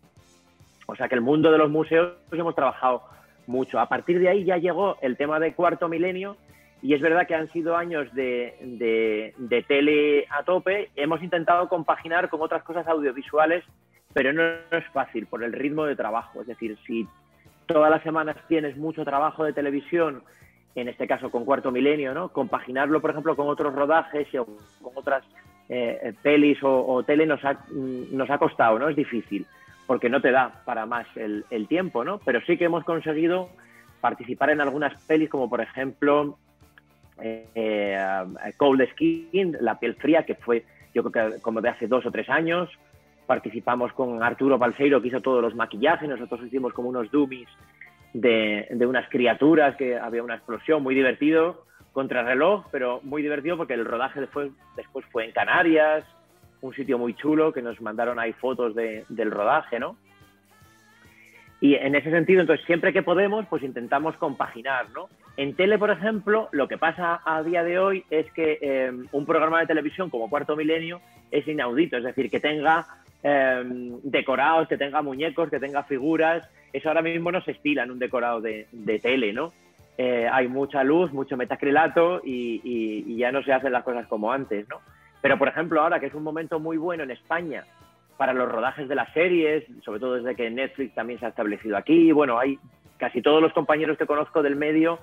O 0.87 0.97
sea 0.97 1.09
que 1.09 1.15
el 1.15 1.21
mundo 1.21 1.51
de 1.51 1.59
los 1.59 1.71
museos 1.71 2.15
hemos 2.33 2.55
trabajado 2.55 3.03
mucho. 3.47 3.79
A 3.79 3.89
partir 3.89 4.19
de 4.19 4.29
ahí 4.29 4.45
ya 4.45 4.57
llegó 4.57 4.97
el 5.01 5.17
tema 5.17 5.41
de 5.41 5.55
cuarto 5.55 5.89
milenio 5.89 6.37
y 6.83 6.95
es 6.95 7.01
verdad 7.01 7.27
que 7.27 7.35
han 7.35 7.51
sido 7.51 7.77
años 7.77 8.13
de, 8.15 9.33
de, 9.39 9.63
tele 9.63 10.27
a 10.29 10.43
tope. 10.43 10.91
Hemos 10.97 11.23
intentado 11.23 11.69
compaginar 11.69 12.29
con 12.29 12.43
otras 12.43 12.63
cosas 12.63 12.87
audiovisuales, 12.87 13.65
pero 14.15 14.33
no, 14.33 14.43
es 14.43 14.87
fácil 14.93 15.27
por 15.27 15.45
el 15.45 15.53
ritmo 15.53 15.85
de 15.85 15.97
trabajo. 15.97 16.41
Es 16.41 16.47
decir, 16.47 16.79
si 16.87 17.07
todas 17.67 17.91
las 17.91 18.03
semanas 18.03 18.37
tienes 18.49 18.77
mucho 18.77 19.05
trabajo 19.05 19.45
de 19.45 19.53
televisión, 19.53 20.23
en 20.75 20.89
este 20.89 21.07
caso 21.07 21.31
con 21.31 21.45
Cuarto 21.45 21.71
Milenio, 21.71 22.15
¿no? 22.15 22.31
compaginarlo, 22.31 23.01
por 23.01 23.11
ejemplo, 23.11 23.37
con 23.37 23.49
otros 23.49 23.75
rodajes 23.75 24.27
o 24.37 24.47
con 24.81 24.93
otras 24.95 25.25
eh, 25.69 26.15
pelis 26.23 26.59
o, 26.63 27.03
tele 27.03 27.27
nos 27.27 27.45
ha, 27.45 27.59
nos 27.71 28.31
ha 28.31 28.39
costado, 28.39 28.79
¿no? 28.79 28.89
Es 28.89 28.97
difícil, 28.97 29.47
porque 29.87 30.09
no 30.09 30.21
te 30.21 30.31
da 30.31 30.63
para 30.65 30.87
más 30.87 31.07
el, 31.17 31.45
el 31.51 31.69
tiempo, 31.69 32.05
¿no? 32.05 32.19
Pero 32.19 32.41
sí 32.47 32.57
que 32.57 32.65
hemos 32.65 32.85
conseguido 32.85 33.51
participar 34.01 34.51
en 34.51 34.61
algunas 34.61 35.03
pelis, 35.05 35.31
como 35.31 35.49
por 35.49 35.61
ejemplo 35.61 36.39
eh, 37.21 37.97
Cold 38.57 38.87
Skin, 38.93 39.57
La 39.61 39.79
piel 39.79 39.95
fría, 39.95 40.25
que 40.25 40.35
fue 40.35 40.65
yo 40.95 41.03
creo 41.03 41.33
que 41.33 41.41
como 41.41 41.61
de 41.61 41.71
hace 41.71 41.87
dos 41.87 42.07
o 42.07 42.11
tres 42.11 42.29
años. 42.29 42.71
Participamos 43.27 43.93
con 43.93 44.23
Arturo 44.23 44.59
Balseiro, 44.59 45.01
que 45.01 45.09
hizo 45.09 45.21
todos 45.21 45.43
los 45.43 45.55
maquillajes. 45.55 46.09
Nosotros 46.09 46.43
hicimos 46.45 46.73
como 46.73 46.89
unos 46.89 47.11
dummies 47.11 47.49
de, 48.13 48.69
de 48.71 48.87
unas 48.87 49.09
criaturas, 49.09 49.77
que 49.77 49.97
había 49.97 50.23
una 50.23 50.37
explosión, 50.37 50.83
muy 50.83 50.95
divertido, 50.95 51.65
contra 51.93 52.23
reloj, 52.23 52.67
pero 52.71 53.01
muy 53.05 53.23
divertido 53.23 53.57
porque 53.57 53.75
el 53.75 53.85
rodaje 53.85 54.21
después, 54.21 54.51
después 54.77 55.07
fue 55.13 55.25
en 55.25 55.33
Canarias, 55.33 56.05
un 56.61 56.75
sitio 56.75 56.99
muy 56.99 57.15
chulo, 57.15 57.53
que 57.53 57.63
nos 57.63 57.81
mandaron 57.81 58.19
ahí 58.19 58.33
fotos 58.33 58.75
de, 58.75 59.05
del 59.09 59.31
rodaje, 59.31 59.79
¿no? 59.79 59.97
Y 61.61 61.77
en 61.77 61.95
ese 61.95 62.11
sentido, 62.11 62.41
entonces, 62.41 62.67
siempre 62.67 62.93
que 62.93 63.03
podemos, 63.03 63.47
pues 63.47 63.63
intentamos 63.63 64.17
compaginar, 64.17 64.91
¿no? 64.91 65.09
En 65.37 65.55
tele, 65.55 65.79
por 65.79 65.91
ejemplo, 65.91 66.49
lo 66.53 66.69
que 66.69 66.79
pasa 66.79 67.21
a 67.25 67.43
día 67.43 67.65
de 67.65 67.79
hoy 67.79 68.05
es 68.11 68.31
que 68.33 68.59
eh, 68.61 68.93
un 69.13 69.25
programa 69.25 69.61
de 69.61 69.67
televisión 69.67 70.11
como 70.11 70.29
Cuarto 70.29 70.57
Milenio 70.57 71.01
es 71.31 71.47
inaudito, 71.49 71.97
es 71.97 72.05
decir, 72.05 72.31
que 72.31 72.41
tenga 72.41 72.87
eh, 73.27 73.63
decorados, 74.03 74.69
que 74.69 74.77
tenga 74.77 75.01
muñecos, 75.01 75.49
que 75.49 75.59
tenga 75.59 75.83
figuras, 75.85 76.47
eso 76.75 76.89
ahora 76.89 77.01
mismo 77.01 77.33
no 77.33 77.41
se 77.43 77.53
estila 77.53 77.83
en 77.85 77.91
un 77.91 77.99
decorado 77.99 78.43
de, 78.43 78.67
tele, 79.03 79.33
¿no? 79.33 79.51
Eh, 79.97 80.29
hay 80.31 80.47
mucha 80.47 80.85
luz, 80.85 81.11
mucho 81.13 81.37
metacrilato 81.37 82.21
y, 82.23 82.61
y, 82.63 83.17
ya 83.17 83.33
no 83.33 83.43
se 83.43 83.53
hacen 83.53 83.73
las 83.73 83.83
cosas 83.85 84.07
como 84.09 84.31
antes, 84.31 84.69
¿no? 84.69 84.81
Pero, 85.23 85.39
por 85.39 85.49
ejemplo, 85.49 85.81
ahora 85.81 86.01
que 86.01 86.07
es 86.07 86.15
un 86.15 86.23
momento 86.23 86.61
muy 86.61 86.77
bueno 86.77 87.03
en 87.05 87.13
España 87.13 87.65
para 88.19 88.35
los 88.35 88.51
rodajes 88.51 88.89
de 88.89 88.95
las 88.95 89.11
series, 89.15 89.65
sobre 89.83 90.01
todo 90.01 90.17
desde 90.17 90.37
que 90.37 90.51
Netflix 90.51 90.95
también 90.95 91.19
se 91.19 91.27
ha 91.27 91.31
establecido 91.31 91.79
aquí, 91.79 92.13
bueno, 92.13 92.39
hay 92.39 92.59
casi 92.99 93.23
todos 93.23 93.41
los 93.41 93.55
compañeros 93.55 93.97
que 93.97 94.07
conozco 94.07 94.43
del 94.43 94.57
medio 94.57 94.99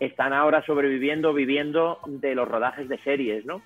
están 0.00 0.32
ahora 0.32 0.64
sobreviviendo, 0.64 1.34
viviendo 1.34 1.98
de 2.06 2.34
los 2.34 2.48
rodajes 2.48 2.88
de 2.88 2.98
series, 2.98 3.44
¿no? 3.44 3.60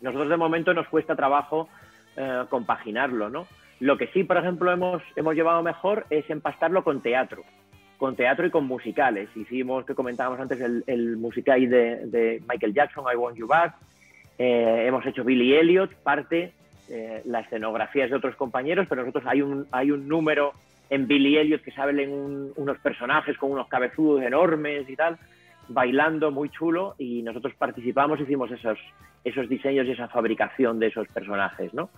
Nosotros 0.00 0.28
de 0.28 0.36
momento 0.36 0.72
nos 0.72 0.88
cuesta 0.88 1.16
trabajo 1.16 1.68
eh, 2.16 2.44
compaginarlo, 2.48 3.30
¿no? 3.30 3.46
Lo 3.80 3.98
que 3.98 4.06
sí, 4.08 4.24
por 4.24 4.38
ejemplo, 4.38 4.72
hemos, 4.72 5.02
hemos 5.16 5.34
llevado 5.34 5.62
mejor 5.62 6.06
es 6.08 6.28
empastarlo 6.30 6.82
con 6.82 7.02
teatro, 7.02 7.44
con 7.98 8.16
teatro 8.16 8.46
y 8.46 8.50
con 8.50 8.66
musicales. 8.66 9.28
Hicimos, 9.36 9.84
que 9.84 9.94
comentábamos 9.94 10.40
antes, 10.40 10.60
el, 10.60 11.16
musical 11.18 11.68
de, 11.68 12.42
Michael 12.48 12.72
Jackson, 12.72 13.04
I 13.12 13.16
Want 13.16 13.36
You 13.36 13.46
Back. 13.46 13.74
Eh, 14.38 14.84
hemos 14.86 15.04
hecho 15.04 15.24
Billy 15.24 15.54
Elliot, 15.54 15.94
parte, 15.96 16.52
eh, 16.88 17.22
la 17.26 17.40
escenografía 17.40 18.04
es 18.04 18.10
de 18.10 18.16
otros 18.16 18.36
compañeros, 18.36 18.86
pero 18.88 19.02
nosotros 19.02 19.24
hay 19.26 19.42
un, 19.42 19.66
hay 19.70 19.90
un 19.90 20.08
número 20.08 20.52
en 20.88 21.06
Billy 21.06 21.36
Elliot 21.36 21.62
que 21.62 21.72
salen 21.72 22.52
unos 22.56 22.78
personajes 22.78 23.36
con 23.36 23.50
unos 23.50 23.68
cabezudos 23.68 24.22
enormes 24.22 24.88
y 24.88 24.96
tal 24.96 25.18
bailando 25.68 26.30
muy 26.30 26.48
chulo 26.50 26.94
y 26.98 27.22
nosotros 27.22 27.54
participamos, 27.54 28.20
hicimos 28.20 28.50
esos, 28.50 28.78
esos 29.24 29.48
diseños 29.48 29.86
y 29.86 29.92
esa 29.92 30.08
fabricación 30.08 30.78
de 30.78 30.88
esos 30.88 31.08
personajes, 31.08 31.72
¿no? 31.74 31.90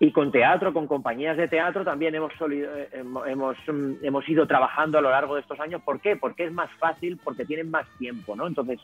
Y 0.00 0.12
con 0.12 0.30
teatro, 0.30 0.72
con 0.72 0.86
compañías 0.86 1.36
de 1.36 1.48
teatro 1.48 1.84
también 1.84 2.14
hemos, 2.14 2.32
eh, 2.50 2.88
hemos, 3.26 3.56
mm, 3.66 3.94
hemos 4.04 4.28
ido 4.28 4.46
trabajando 4.46 4.98
a 4.98 5.00
lo 5.00 5.10
largo 5.10 5.34
de 5.34 5.40
estos 5.40 5.58
años. 5.58 5.82
¿Por 5.82 6.00
qué? 6.00 6.14
Porque 6.14 6.44
es 6.44 6.52
más 6.52 6.70
fácil, 6.78 7.18
porque 7.22 7.44
tienen 7.44 7.70
más 7.70 7.86
tiempo, 7.98 8.36
¿no? 8.36 8.46
Entonces, 8.46 8.78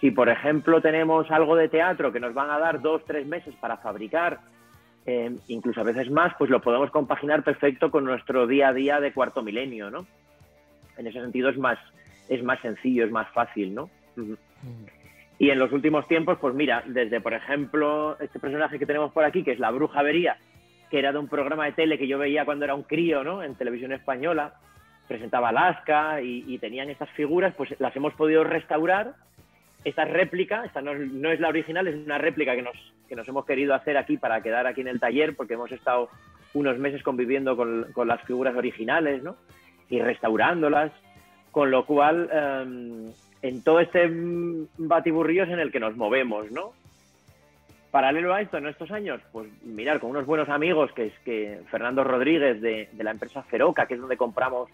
si 0.00 0.10
por 0.10 0.28
ejemplo 0.28 0.82
tenemos 0.82 1.30
algo 1.30 1.56
de 1.56 1.68
teatro 1.68 2.12
que 2.12 2.20
nos 2.20 2.34
van 2.34 2.50
a 2.50 2.58
dar 2.58 2.82
dos, 2.82 3.02
tres 3.06 3.26
meses 3.26 3.54
para 3.58 3.78
fabricar, 3.78 4.40
eh, 5.06 5.34
incluso 5.48 5.80
a 5.80 5.84
veces 5.84 6.10
más, 6.10 6.34
pues 6.38 6.50
lo 6.50 6.60
podemos 6.60 6.90
compaginar 6.90 7.42
perfecto 7.42 7.90
con 7.90 8.04
nuestro 8.04 8.46
día 8.46 8.68
a 8.68 8.72
día 8.74 9.00
de 9.00 9.12
cuarto 9.12 9.42
milenio, 9.42 9.90
¿no? 9.90 10.06
En 10.98 11.06
ese 11.06 11.20
sentido 11.22 11.48
es 11.48 11.56
más, 11.56 11.78
es 12.30 12.42
más 12.44 12.60
sencillo, 12.60 13.04
es 13.04 13.10
más 13.10 13.28
fácil, 13.32 13.74
¿no? 13.74 13.90
Y 15.38 15.50
en 15.50 15.58
los 15.58 15.72
últimos 15.72 16.06
tiempos, 16.06 16.38
pues 16.40 16.54
mira, 16.54 16.84
desde 16.86 17.20
por 17.20 17.34
ejemplo 17.34 18.16
este 18.20 18.38
personaje 18.38 18.78
que 18.78 18.86
tenemos 18.86 19.12
por 19.12 19.24
aquí, 19.24 19.42
que 19.42 19.50
es 19.50 19.58
la 19.58 19.70
Bruja 19.70 20.02
Vería, 20.02 20.38
que 20.90 21.00
era 21.00 21.12
de 21.12 21.18
un 21.18 21.28
programa 21.28 21.64
de 21.64 21.72
tele 21.72 21.98
que 21.98 22.06
yo 22.06 22.18
veía 22.18 22.44
cuando 22.44 22.64
era 22.64 22.74
un 22.74 22.84
crío, 22.84 23.24
¿no? 23.24 23.42
En 23.42 23.56
televisión 23.56 23.92
española, 23.92 24.54
presentaba 25.08 25.48
Alaska 25.48 26.22
y, 26.22 26.56
tenían 26.58 26.88
estas 26.88 27.10
figuras, 27.10 27.52
pues 27.56 27.74
las 27.80 27.94
hemos 27.96 28.14
podido 28.14 28.44
restaurar. 28.44 29.14
Esta 29.84 30.04
réplica, 30.04 30.64
esta 30.64 30.82
no, 30.82 30.92
es 30.92 31.40
la 31.40 31.48
original, 31.48 31.88
es 31.88 31.96
una 31.96 32.18
réplica 32.18 32.54
que 32.54 32.62
nos, 32.62 32.76
que 33.08 33.16
nos 33.16 33.26
hemos 33.26 33.44
querido 33.44 33.74
hacer 33.74 33.96
aquí 33.96 34.18
para 34.18 34.42
quedar 34.42 34.68
aquí 34.68 34.82
en 34.82 34.88
el 34.88 35.00
taller, 35.00 35.34
porque 35.34 35.54
hemos 35.54 35.72
estado 35.72 36.10
unos 36.54 36.78
meses 36.78 37.02
conviviendo 37.02 37.56
con, 37.56 37.86
con 37.92 38.06
las 38.06 38.20
figuras 38.22 38.54
originales, 38.54 39.22
¿no? 39.22 39.36
Y 39.88 40.00
restaurándolas 40.00 40.92
con 41.50 41.70
lo 41.70 41.84
cual, 41.84 42.28
em, 42.32 43.12
en 43.42 43.62
todo 43.62 43.80
este 43.80 44.10
batiburrillo 44.78 45.44
es 45.44 45.50
en 45.50 45.60
el 45.60 45.72
que 45.72 45.80
nos 45.80 45.96
movemos, 45.96 46.50
¿no? 46.50 46.72
Paralelo 47.90 48.32
a 48.32 48.40
esto, 48.40 48.58
en 48.58 48.68
estos 48.68 48.90
años, 48.92 49.20
pues 49.32 49.48
mirar, 49.64 49.98
con 49.98 50.10
unos 50.10 50.26
buenos 50.26 50.48
amigos, 50.48 50.92
que 50.92 51.06
es 51.06 51.18
que 51.24 51.60
Fernando 51.70 52.04
Rodríguez 52.04 52.60
de, 52.60 52.88
la 52.98 53.10
empresa 53.10 53.42
Feroca, 53.42 53.86
que 53.86 53.94
es 53.94 54.00
donde 54.00 54.16
compramos 54.16 54.70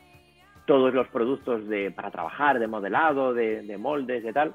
todos 0.66 0.92
los 0.92 1.08
productos 1.08 1.66
de, 1.68 1.90
para 1.90 2.10
trabajar, 2.10 2.58
de 2.58 2.66
modelado, 2.66 3.32
de, 3.32 3.76
moldes, 3.78 4.22
de 4.22 4.32
tal. 4.32 4.54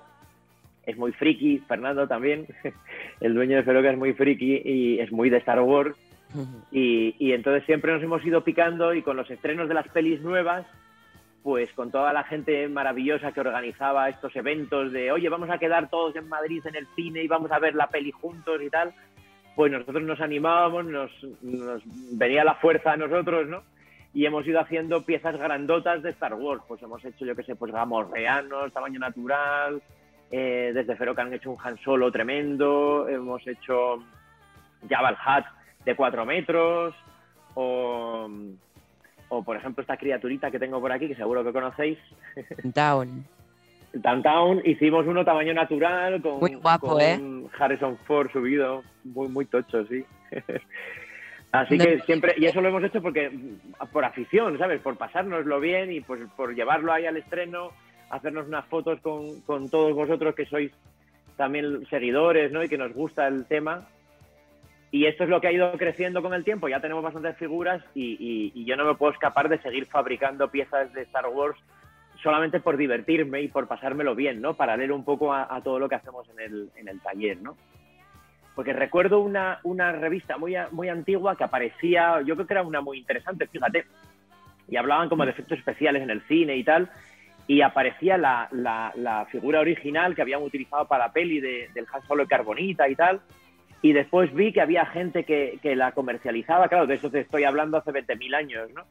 Es 0.85 0.95
muy 0.95 1.11
friki, 1.11 1.59
Fernando 1.59 2.07
también, 2.07 2.45
el 3.19 3.33
dueño 3.33 3.55
de 3.55 3.63
Feroca 3.63 3.89
es 3.89 3.97
muy 3.97 4.13
friki 4.13 4.61
y 4.63 4.99
es 4.99 5.11
muy 5.11 5.29
de 5.29 5.37
Star 5.37 5.61
Wars. 5.61 5.95
Y, 6.71 7.15
y 7.17 7.33
entonces 7.33 7.65
siempre 7.65 7.91
nos 7.91 8.03
hemos 8.03 8.23
ido 8.23 8.43
picando 8.43 8.93
y 8.93 9.01
con 9.01 9.17
los 9.17 9.29
estrenos 9.29 9.67
de 9.67 9.73
las 9.73 9.87
pelis 9.89 10.21
nuevas, 10.21 10.65
pues 11.43 11.71
con 11.73 11.91
toda 11.91 12.13
la 12.13 12.23
gente 12.23 12.67
maravillosa 12.67 13.31
que 13.31 13.39
organizaba 13.39 14.09
estos 14.09 14.35
eventos 14.35 14.91
de, 14.91 15.11
oye, 15.11 15.27
vamos 15.29 15.49
a 15.49 15.57
quedar 15.57 15.89
todos 15.89 16.15
en 16.15 16.29
Madrid 16.29 16.61
en 16.65 16.75
el 16.75 16.87
cine 16.95 17.23
y 17.23 17.27
vamos 17.27 17.51
a 17.51 17.59
ver 17.59 17.73
la 17.73 17.87
peli 17.87 18.11
juntos 18.11 18.61
y 18.61 18.69
tal, 18.69 18.93
pues 19.55 19.71
nosotros 19.71 20.03
nos 20.03 20.21
animábamos, 20.21 20.85
nos, 20.85 21.11
venía 22.11 22.43
la 22.43 22.55
fuerza 22.55 22.93
a 22.93 22.97
nosotros, 22.97 23.47
¿no? 23.47 23.63
Y 24.13 24.25
hemos 24.25 24.45
ido 24.45 24.59
haciendo 24.59 25.03
piezas 25.03 25.37
grandotas 25.37 26.03
de 26.03 26.11
Star 26.11 26.33
Wars, 26.33 26.61
pues 26.67 26.81
hemos 26.83 27.03
hecho, 27.03 27.25
yo 27.25 27.35
qué 27.35 27.43
sé, 27.43 27.55
pues 27.55 27.71
gamorreanos, 27.71 28.73
tamaño 28.73 28.99
natural, 28.99 29.81
eh, 30.29 30.71
desde 30.73 30.95
Fero 30.95 31.15
que 31.15 31.21
han 31.21 31.33
hecho 31.33 31.51
un 31.51 31.57
Han 31.63 31.77
Solo 31.77 32.11
tremendo, 32.11 33.07
hemos 33.07 33.45
hecho 33.47 34.03
Jabal 34.87 35.17
Hat 35.25 35.45
de 35.85 35.95
cuatro 35.95 36.25
metros, 36.25 36.93
o 37.55 38.29
o 39.31 39.41
por 39.43 39.55
ejemplo 39.55 39.81
esta 39.81 39.95
criaturita 39.95 40.51
que 40.51 40.59
tengo 40.59 40.81
por 40.81 40.91
aquí, 40.91 41.07
que 41.07 41.15
seguro 41.15 41.43
que 41.43 41.53
conocéis. 41.53 41.97
Down. 42.63 43.25
Downtown, 43.93 44.61
hicimos 44.65 45.07
uno 45.07 45.25
tamaño 45.25 45.53
natural 45.53 46.21
con, 46.21 46.39
muy 46.39 46.55
guapo, 46.55 46.99
¿eh? 46.99 47.19
Harrison 47.57 47.97
Ford 48.05 48.29
subido, 48.31 48.83
muy, 49.03 49.29
muy 49.29 49.45
tocho, 49.45 49.85
sí. 49.87 50.03
Así 51.53 51.77
que 51.77 51.99
siempre, 52.01 52.33
y 52.37 52.45
eso 52.45 52.61
lo 52.61 52.69
hemos 52.69 52.83
hecho 52.83 53.01
porque 53.01 53.31
por 53.91 54.05
afición, 54.05 54.57
¿sabes? 54.57 54.81
Por 54.81 54.97
pasárnoslo 54.97 55.59
bien 55.59 55.91
y 55.91 55.99
pues 56.01 56.21
por 56.37 56.53
llevarlo 56.53 56.93
ahí 56.93 57.05
al 57.05 57.17
estreno, 57.17 57.71
hacernos 58.09 58.47
unas 58.47 58.65
fotos 58.65 58.99
con, 59.01 59.41
con 59.41 59.69
todos 59.69 59.93
vosotros 59.93 60.35
que 60.35 60.45
sois 60.45 60.71
también 61.35 61.85
seguidores, 61.89 62.51
¿no? 62.51 62.63
Y 62.63 62.69
que 62.69 62.77
nos 62.77 62.93
gusta 62.93 63.27
el 63.27 63.45
tema 63.45 63.87
y 64.91 65.05
esto 65.05 65.23
es 65.23 65.29
lo 65.29 65.39
que 65.39 65.47
ha 65.47 65.51
ido 65.53 65.71
creciendo 65.77 66.21
con 66.21 66.33
el 66.33 66.43
tiempo. 66.43 66.67
Ya 66.67 66.81
tenemos 66.81 67.01
bastantes 67.01 67.37
figuras 67.37 67.81
y, 67.95 68.65
yo 68.65 68.75
no 68.75 68.85
me 68.85 68.95
puedo 68.95 69.13
escapar 69.13 69.47
de 69.47 69.61
seguir 69.61 69.85
fabricando 69.85 70.51
piezas 70.51 70.91
de 70.93 71.03
Star 71.03 71.27
Wars 71.27 71.57
solamente 72.21 72.59
por 72.59 72.77
divertirme 72.77 73.41
y 73.41 73.47
por 73.47 73.67
pasármelo 73.67 74.13
bien, 74.13 74.41
¿no? 74.41 74.53
Paralelo 74.53 74.95
un 74.95 75.05
poco 75.05 75.33
a, 75.33 75.59
todo 75.63 75.79
lo 75.79 75.89
que 75.89 75.95
hacemos 75.95 76.27
en 76.29 76.39
el, 76.39 76.69
en 76.75 76.87
el, 76.89 76.99
taller, 76.99 77.41
¿no? 77.41 77.57
Porque 78.53 78.73
recuerdo 78.73 79.21
una, 79.21 79.59
una 79.63 79.93
revista 79.93 80.37
muy, 80.37 80.55
muy 80.71 80.89
antigua 80.89 81.35
que 81.35 81.45
aparecía, 81.45 82.21
yo 82.21 82.35
creo 82.35 82.45
que 82.45 82.53
era 82.53 82.63
una 82.63 82.81
muy 82.81 82.99
interesante, 82.99 83.47
fíjate, 83.47 83.85
y 84.67 84.75
hablaban 84.75 85.09
como 85.09 85.25
de 85.25 85.31
efectos 85.31 85.57
especiales 85.57 86.03
en 86.03 86.11
el 86.11 86.21
cine 86.27 86.57
y 86.57 86.63
tal, 86.63 86.91
y 87.47 87.61
aparecía 87.61 88.17
la, 88.17 88.47
la, 88.51 89.25
figura 89.31 89.61
original 89.61 90.13
que 90.13 90.21
habían 90.21 90.43
utilizado 90.43 90.87
para 90.87 91.07
la 91.07 91.13
peli 91.13 91.39
de, 91.39 91.69
del 91.73 91.87
Han 91.91 92.05
Solo 92.05 92.23
de 92.23 92.29
Carbonita 92.29 92.87
y 92.87 92.95
tal, 92.95 93.21
y 93.81 93.93
después 93.93 94.33
vi 94.33 94.53
que 94.53 94.61
había 94.61 94.85
gente 94.85 95.23
que, 95.23 95.57
que 95.61 95.75
la 95.75 95.91
comercializaba, 95.91 96.67
claro, 96.67 96.85
de 96.85 96.95
eso 96.95 97.09
te 97.09 97.21
estoy 97.21 97.43
hablando 97.43 97.77
hace 97.77 97.91
20.000 97.91 98.35
años, 98.35 98.69
¿no? 98.73 98.83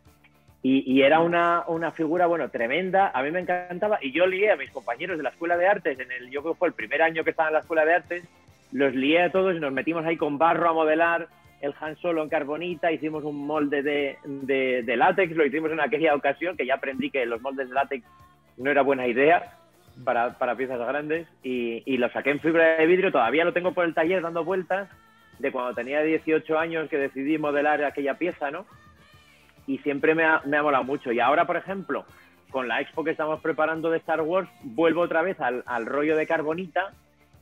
Y, 0.62 1.00
era 1.00 1.20
una, 1.20 1.64
una, 1.68 1.90
figura, 1.90 2.26
bueno, 2.26 2.50
tremenda, 2.50 3.10
a 3.14 3.22
mí 3.22 3.30
me 3.30 3.40
encantaba, 3.40 3.98
y 4.02 4.12
yo 4.12 4.26
lié 4.26 4.50
a 4.50 4.56
mis 4.56 4.70
compañeros 4.70 5.16
de 5.16 5.22
la 5.22 5.30
Escuela 5.30 5.56
de 5.56 5.66
Artes, 5.66 5.98
en 5.98 6.12
el, 6.12 6.30
yo 6.30 6.42
creo 6.42 6.52
que 6.52 6.58
fue 6.58 6.68
el 6.68 6.74
primer 6.74 7.00
año 7.00 7.24
que 7.24 7.30
estaba 7.30 7.48
en 7.48 7.54
la 7.54 7.60
Escuela 7.60 7.86
de 7.86 7.94
Artes, 7.94 8.24
los 8.70 8.94
lié 8.94 9.22
a 9.22 9.32
todos 9.32 9.56
y 9.56 9.58
nos 9.58 9.72
metimos 9.72 10.04
ahí 10.04 10.18
con 10.18 10.36
barro 10.36 10.68
a 10.68 10.74
modelar 10.74 11.28
el 11.62 11.74
Han 11.80 11.96
Solo 11.96 12.22
en 12.22 12.28
carbonita, 12.28 12.92
hicimos 12.92 13.24
un 13.24 13.46
molde 13.46 13.82
de, 13.82 14.18
de, 14.22 14.96
látex, 14.98 15.34
lo 15.34 15.46
hicimos 15.46 15.72
en 15.72 15.80
aquella 15.80 16.14
ocasión, 16.14 16.58
que 16.58 16.66
ya 16.66 16.74
aprendí 16.74 17.10
que 17.10 17.24
los 17.24 17.40
moldes 17.40 17.68
de 17.68 17.74
látex 17.74 18.04
no 18.58 18.70
era 18.70 18.82
buena 18.82 19.06
idea 19.06 19.59
para, 20.04 20.56
piezas 20.56 20.78
grandes, 20.78 21.26
y, 21.42 21.96
lo 21.96 22.10
saqué 22.10 22.30
en 22.30 22.40
fibra 22.40 22.76
de 22.76 22.86
vidrio, 22.86 23.12
todavía 23.12 23.44
lo 23.44 23.52
tengo 23.52 23.72
por 23.72 23.84
el 23.84 23.94
taller 23.94 24.22
dando 24.22 24.44
vueltas, 24.44 24.88
de 25.38 25.52
cuando 25.52 25.74
tenía 25.74 26.02
18 26.02 26.58
años 26.58 26.88
que 26.88 26.98
decidí 26.98 27.38
modelar 27.38 27.82
aquella 27.84 28.14
pieza, 28.14 28.50
¿no? 28.50 28.66
Y 29.66 29.78
siempre 29.78 30.14
me 30.14 30.24
ha, 30.24 30.42
me 30.44 30.56
ha 30.56 30.62
molado 30.62 30.84
mucho. 30.84 31.12
Y 31.12 31.20
ahora, 31.20 31.46
por 31.46 31.56
ejemplo, 31.56 32.04
con 32.50 32.68
la 32.68 32.80
expo 32.80 33.04
que 33.04 33.12
estamos 33.12 33.40
preparando 33.40 33.90
de 33.90 33.98
Star 33.98 34.20
Wars, 34.20 34.48
vuelvo 34.62 35.02
otra 35.02 35.22
vez 35.22 35.38
al, 35.40 35.86
rollo 35.86 36.16
de 36.16 36.26
carbonita 36.26 36.92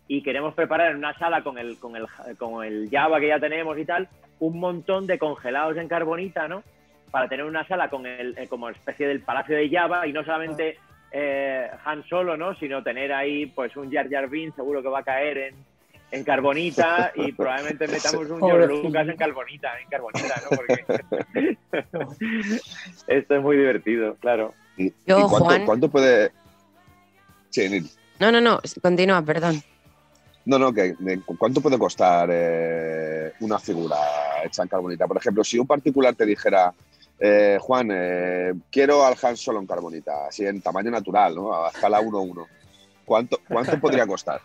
y 0.06 0.22
queremos 0.22 0.54
preparar 0.54 0.92
en 0.92 0.98
una 0.98 1.16
sala 1.18 1.42
con 1.42 1.58
el, 1.58 1.78
con 1.78 1.96
el, 1.96 2.06
con 2.38 2.64
el 2.64 2.88
Java 2.90 3.20
que 3.20 3.28
ya 3.28 3.40
tenemos 3.40 3.76
y 3.78 3.84
tal, 3.84 4.08
un 4.38 4.61
montón 4.61 5.06
de 5.06 5.18
congelados 5.18 5.76
en 5.76 5.88
carbonita, 5.88 6.48
¿no? 6.48 6.62
Para 7.11 7.28
tener 7.28 7.44
una 7.44 7.66
sala 7.66 7.88
con 7.88 8.06
el, 8.06 8.37
eh, 8.38 8.46
como 8.48 8.68
especie 8.68 9.08
del 9.08 9.20
Palacio 9.20 9.56
de 9.56 9.68
Java 9.68 10.06
y 10.06 10.12
no 10.12 10.24
solamente 10.24 10.78
eh, 11.12 11.71
Han 11.85 12.05
Solo, 12.09 12.37
¿no? 12.37 12.55
Sino 12.57 12.83
tener 12.83 13.12
ahí 13.12 13.47
pues 13.47 13.77
un 13.77 13.90
Jar 13.90 14.09
Jar 14.11 14.29
Binks 14.29 14.57
seguro 14.57 14.83
que 14.83 14.88
va 14.88 15.01
a 15.01 15.05
caer 15.05 15.38
en, 15.38 15.55
en 16.11 16.25
carbonita 16.25 17.12
y 17.14 17.33
probablemente 17.37 17.88
metamos 17.88 18.31
un 18.31 18.40
George 18.40 18.66
Lucas 18.66 19.09
en 19.09 19.16
carbonita, 19.16 19.81
en 19.81 19.88
carbonita, 19.88 20.42
¿no? 20.42 20.57
Porque 20.57 21.57
esto 23.07 23.37
es 23.37 23.42
muy 23.42 23.57
divertido, 23.57 24.16
claro. 24.16 24.55
¿Y, 24.77 24.92
Yo, 25.07 25.29
cuánto, 25.29 25.44
Juan... 25.44 25.66
cuánto, 25.66 25.88
puede...? 25.88 26.31
Sí, 27.51 27.68
no, 28.21 28.31
no, 28.31 28.40
no, 28.40 28.61
continúa, 28.83 29.23
perdón. 29.23 29.62
No, 30.44 30.59
no, 30.59 30.73
que 30.73 30.94
¿cuánto 31.37 31.61
puede 31.61 31.79
costar 31.79 32.29
eh, 32.33 33.33
una 33.40 33.59
figura 33.59 33.97
hecha 34.42 34.62
en 34.62 34.68
carbonita? 34.68 35.07
Por 35.07 35.18
ejemplo, 35.18 35.44
si 35.44 35.59
un 35.59 35.66
particular 35.66 36.14
te 36.14 36.25
dijera, 36.25 36.73
eh, 37.20 37.59
Juan, 37.61 37.90
eh, 37.92 38.54
quiero 38.70 39.04
al 39.04 39.16
Han 39.20 39.37
Solo 39.37 39.61
en 39.61 39.66
carbonita, 39.66 40.26
así 40.28 40.46
en 40.46 40.61
tamaño 40.61 40.90
natural, 40.90 41.35
¿no? 41.35 41.54
A 41.54 41.70
escala 41.70 42.00
1-1. 42.00 42.46
¿Cuánto, 43.04 43.40
¿Cuánto 43.48 43.78
podría 43.81 44.07
costar? 44.07 44.40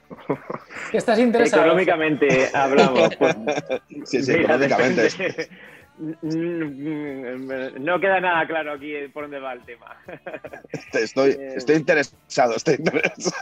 ¿Estás 0.91 1.19
interesado? 1.19 1.63
Económicamente 1.63 2.49
hablamos. 2.53 3.15
Pues, 3.17 3.35
sí, 4.05 4.23
sí, 4.23 4.31
económicamente. 4.31 5.09
No 5.95 6.19
queda 7.99 8.19
nada 8.19 8.47
claro 8.47 8.73
aquí 8.73 8.95
por 9.13 9.25
dónde 9.25 9.39
va 9.39 9.53
el 9.53 9.63
tema. 9.63 9.95
Estoy, 10.91 11.31
eh, 11.31 11.53
estoy 11.55 11.75
interesado, 11.75 12.55
estoy 12.55 12.75
interesado. 12.79 13.35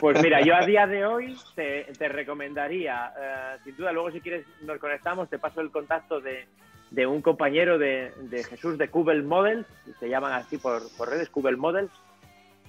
Pues 0.00 0.20
mira, 0.20 0.40
yo 0.40 0.56
a 0.56 0.66
día 0.66 0.88
de 0.88 1.06
hoy 1.06 1.38
te, 1.54 1.84
te 1.96 2.08
recomendaría, 2.08 3.12
eh, 3.16 3.58
sin 3.62 3.76
duda, 3.76 3.92
luego 3.92 4.10
si 4.10 4.20
quieres 4.20 4.44
nos 4.62 4.78
conectamos, 4.78 5.30
te 5.30 5.38
paso 5.38 5.60
el 5.60 5.70
contacto 5.70 6.20
de, 6.20 6.48
de 6.90 7.06
un 7.06 7.22
compañero 7.22 7.78
de, 7.78 8.12
de, 8.22 8.44
Jesús 8.44 8.76
de 8.76 8.88
Cubel 8.88 9.22
Models, 9.22 9.66
se 9.98 10.08
llaman 10.08 10.32
así 10.32 10.58
por, 10.58 10.82
por 10.96 11.08
redes, 11.08 11.30
Cubel 11.30 11.56
Models, 11.56 11.90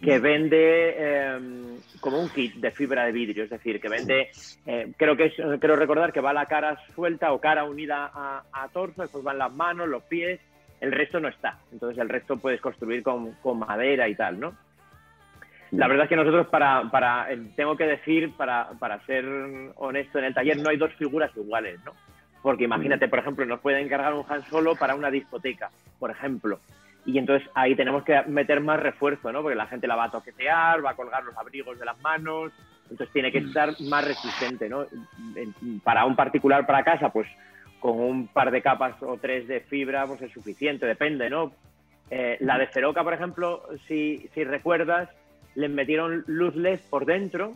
que 0.01 0.19
vende 0.19 0.95
em, 0.97 1.77
como 1.99 2.19
un 2.19 2.29
kit 2.29 2.55
de 2.55 2.71
fibra 2.71 3.05
de 3.05 3.11
vidrio, 3.11 3.43
es 3.43 3.49
decir, 3.49 3.79
que 3.79 3.87
vende, 3.87 4.31
eh, 4.65 4.91
creo 4.97 5.15
que 5.15 5.25
es, 5.25 5.33
quiero 5.59 5.75
recordar 5.75 6.11
que 6.11 6.21
va 6.21 6.33
la 6.33 6.47
cara 6.47 6.77
suelta 6.95 7.31
o 7.31 7.39
cara 7.39 7.63
unida 7.65 8.11
a, 8.13 8.67
torso, 8.73 9.03
después 9.03 9.23
van 9.23 9.37
las 9.37 9.53
manos, 9.53 9.87
los 9.87 10.03
pies, 10.03 10.39
el 10.79 10.91
resto 10.91 11.19
no 11.19 11.27
está. 11.27 11.59
Entonces 11.71 11.99
el 11.99 12.09
resto 12.09 12.37
puedes 12.37 12.59
construir 12.59 13.03
con, 13.03 13.33
con 13.43 13.59
madera 13.59 14.09
y 14.09 14.15
tal, 14.15 14.39
¿no? 14.39 14.55
La 15.71 15.87
verdad 15.87 16.03
es 16.03 16.09
que 16.09 16.15
nosotros, 16.15 16.47
para, 16.47 16.89
para 16.91 17.31
eh, 17.31 17.39
tengo 17.55 17.77
que 17.77 17.85
decir, 17.85 18.31
para, 18.35 18.71
para 18.79 18.99
ser 19.05 19.25
honesto, 19.75 20.19
en 20.19 20.25
el 20.25 20.33
taller 20.33 20.57
no 20.57 20.69
hay 20.69 20.77
dos 20.77 20.93
figuras 20.95 21.31
iguales, 21.37 21.79
¿no? 21.85 21.93
Porque 22.41 22.63
imagínate, 22.63 23.07
por 23.07 23.19
ejemplo, 23.19 23.45
nos 23.45 23.59
puede 23.59 23.81
encargar 23.81 24.13
un 24.13 24.25
Han 24.27 24.43
Solo 24.45 24.75
para 24.75 24.95
una 24.95 25.11
discoteca, 25.11 25.69
por 25.99 26.11
ejemplo 26.11 26.59
y 27.05 27.17
entonces 27.17 27.49
ahí 27.53 27.75
tenemos 27.75 28.03
que 28.03 28.21
meter 28.27 28.61
más 28.61 28.79
refuerzo, 28.79 29.31
¿no? 29.31 29.41
Porque 29.41 29.55
la 29.55 29.67
gente 29.67 29.87
la 29.87 29.95
va 29.95 30.05
a 30.05 30.11
toquetear, 30.11 30.85
va 30.85 30.91
a 30.91 30.95
colgar 30.95 31.23
los 31.23 31.35
abrigos 31.35 31.79
de 31.79 31.85
las 31.85 31.99
manos, 32.01 32.51
entonces 32.89 33.11
tiene 33.11 33.31
que 33.31 33.41
mm. 33.41 33.47
estar 33.47 33.81
más 33.81 34.07
resistente, 34.07 34.69
¿no? 34.69 34.85
Para 35.83 36.05
un 36.05 36.15
particular 36.15 36.65
para 36.65 36.83
casa, 36.83 37.09
pues 37.09 37.27
con 37.79 37.99
un 37.99 38.27
par 38.27 38.51
de 38.51 38.61
capas 38.61 39.01
o 39.01 39.17
tres 39.17 39.47
de 39.47 39.61
fibra, 39.61 40.05
pues 40.05 40.21
es 40.21 40.31
suficiente, 40.31 40.85
depende, 40.85 41.29
¿no? 41.29 41.51
Eh, 42.11 42.37
la 42.41 42.57
de 42.57 42.67
Feroca, 42.67 43.03
por 43.03 43.13
ejemplo, 43.13 43.63
si, 43.87 44.29
si 44.33 44.43
recuerdas, 44.43 45.09
le 45.55 45.69
metieron 45.69 46.23
luz 46.27 46.55
LED 46.55 46.79
por 46.89 47.05
dentro 47.05 47.53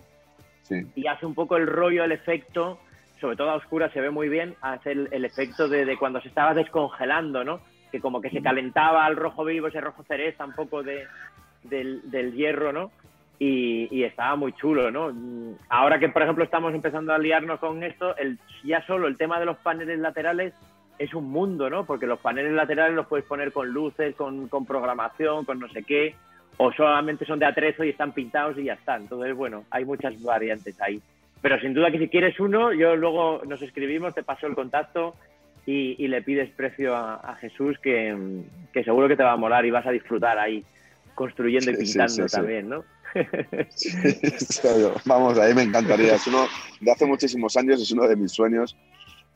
y 0.95 1.05
hace 1.05 1.27
un 1.27 1.35
poco 1.35 1.57
el 1.57 1.67
rollo, 1.67 2.03
el 2.03 2.11
efecto, 2.11 2.79
sobre 3.19 3.35
todo 3.35 3.49
a 3.49 3.55
oscura 3.55 3.89
se 3.91 4.01
ve 4.01 4.09
muy 4.09 4.29
bien, 4.29 4.55
hace 4.61 4.91
el, 4.91 5.09
el 5.11 5.25
efecto 5.25 5.67
de, 5.67 5.85
de 5.85 5.97
cuando 5.97 6.21
se 6.21 6.27
estaba 6.27 6.53
descongelando, 6.53 7.43
¿no? 7.43 7.61
que 7.95 8.01
como 8.01 8.21
que 8.21 8.29
se 8.29 8.41
calentaba 8.41 9.05
al 9.05 9.15
rojo 9.15 9.45
vivo, 9.45 9.67
ese 9.67 9.79
rojo 9.79 10.03
cereza 10.03 10.43
un 10.43 10.53
poco 10.53 10.83
de, 10.83 11.05
del, 11.63 12.33
hierro, 12.33 12.73
¿no? 12.73 12.91
Y, 13.39 14.03
estaba 14.03 14.35
muy 14.35 14.51
chulo, 14.53 14.91
¿no? 14.91 15.13
Ahora 15.69 15.97
que, 15.97 16.09
por 16.09 16.21
ejemplo, 16.21 16.43
estamos 16.43 16.73
empezando 16.73 17.13
a 17.13 17.17
liarnos 17.17 17.59
con 17.59 17.83
esto, 17.83 18.15
el, 18.17 18.37
ya 18.63 18.85
solo 18.85 19.07
el 19.07 19.17
tema 19.17 19.39
de 19.39 19.45
los 19.45 19.57
paneles 19.57 19.99
laterales 19.99 20.53
es 20.99 21.13
un 21.13 21.29
mundo, 21.29 21.69
¿no? 21.69 21.85
Porque 21.85 22.05
los 22.05 22.19
paneles 22.19 22.51
laterales 22.51 22.95
los 22.95 23.07
puedes 23.07 23.25
poner 23.25 23.53
con 23.53 23.69
luces, 23.69 24.13
con, 24.15 24.49
con 24.49 24.65
programación, 24.65 25.45
con 25.45 25.59
no 25.59 25.69
sé 25.69 25.83
qué, 25.83 26.15
o 26.57 26.73
solamente 26.73 27.25
son 27.25 27.39
de 27.39 27.45
atrezo 27.45 27.83
y 27.83 27.89
están 27.89 28.13
pintados 28.13 28.57
y 28.57 28.65
ya 28.65 28.73
está. 28.73 28.95
Entonces, 28.95 29.35
bueno, 29.35 29.63
hay 29.71 29.85
muchas 29.85 30.21
variantes 30.21 30.81
ahí. 30.81 31.01
Pero 31.45 31.59
sin 31.59 31.75
duda 31.75 31.91
que 31.91 31.99
si 31.99 32.07
quieres 32.07 32.39
uno, 32.39 32.73
yo 32.73 32.95
luego 32.95 33.43
nos 33.45 33.61
escribimos, 33.61 34.15
te 34.15 34.23
paso 34.23 34.47
el 34.47 34.55
contacto 34.55 35.13
y, 35.67 36.07
le 36.07 36.23
pides 36.23 36.49
precio 36.49 36.95
a, 36.95 37.37
Jesús 37.39 37.77
que, 37.77 38.17
seguro 38.83 39.07
que 39.07 39.15
te 39.15 39.21
va 39.21 39.33
a 39.33 39.37
molar 39.37 39.63
y 39.63 39.69
vas 39.69 39.85
a 39.85 39.91
disfrutar 39.91 40.39
ahí 40.39 40.65
construyendo 41.13 41.69
y 41.69 41.77
pintando 41.77 42.25
también, 42.25 42.69
¿no? 42.69 42.83
Vamos, 45.05 45.37
a 45.37 45.45
mí 45.45 45.53
me 45.53 45.61
encantaría. 45.61 46.15
Es 46.15 46.25
uno 46.25 46.47
de 46.81 46.91
hace 46.91 47.05
muchísimos 47.05 47.55
años, 47.57 47.79
es 47.79 47.91
uno 47.91 48.07
de 48.07 48.15
mis 48.15 48.31
sueños. 48.31 48.75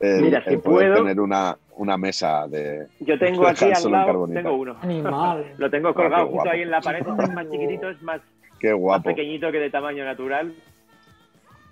Mira, 0.00 0.44
si 0.48 0.56
puedo, 0.56 0.96
tener 0.96 1.20
una, 1.20 1.56
una, 1.76 1.96
mesa 1.96 2.48
de. 2.48 2.88
Yo 2.98 3.16
tengo 3.20 3.46
aquí 3.46 3.66
al 3.66 3.88
lado, 3.88 4.26
tengo 4.26 4.54
uno. 4.54 4.76
Lo 5.58 5.70
tengo 5.70 5.94
colgado 5.94 6.26
justo 6.26 6.50
ahí 6.50 6.62
en 6.62 6.72
la 6.72 6.80
pared, 6.80 7.06
es 7.06 7.34
más 7.34 7.48
chiquitito, 7.48 7.88
es 7.88 8.02
más, 8.02 8.20
qué 8.58 8.72
guapo. 8.72 8.98
más 8.98 9.14
pequeñito 9.14 9.52
que 9.52 9.58
de 9.60 9.70
tamaño 9.70 10.04
natural. 10.04 10.52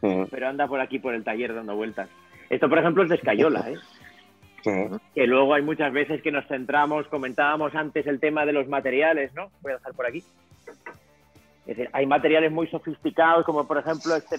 Pero 0.00 0.48
anda 0.48 0.66
por 0.66 0.80
aquí 0.80 0.98
por 0.98 1.14
el 1.14 1.24
taller 1.24 1.54
dando 1.54 1.74
vueltas. 1.76 2.08
Esto, 2.50 2.68
por 2.68 2.78
ejemplo, 2.78 3.02
es 3.02 3.08
de 3.08 3.16
escayola, 3.16 3.70
¿eh? 3.70 3.76
Que 5.14 5.26
luego 5.26 5.54
hay 5.54 5.62
muchas 5.62 5.92
veces 5.92 6.20
que 6.22 6.32
nos 6.32 6.46
centramos, 6.46 7.06
comentábamos 7.08 7.74
antes 7.74 8.06
el 8.06 8.20
tema 8.20 8.44
de 8.44 8.52
los 8.52 8.68
materiales, 8.68 9.32
¿no? 9.34 9.50
Voy 9.62 9.72
a 9.72 9.76
dejar 9.76 9.94
por 9.94 10.06
aquí. 10.06 10.22
Es 11.66 11.76
decir, 11.76 11.88
hay 11.92 12.06
materiales 12.06 12.50
muy 12.50 12.66
sofisticados, 12.68 13.44
como 13.44 13.66
por 13.66 13.78
ejemplo 13.78 14.16
este. 14.16 14.36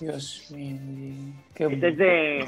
Dios 0.00 0.50
mío. 0.50 0.78
Qué... 1.54 1.64
Este 1.66 1.88
es 1.88 1.96
de. 1.96 2.44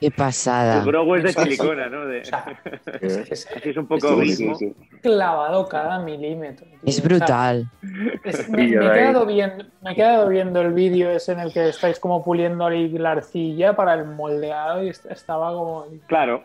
Qué 0.00 0.10
pasada. 0.10 0.80
El 0.80 0.86
Grogu 0.86 1.16
es 1.16 1.22
de 1.24 1.32
silicona, 1.32 1.88
¿no? 1.88 2.06
De... 2.06 2.20
es, 3.00 3.46
Así 3.54 3.70
es 3.70 3.76
un 3.76 3.86
poco 3.86 4.16
mismo. 4.16 4.56
Clavado 5.02 5.68
cada 5.68 5.98
milímetro. 6.00 6.66
Es 6.84 7.02
brutal. 7.02 7.70
me, 8.50 8.66
he 8.66 8.70
quedado 8.70 9.26
viendo, 9.26 9.64
me, 9.82 9.92
he 9.92 9.94
quedado 9.94 10.28
viendo, 10.28 10.60
el 10.60 10.72
vídeo 10.72 11.10
ese 11.10 11.32
en 11.32 11.40
el 11.40 11.52
que 11.52 11.68
estáis 11.68 11.98
como 11.98 12.24
puliendo 12.24 12.68
la 12.68 13.10
arcilla 13.10 13.74
para 13.74 13.94
el 13.94 14.04
moldeado 14.04 14.84
y 14.84 14.88
estaba 14.88 15.52
como. 15.52 15.86
Claro. 16.06 16.44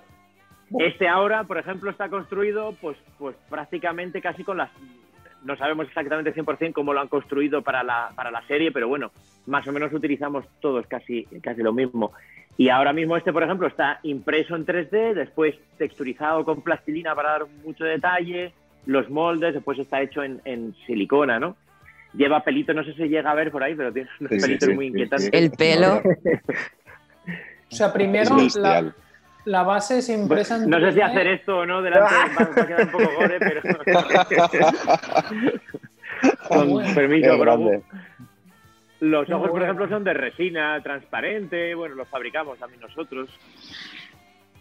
Este 0.80 1.08
ahora, 1.08 1.44
por 1.44 1.58
ejemplo, 1.58 1.92
está 1.92 2.10
construido 2.10 2.74
pues, 2.80 2.98
pues 3.18 3.36
prácticamente 3.50 4.22
casi 4.22 4.44
con 4.44 4.58
las 4.58 4.70
no 5.44 5.56
sabemos 5.58 5.88
exactamente 5.88 6.34
100% 6.34 6.74
cómo 6.74 6.94
lo 6.94 7.02
han 7.02 7.08
construido 7.08 7.62
para 7.62 7.84
la, 7.84 8.12
para 8.16 8.32
la 8.32 8.46
serie, 8.48 8.72
pero 8.72 8.88
bueno, 8.88 9.12
más 9.48 9.68
o 9.68 9.72
menos 9.72 9.92
utilizamos 9.94 10.46
todos 10.60 10.86
casi, 10.88 11.26
casi 11.42 11.62
lo 11.62 11.74
mismo. 11.74 12.12
Y 12.58 12.70
ahora 12.70 12.94
mismo 12.94 13.18
este, 13.18 13.34
por 13.34 13.44
ejemplo, 13.44 13.68
está 13.68 14.00
impreso 14.04 14.56
en 14.56 14.66
3D, 14.66 15.14
después 15.14 15.56
texturizado 15.78 16.46
con 16.46 16.62
plastilina 16.62 17.16
para 17.16 17.32
dar 17.32 17.48
mucho 17.64 17.86
detalle, 17.86 18.54
los 18.86 19.10
moldes, 19.10 19.54
después 19.54 19.80
está 19.80 20.02
hecho 20.02 20.24
en, 20.24 20.42
en 20.46 20.76
silicona, 20.86 21.40
¿no? 21.40 21.56
Lleva 22.14 22.44
pelito, 22.44 22.74
no 22.74 22.84
sé 22.84 22.94
si 22.94 23.08
llega 23.08 23.32
a 23.32 23.36
ver 23.36 23.52
por 23.52 23.64
ahí, 23.64 23.74
pero 23.74 23.92
tiene 23.92 24.10
unos 24.20 24.42
pelitos 24.42 24.70
muy 24.70 24.88
inquietantes. 24.88 25.30
El 25.32 25.52
pelo. 25.52 26.02
o 27.72 27.76
sea, 27.76 27.94
primero 27.94 28.36
la, 28.56 28.94
la 29.46 29.64
base 29.64 30.00
es 30.00 30.10
impresa 30.10 30.56
en 30.56 30.70
No 30.70 30.80
sé 30.80 30.94
si 30.94 31.02
hacer 31.02 31.28
esto 31.28 31.60
o 31.60 31.66
no 31.66 31.82
delante 31.82 32.14
va, 32.14 32.62
a 32.62 32.68
quedar 32.68 32.86
un 32.86 32.92
poco 32.92 33.10
gore, 33.18 33.40
pero. 33.40 33.62
Con 36.48 36.94
permiso, 36.94 37.38
bro. 37.38 37.82
Los 39.00 39.30
ojos, 39.32 39.50
por 39.50 39.64
ejemplo, 39.64 39.90
son 39.90 40.04
de 40.04 40.14
resina 40.14 40.80
transparente. 40.84 41.74
Bueno, 41.74 41.96
los 41.96 42.08
fabricamos 42.08 42.60
también 42.60 42.82
nosotros. 42.82 43.32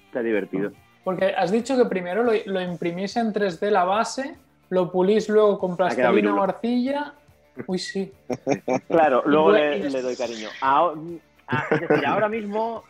Está 0.06 0.22
divertido. 0.22 0.72
Porque 1.04 1.26
has 1.26 1.52
dicho 1.52 1.76
que 1.76 1.84
primero 1.84 2.22
lo, 2.22 2.60
imprimís 2.60 3.16
en 3.16 3.34
3D 3.34 3.70
la 3.70 3.84
base, 3.84 4.36
lo 4.70 4.90
pulís 4.90 5.28
luego 5.28 5.58
con 5.58 5.76
plastilina 5.76 6.34
o 6.34 6.42
arcilla. 6.42 7.12
Uy, 7.66 7.78
sí. 7.78 8.10
Claro, 8.88 9.22
luego 9.26 9.52
le, 9.52 9.90
doy 9.90 10.16
cariño. 10.16 10.48
es 11.70 11.80
decir, 11.80 12.06
ahora 12.06 12.28
mismo 12.28 12.84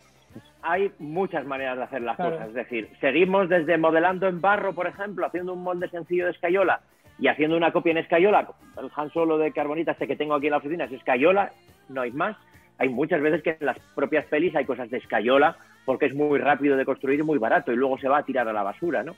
hay 0.63 0.93
muchas 0.99 1.47
maneras 1.47 1.77
de 1.79 1.85
hacer 1.85 2.03
las 2.03 2.17
cosas. 2.17 2.49
Es 2.49 2.55
decir, 2.55 2.89
seguimos 3.01 3.49
desde 3.49 3.79
modelando 3.79 4.29
en 4.29 4.41
barro, 4.41 4.75
por 4.75 4.87
ejemplo, 4.87 5.27
haciendo 5.27 5.53
un 5.53 5.63
molde 5.63 5.89
sencillo 5.89 6.27
de 6.27 6.33
escayola 6.33 6.81
y 7.19 7.29
haciendo 7.29 7.57
una 7.57 7.73
copia 7.73 7.93
en 7.93 7.99
escayola. 7.99 8.49
El 8.79 8.91
Han 8.95 9.11
Solo 9.11 9.39
de 9.39 9.53
Carbonita, 9.53 9.93
este 9.93 10.07
que 10.07 10.17
tengo 10.17 10.35
aquí 10.35 10.47
en 10.47 10.53
la 10.53 10.59
oficina, 10.59 10.85
es 10.85 10.93
escayola, 10.93 11.53
no 11.89 12.03
hay 12.03 12.13
más. 12.13 12.37
Hay 12.79 12.89
muchas 12.89 13.21
veces 13.21 13.43
que 13.43 13.57
en 13.61 13.67
las 13.67 13.79
propias 13.95 14.25
pelis 14.27 14.55
hay 14.57 14.65
cosas 14.65 14.91
de 14.91 14.99
escayola 14.99 15.57
porque 15.85 16.07
es 16.07 16.15
muy 16.15 16.39
rápido 16.39 16.77
de 16.77 16.85
construir 16.85 17.21
y 17.21 17.23
muy 17.23 17.39
barato 17.39 17.73
y 17.73 17.77
luego 17.77 17.99
se 17.99 18.09
va 18.09 18.19
a 18.19 18.23
tirar 18.23 18.49
a 18.49 18.53
la 18.53 18.63
basura, 18.63 19.03
¿no? 19.03 19.15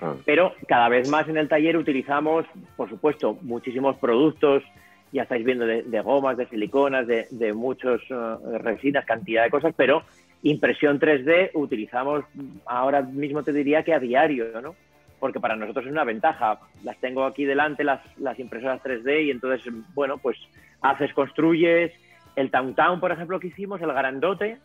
Ah. 0.00 0.14
Pero 0.24 0.54
cada 0.66 0.88
vez 0.88 1.08
más 1.08 1.28
en 1.28 1.36
el 1.36 1.48
taller 1.48 1.76
utilizamos, 1.76 2.44
por 2.76 2.88
supuesto, 2.88 3.38
muchísimos 3.42 3.96
productos, 3.96 4.64
ya 5.12 5.22
estáis 5.22 5.44
viendo 5.44 5.66
de, 5.66 6.00
gomas, 6.00 6.36
de 6.36 6.46
siliconas, 6.46 7.06
de, 7.06 7.26
de 7.30 7.52
muchos 7.52 8.00
eh, 8.08 8.58
resinas, 8.58 9.04
cantidad 9.04 9.44
de 9.44 9.50
cosas, 9.50 9.74
pero 9.76 10.02
impresión 10.42 10.98
3D 10.98 11.50
utilizamos 11.54 12.24
ahora 12.66 13.02
mismo 13.02 13.42
te 13.42 13.52
diría 13.52 13.84
que 13.84 13.94
a 13.94 14.00
diario, 14.00 14.60
¿no? 14.60 14.74
Porque 15.20 15.38
para 15.38 15.54
nosotros 15.54 15.86
es 15.86 15.92
una 15.92 16.04
ventaja. 16.04 16.58
Las 16.82 16.98
tengo 16.98 17.24
aquí 17.24 17.44
delante, 17.44 17.84
las, 17.84 18.00
las 18.18 18.38
impresoras 18.40 18.82
3D, 18.82 19.26
y 19.26 19.30
entonces, 19.30 19.72
bueno, 19.94 20.18
pues 20.18 20.36
haces, 20.80 21.12
construyes. 21.12 21.92
El 22.34 22.50
Town 22.50 22.74
Town, 22.74 22.98
por 22.98 23.12
ejemplo, 23.12 23.38
que 23.38 23.48
hicimos, 23.48 23.80
el 23.82 23.92
grandote, 23.92 24.58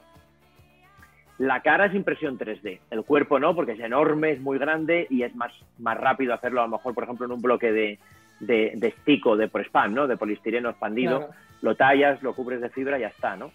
la 1.38 1.62
cara 1.62 1.86
es 1.86 1.94
impresión 1.94 2.40
3D, 2.40 2.80
el 2.90 3.04
cuerpo 3.04 3.40
no, 3.40 3.54
porque 3.54 3.74
es 3.74 3.80
enorme, 3.80 4.32
es 4.32 4.40
muy 4.40 4.58
grande 4.58 5.06
y 5.10 5.22
es 5.22 5.36
más, 5.36 5.52
más 5.78 5.98
rápido 5.98 6.34
hacerlo 6.34 6.62
a 6.62 6.66
lo 6.66 6.72
mejor, 6.72 6.96
por 6.96 7.04
ejemplo, 7.04 7.28
en 7.28 7.34
un 7.34 7.42
bloque 7.42 7.72
de, 7.72 8.00
de, 8.40 8.74
de 8.76 8.92
stick 9.02 9.26
de 9.26 9.48
prespam, 9.48 9.94
¿no? 9.94 10.08
De 10.08 10.18
polistireno 10.18 10.70
expandido, 10.70 11.30
lo 11.62 11.76
tallas, 11.76 12.22
lo 12.22 12.34
cubres 12.34 12.62
de 12.62 12.70
fibra 12.70 12.98
y 12.98 13.02
ya 13.02 13.08
está, 13.08 13.36
¿no? 13.36 13.52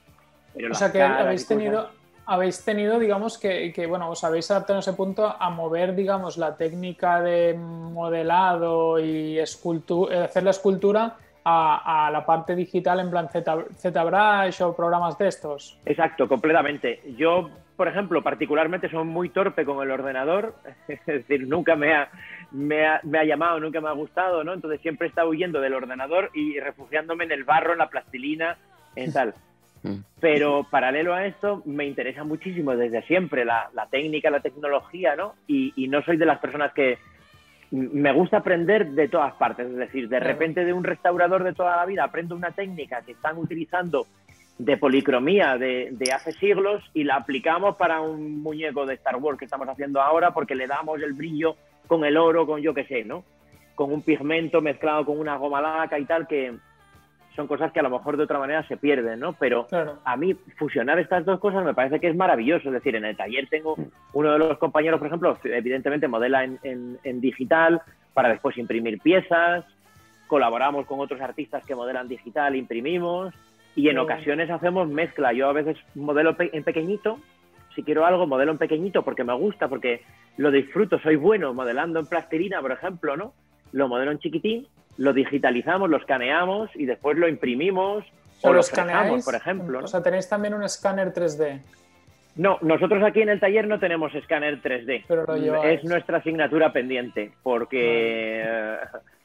o 0.71 0.75
sea 0.75 0.93
que 0.93 1.01
habéis 1.03 1.47
tenido, 1.47 1.89
habéis 2.27 2.65
tenido, 2.65 2.99
digamos, 2.99 3.39
que, 3.39 3.73
que, 3.73 3.87
bueno, 3.87 4.11
os 4.11 4.23
habéis 4.23 4.51
adaptado 4.51 4.79
en 4.79 4.81
ese 4.81 4.93
punto 4.93 5.35
a 5.39 5.51
mover, 5.51 5.95
digamos, 5.95 6.37
la 6.37 6.57
técnica 6.57 7.21
de 7.23 7.55
modelado 7.55 8.99
y 8.99 9.39
escultura, 9.39 10.25
hacer 10.25 10.43
la 10.43 10.51
escultura 10.51 11.17
a, 11.45 12.11
la 12.13 12.25
parte 12.25 12.55
digital 12.55 13.01
en 13.01 13.11
plan 13.11 13.29
ZBrush 13.29 14.63
o 14.63 14.77
programas 14.77 15.19
de 15.19 15.29
estos. 15.29 15.79
Exacto, 15.85 16.29
completamente. 16.29 17.01
Yo, 17.17 17.51
por 17.77 17.89
ejemplo, 17.89 18.23
particularmente 18.23 18.89
soy 18.89 19.05
muy 19.05 19.31
torpe 19.31 19.65
con 19.65 19.83
el 19.83 19.91
ordenador, 19.91 20.55
es 20.89 21.05
decir, 21.05 21.47
nunca 21.49 21.77
me 21.77 21.95
ha, 21.95 22.09
me 22.53 22.87
ha, 22.87 23.01
me 23.03 23.19
ha 23.19 23.25
llamado, 23.25 23.61
nunca 23.61 23.81
me 23.81 23.89
ha 23.89 23.93
gustado, 23.93 24.45
¿no? 24.45 24.53
Entonces 24.53 24.81
siempre 24.81 25.07
he 25.07 25.11
estado 25.11 25.29
huyendo 25.31 25.61
del 25.61 25.75
ordenador 25.75 26.31
y 26.35 26.59
refugiándome 26.61 27.25
en 27.25 27.33
el 27.33 27.45
barro, 27.45 27.73
en 27.73 27.79
la 27.79 27.89
plastilina, 27.89 28.59
en 28.97 29.13
tal. 29.13 29.35
Mm. 29.85 30.05
Pero 30.21 30.65
paralelo 30.71 31.13
a 31.13 31.27
esto, 31.27 31.61
me 31.65 31.85
interesa 31.85 32.23
muchísimo 32.23 32.77
desde 32.77 33.03
siempre 33.03 33.45
la, 33.45 33.69
la 33.75 33.87
técnica, 33.87 34.31
la 34.31 34.39
tecnología, 34.39 35.17
¿no? 35.17 35.35
Y, 35.49 35.73
y, 35.75 35.89
no 35.89 36.03
soy 36.03 36.17
de 36.19 36.25
las 36.25 36.39
personas 36.39 36.73
que, 36.73 36.99
me 37.73 38.13
gusta 38.13 38.39
aprender 38.39 38.91
de 38.91 39.09
todas 39.09 39.33
partes, 39.35 39.67
es 39.67 39.77
decir, 39.77 40.09
de 40.11 40.21
repente 40.21 40.65
de 40.65 40.75
un 40.75 40.85
restaurador 40.85 41.43
de 41.43 41.55
toda 41.55 41.75
la 41.75 41.87
vida 41.87 42.05
aprendo 42.05 42.37
una 42.37 42.51
técnica 42.51 43.01
que 43.01 43.13
están 43.13 43.39
utilizando 43.39 44.07
de 44.59 44.77
policromía 44.77 45.57
de, 45.57 45.97
hace 46.15 46.33
siglos 46.33 46.85
y 46.93 47.05
la 47.05 47.17
aplicamos 47.17 47.77
para 47.77 48.03
un 48.03 48.43
muñeco 48.43 48.85
de 48.85 48.95
Star 48.95 49.17
Wars 49.17 49.39
que 49.39 49.47
estamos 49.47 49.67
haciendo 49.69 50.03
ahora 50.03 50.33
porque 50.33 50.55
le 50.55 50.67
damos 50.67 51.01
el 51.01 51.15
brillo 51.15 51.57
con 51.87 52.05
el 52.05 52.17
oro, 52.17 52.47
con 52.47 52.61
yo 52.61 52.75
qué 52.75 52.85
sé, 52.85 53.05
¿no? 53.05 53.25
Con 53.75 53.93
un 53.93 54.03
pigmento 54.03 54.61
mezclado 54.61 55.05
con 55.05 55.19
una 55.19 55.37
goma 55.37 55.61
laca 55.61 55.99
y 55.99 56.05
tal 56.05 56.27
que, 56.27 56.55
son 57.35 57.47
cosas 57.47 57.73
que 57.73 57.81
a 57.81 57.83
lo 57.83 57.91
mejor 57.91 58.17
de 58.17 58.25
otra 58.25 58.39
manera 58.39 58.67
se 58.69 58.77
pierden, 58.77 59.21
¿no? 59.21 59.33
Pero 59.35 59.67
a 60.05 60.17
mí 60.17 60.35
fusionar 60.59 60.99
estas 60.99 61.25
dos 61.25 61.41
cosas 61.41 61.65
me 61.65 61.75
parece 61.75 61.99
que 61.99 62.09
es 62.09 62.17
maravilloso. 62.17 62.69
Es 62.69 62.75
decir, 62.75 62.95
en 62.97 63.05
el 63.05 63.17
taller 63.17 63.49
tengo 63.49 63.77
uno 64.13 64.33
de 64.33 64.39
los 64.39 64.59
compañeros, 64.59 64.99
por 64.99 65.07
ejemplo, 65.07 65.39
evidentemente 65.45 66.09
modela 66.09 66.45
en, 66.45 67.21
digital 67.21 67.81
para 68.13 68.29
después 68.29 68.57
imprimir 68.59 69.01
piezas. 69.01 69.65
Colaboramos 70.27 70.87
con 70.87 71.01
otros 71.01 71.21
artistas 71.21 71.65
que 71.65 71.75
modelan 71.75 72.09
digital, 72.09 72.55
imprimimos. 72.57 73.35
Y 73.75 73.89
en 73.89 73.99
ocasiones 73.99 74.51
hacemos 74.51 74.89
mezcla. 74.89 75.33
Yo 75.33 75.49
a 75.49 75.55
veces 75.55 75.79
modelo 75.95 76.37
en 76.39 76.63
pequeñito, 76.63 77.19
si 77.75 77.83
quiero 77.83 78.05
algo, 78.05 78.27
modelo 78.27 78.53
en 78.53 78.59
pequeñito 78.59 79.03
porque 79.03 79.25
me 79.25 79.35
gusta, 79.35 79.69
porque 79.69 80.03
lo 80.37 80.51
disfruto, 80.51 80.99
soy 81.01 81.17
bueno 81.17 81.55
modelando 81.55 81.99
en 81.99 82.07
plastilina, 82.07 82.61
por 82.61 82.73
ejemplo, 82.73 83.17
¿no? 83.17 83.35
Lo 83.73 83.89
modelo 83.89 84.11
en 84.13 84.19
chiquitín 84.19 84.67
lo 84.99 85.13
digitalizamos, 85.13 85.89
lo 85.89 85.97
escaneamos 85.97 86.71
y 86.75 86.87
después 86.87 87.17
lo 87.17 87.29
imprimimos 87.29 88.05
o, 88.43 88.53
lo 88.53 88.61
escaneamos, 88.61 89.25
por 89.25 89.35
ejemplo. 89.35 89.81
O 89.81 89.87
sea, 89.87 90.03
tenéis 90.03 90.29
también 90.29 90.55
un 90.55 90.65
escáner 90.65 91.13
3D. 91.13 91.61
No, 92.37 92.59
nosotros 92.63 93.03
aquí 93.05 93.21
en 93.21 93.29
el 93.29 93.41
taller 93.41 93.69
no 93.69 93.79
tenemos 93.79 94.15
escáner 94.15 94.61
3D. 94.61 95.05
Pero 95.07 95.25
lo 95.27 95.65
es 95.65 95.85
nuestra 95.85 96.19
asignatura 96.19 96.73
pendiente, 96.73 97.33
porque 97.43 98.43
eh, 98.45 98.77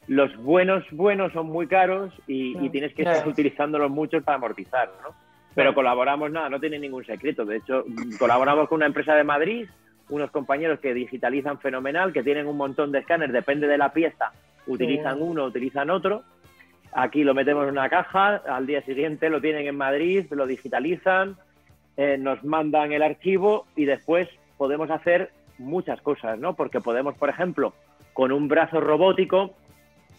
los 0.06 0.36
buenos 0.36 0.84
buenos 0.90 1.32
son 1.32 1.46
muy 1.46 1.66
caros 1.66 2.12
y, 2.26 2.68
tienes 2.70 2.94
que 2.94 3.02
estar 3.02 3.26
utilizándolos 3.26 3.90
muchos 3.90 4.22
para 4.22 4.36
amortizar, 4.36 4.90
¿no? 5.02 5.14
Pero 5.54 5.74
colaboramos, 5.74 6.30
nada, 6.30 6.48
no 6.48 6.60
tiene 6.60 6.78
ningún 6.78 7.04
secreto. 7.04 7.44
De 7.44 7.56
hecho, 7.56 7.84
colaboramos 8.18 8.68
con 8.68 8.76
una 8.76 8.86
empresa 8.86 9.14
de 9.14 9.24
Madrid, 9.24 9.66
unos 10.08 10.30
compañeros 10.30 10.80
que 10.80 10.94
digitalizan 10.94 11.58
fenomenal, 11.58 12.12
que 12.12 12.22
tienen 12.22 12.46
un 12.46 12.56
montón 12.56 12.92
de 12.92 13.00
escáneres, 13.00 13.32
depende 13.32 13.66
de 13.66 13.78
la 13.78 13.92
pieza 13.92 14.32
utilizan 14.68 15.20
uno, 15.20 15.44
utilizan 15.44 15.90
otro. 15.90 16.22
Aquí 16.92 17.24
lo 17.24 17.34
metemos 17.34 17.64
en 17.64 17.70
una 17.70 17.88
caja, 17.88 18.36
al 18.36 18.66
día 18.66 18.82
siguiente 18.82 19.28
lo 19.28 19.40
tienen 19.40 19.66
en 19.66 19.76
Madrid, 19.76 20.26
lo 20.30 20.46
digitalizan, 20.46 21.36
eh, 21.96 22.16
nos 22.18 22.44
mandan 22.44 22.92
el 22.92 23.02
archivo 23.02 23.66
y 23.76 23.84
después 23.84 24.28
podemos 24.56 24.90
hacer 24.90 25.30
muchas 25.58 26.00
cosas, 26.00 26.38
¿no? 26.38 26.54
Porque 26.54 26.80
podemos, 26.80 27.14
por 27.16 27.28
ejemplo, 27.28 27.74
con 28.12 28.32
un 28.32 28.48
brazo 28.48 28.80
robótico 28.80 29.54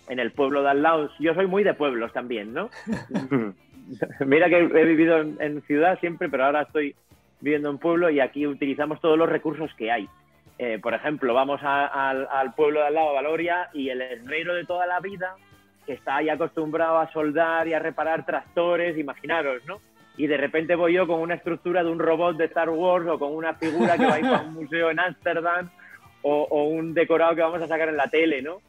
en 0.09 0.19
el 0.19 0.31
pueblo 0.31 0.63
de 0.63 0.69
al 0.69 0.83
lado, 0.83 1.09
yo 1.19 1.33
soy 1.33 1.47
muy 1.47 1.63
de 1.63 1.73
pueblos 1.73 2.11
también, 2.13 2.53
¿no? 2.53 2.69
Mira 4.25 4.49
que 4.49 4.57
he 4.57 4.85
vivido 4.85 5.19
en, 5.19 5.61
ciudad 5.63 5.99
siempre, 5.99 6.29
pero 6.29 6.45
ahora 6.45 6.63
estoy 6.63 6.95
viviendo 7.41 7.69
en 7.69 7.77
pueblo 7.77 8.09
y 8.09 8.19
aquí 8.19 8.45
utilizamos 8.45 8.99
todos 9.01 9.17
los 9.17 9.29
recursos 9.29 9.73
que 9.75 9.91
hay. 9.91 10.07
Eh, 10.57 10.77
por 10.81 10.93
ejemplo, 10.93 11.33
vamos 11.33 11.61
al 11.63 12.53
pueblo 12.55 12.81
de 12.81 12.87
al 12.87 12.93
lado, 12.93 13.13
Valoria, 13.13 13.69
y 13.73 13.89
el 13.89 14.01
herrero 14.01 14.53
de 14.53 14.65
toda 14.65 14.85
la 14.85 14.99
vida, 14.99 15.35
que 15.85 15.93
está 15.93 16.17
ahí 16.17 16.29
acostumbrado 16.29 16.99
a 16.99 17.11
soldar 17.11 17.67
y 17.67 17.73
a 17.73 17.79
reparar 17.79 18.25
tractores, 18.25 18.97
imaginaros, 18.97 19.65
¿no? 19.65 19.79
Y 20.17 20.27
de 20.27 20.35
repente 20.35 20.75
voy 20.75 20.93
yo 20.93 21.07
con 21.07 21.21
una 21.21 21.35
estructura 21.35 21.81
de 21.81 21.89
un 21.89 21.97
robot 21.97 22.35
de 22.35 22.45
Star 22.45 22.69
Wars 22.69 23.07
o 23.07 23.17
con 23.17 23.33
una 23.33 23.53
figura 23.53 23.97
que 23.97 24.05
va 24.05 24.15
a 24.15 24.19
ir 24.19 24.25
a 24.25 24.41
un 24.41 24.53
museo 24.65 24.91
en 24.91 24.99
Ámsterdam 24.99 25.69
o, 26.21 26.65
un 26.65 26.93
decorado 26.93 27.35
que 27.35 27.41
vamos 27.41 27.61
a 27.61 27.67
sacar 27.67 27.87
en 27.87 27.95
la 27.95 28.07
tele, 28.07 28.41
¿no? 28.41 28.61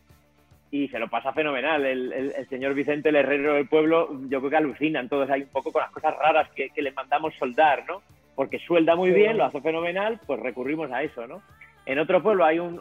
Y 0.70 0.88
se 0.88 0.98
lo 0.98 1.08
pasa 1.08 1.32
fenomenal. 1.32 1.84
El, 1.84 2.46
señor 2.48 2.74
Vicente, 2.74 3.08
el 3.08 3.16
herrero 3.16 3.54
del 3.54 3.68
pueblo, 3.68 4.08
yo 4.28 4.38
creo 4.38 4.50
que 4.50 4.56
alucinan 4.56 5.08
todos 5.08 5.28
ahí 5.30 5.42
un 5.42 5.48
poco 5.48 5.72
con 5.72 5.82
las 5.82 5.90
cosas 5.90 6.16
raras 6.16 6.48
que, 6.50 6.70
le 6.76 6.92
mandamos 6.92 7.34
soldar, 7.38 7.84
¿no? 7.88 8.02
Porque 8.34 8.58
suelda 8.60 8.94
muy 8.94 9.10
bien, 9.10 9.36
lo 9.36 9.44
hace 9.44 9.60
fenomenal, 9.60 10.20
pues 10.26 10.40
recurrimos 10.40 10.90
a 10.92 11.02
eso, 11.02 11.26
¿no? 11.26 11.42
En 11.86 11.98
otro 11.98 12.22
pueblo 12.22 12.44
hay 12.44 12.58
un, 12.58 12.78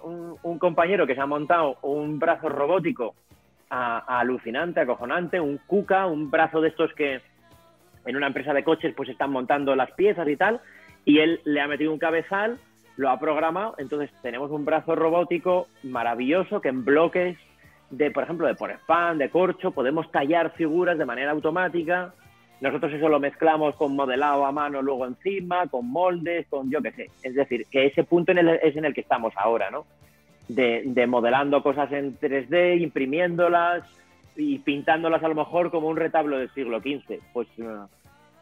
compañero 0.60 1.08
que 1.08 1.16
se 1.16 1.22
ha 1.22 1.26
montado 1.26 1.78
un 1.82 2.20
brazo 2.20 2.50
robótico 2.50 3.16
alucinante, 3.70 4.80
acojonante, 4.80 5.40
un 5.40 5.60
Kuka, 5.66 6.06
un 6.06 6.30
brazo 6.30 6.62
de 6.62 6.70
estos 6.70 6.94
que 6.94 7.22
en 8.06 8.16
una 8.16 8.28
empresa 8.28 8.54
de 8.54 8.64
coches 8.64 8.94
pues 8.96 9.10
están 9.10 9.32
montando 9.32 9.76
las 9.76 9.92
piezas 9.92 10.28
y 10.28 10.36
tal, 10.36 10.62
y 11.06 11.20
él 11.20 11.42
le 11.44 11.62
ha 11.62 11.68
metido 11.68 11.92
un 11.92 12.00
cabezal, 12.00 12.60
lo 12.98 13.10
ha 13.10 13.20
programado, 13.20 13.76
entonces 13.78 14.12
tenemos 14.22 14.52
un 14.52 14.66
brazo 14.66 14.96
robótico 14.96 15.68
maravilloso 15.84 16.62
que 16.62 16.70
en 16.70 16.84
bloques 16.84 17.38
de, 17.90 18.12
por 18.12 18.24
ejemplo, 18.24 18.48
de 18.48 18.56
por 18.56 18.72
spam, 18.72 19.18
de 19.18 19.30
corcho, 19.30 19.72
podemos 19.72 20.12
tallar 20.12 20.52
figuras 20.52 20.98
de 20.98 21.06
manera 21.06 21.32
automática, 21.32 22.14
nosotros 22.62 22.92
eso 22.94 23.08
lo 23.08 23.20
mezclamos 23.20 23.76
con 23.76 23.96
modelado 23.96 24.46
a 24.46 24.52
mano 24.52 24.82
luego 24.82 25.06
encima, 25.06 25.68
con 25.68 25.90
moldes, 25.90 26.46
con 26.50 26.70
yo 26.70 26.82
qué 26.82 26.92
sé. 26.92 27.10
Es 27.24 27.34
decir, 27.34 27.66
que 27.72 27.86
ese 27.86 28.04
punto 28.04 28.34
es 28.34 28.76
en 28.76 28.86
el 28.86 28.94
que 28.94 29.02
estamos 29.02 29.34
ahora, 29.38 29.72
¿no? 29.72 29.86
De, 30.50 31.08
modelando 31.08 31.64
cosas 31.64 31.92
en 31.92 32.20
3D, 32.20 32.82
imprimiéndolas 32.82 33.84
y 34.36 34.60
pintándolas 34.60 35.24
a 35.24 35.28
lo 35.28 35.36
mejor 35.36 35.72
como 35.72 35.88
un 35.88 35.96
retablo 35.96 36.38
del 36.38 36.50
siglo 36.50 36.80
XV. 36.80 37.20
Pues 37.32 37.48
eh, 37.60 37.64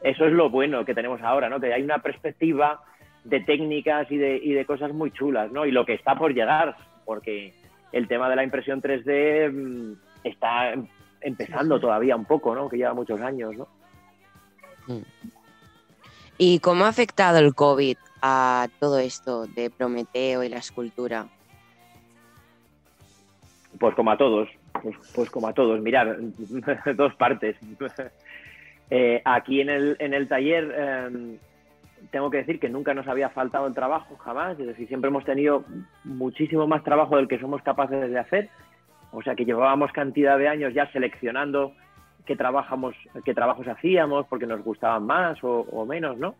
eso 0.01 0.26
es 0.26 0.34
lo 0.34 0.49
bueno 0.49 0.84
que 0.84 0.95
tenemos 0.95 1.22
ahora, 1.22 1.49
¿no? 1.49 1.59
Que 1.59 1.74
hay 1.74 1.84
una 1.84 1.99
perspectiva 1.99 2.82
de 3.24 3.41
técnicas 3.41 4.09
y 4.11 4.17
de, 4.17 4.38
y 4.38 4.53
de 4.53 4.65
cosas 4.65 4.93
muy 4.93 5.11
chulas, 5.11 5.51
¿no? 5.51 5.65
Y 5.65 5.72
lo 5.72 5.86
que 5.86 5.93
está 5.93 6.15
por 6.15 6.34
llegar, 6.34 6.76
porque 7.05 7.53
el 7.91 8.07
tema 8.07 8.29
de 8.29 8.35
la 8.35 8.43
impresión 8.43 8.81
3D 8.81 9.51
mm, 9.51 9.93
está 10.23 10.73
empezando 11.21 11.79
todavía 11.79 12.15
un 12.15 12.25
poco, 12.25 12.53
¿no? 12.55 12.69
Que 12.69 12.77
lleva 12.77 12.93
muchos 12.93 13.19
años, 13.21 13.55
¿no? 13.55 13.67
¿Y 16.38 16.59
cómo 16.59 16.85
ha 16.85 16.89
afectado 16.89 17.39
el 17.39 17.53
COVID 17.55 17.97
a 18.21 18.67
todo 18.79 18.99
esto 18.99 19.47
de 19.47 19.69
Prometeo 19.69 20.43
y 20.43 20.49
la 20.49 20.57
escultura? 20.57 21.27
Pues 23.79 23.95
como 23.95 24.11
a 24.11 24.17
todos, 24.17 24.49
pues, 24.81 24.95
pues 25.13 25.29
como 25.29 25.47
a 25.47 25.53
todos, 25.53 25.81
mirar, 25.81 26.17
dos 26.95 27.15
partes. 27.15 27.57
Eh, 28.89 29.21
aquí 29.25 29.59
en 29.59 29.67
el, 29.67 29.97
en 29.99 30.13
el 30.13 30.29
taller 30.29 30.73
em, 30.77 31.38
tengo 32.12 32.30
que 32.30 32.38
decir 32.38 32.60
que 32.60 32.70
nunca 32.70 32.93
nos 32.93 33.08
había 33.08 33.30
faltado 33.30 33.68
el 33.68 33.74
trabajo, 33.74 34.16
jamás, 34.18 34.60
es 34.60 34.68
decir, 34.68 34.88
siempre 34.88 35.10
hemos 35.10 35.26
tenido 35.26 35.66
muchísimo 36.04 36.68
más 36.68 36.84
trabajo 36.84 37.18
del 37.18 37.28
que 37.28 37.39
somos 37.39 37.62
capaces 37.62 38.10
de 38.10 38.20
hacer, 38.20 38.50
o 39.12 39.22
sea 39.22 39.36
que 39.36 39.45
llevábamos 39.45 39.91
cantidad 39.91 40.38
de 40.38 40.48
años 40.48 40.74
ya 40.74 40.91
seleccionando 40.91 41.74
qué, 42.26 42.36
trabajamos, 42.36 42.95
qué 43.26 43.34
trabajos 43.34 43.68
hacíamos, 43.68 44.28
porque 44.28 44.45
nos 44.45 44.64
gustaban 44.64 45.06
más 45.06 45.43
o, 45.43 45.62
o 45.62 45.86
menos, 45.86 46.18
¿no? 46.18 46.36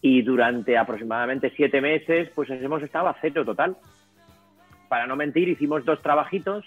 Y 0.00 0.22
durante 0.22 0.76
aproximadamente 0.76 1.52
siete 1.56 1.80
meses, 1.80 2.30
pues 2.34 2.50
hemos 2.50 2.82
estado 2.82 3.08
a 3.08 3.16
cero 3.20 3.44
total. 3.44 3.76
Para 4.88 5.06
no 5.06 5.16
mentir, 5.16 5.48
hicimos 5.48 5.84
dos 5.84 6.02
trabajitos 6.02 6.64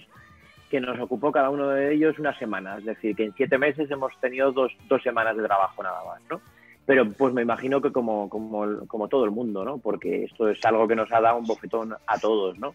que 0.70 0.82
nos 0.82 1.00
ocupó 1.00 1.32
cada 1.32 1.50
uno 1.50 1.70
de 1.70 1.94
ellos 1.94 2.20
una 2.20 2.38
semana. 2.38 2.78
Es 2.78 2.86
decir, 2.86 3.16
que 3.16 3.26
en 3.26 3.34
siete 3.34 3.58
meses 3.58 3.90
hemos 3.90 4.12
tenido 4.20 4.52
dos, 4.52 4.76
dos 4.88 5.02
semanas 5.02 5.38
de 5.38 5.44
trabajo 5.44 5.82
nada 5.84 6.04
más, 6.04 6.22
¿no? 6.30 6.42
Pero 6.88 7.12
pues 7.12 7.34
me 7.34 7.42
imagino 7.42 7.82
que 7.82 7.92
como, 7.92 8.30
como, 8.30 8.88
como, 8.88 9.10
todo 9.10 9.26
el 9.26 9.32
mundo, 9.32 9.66
¿no? 9.66 9.78
Porque 9.78 10.24
esto 10.24 10.50
es 10.50 10.64
algo 10.66 10.88
que 10.88 10.96
nos 10.96 11.12
ha 11.12 11.20
dado 11.20 11.38
un 11.38 11.46
bofetón 11.46 11.94
a 12.08 12.18
todos, 12.18 12.58
¿no? 12.58 12.74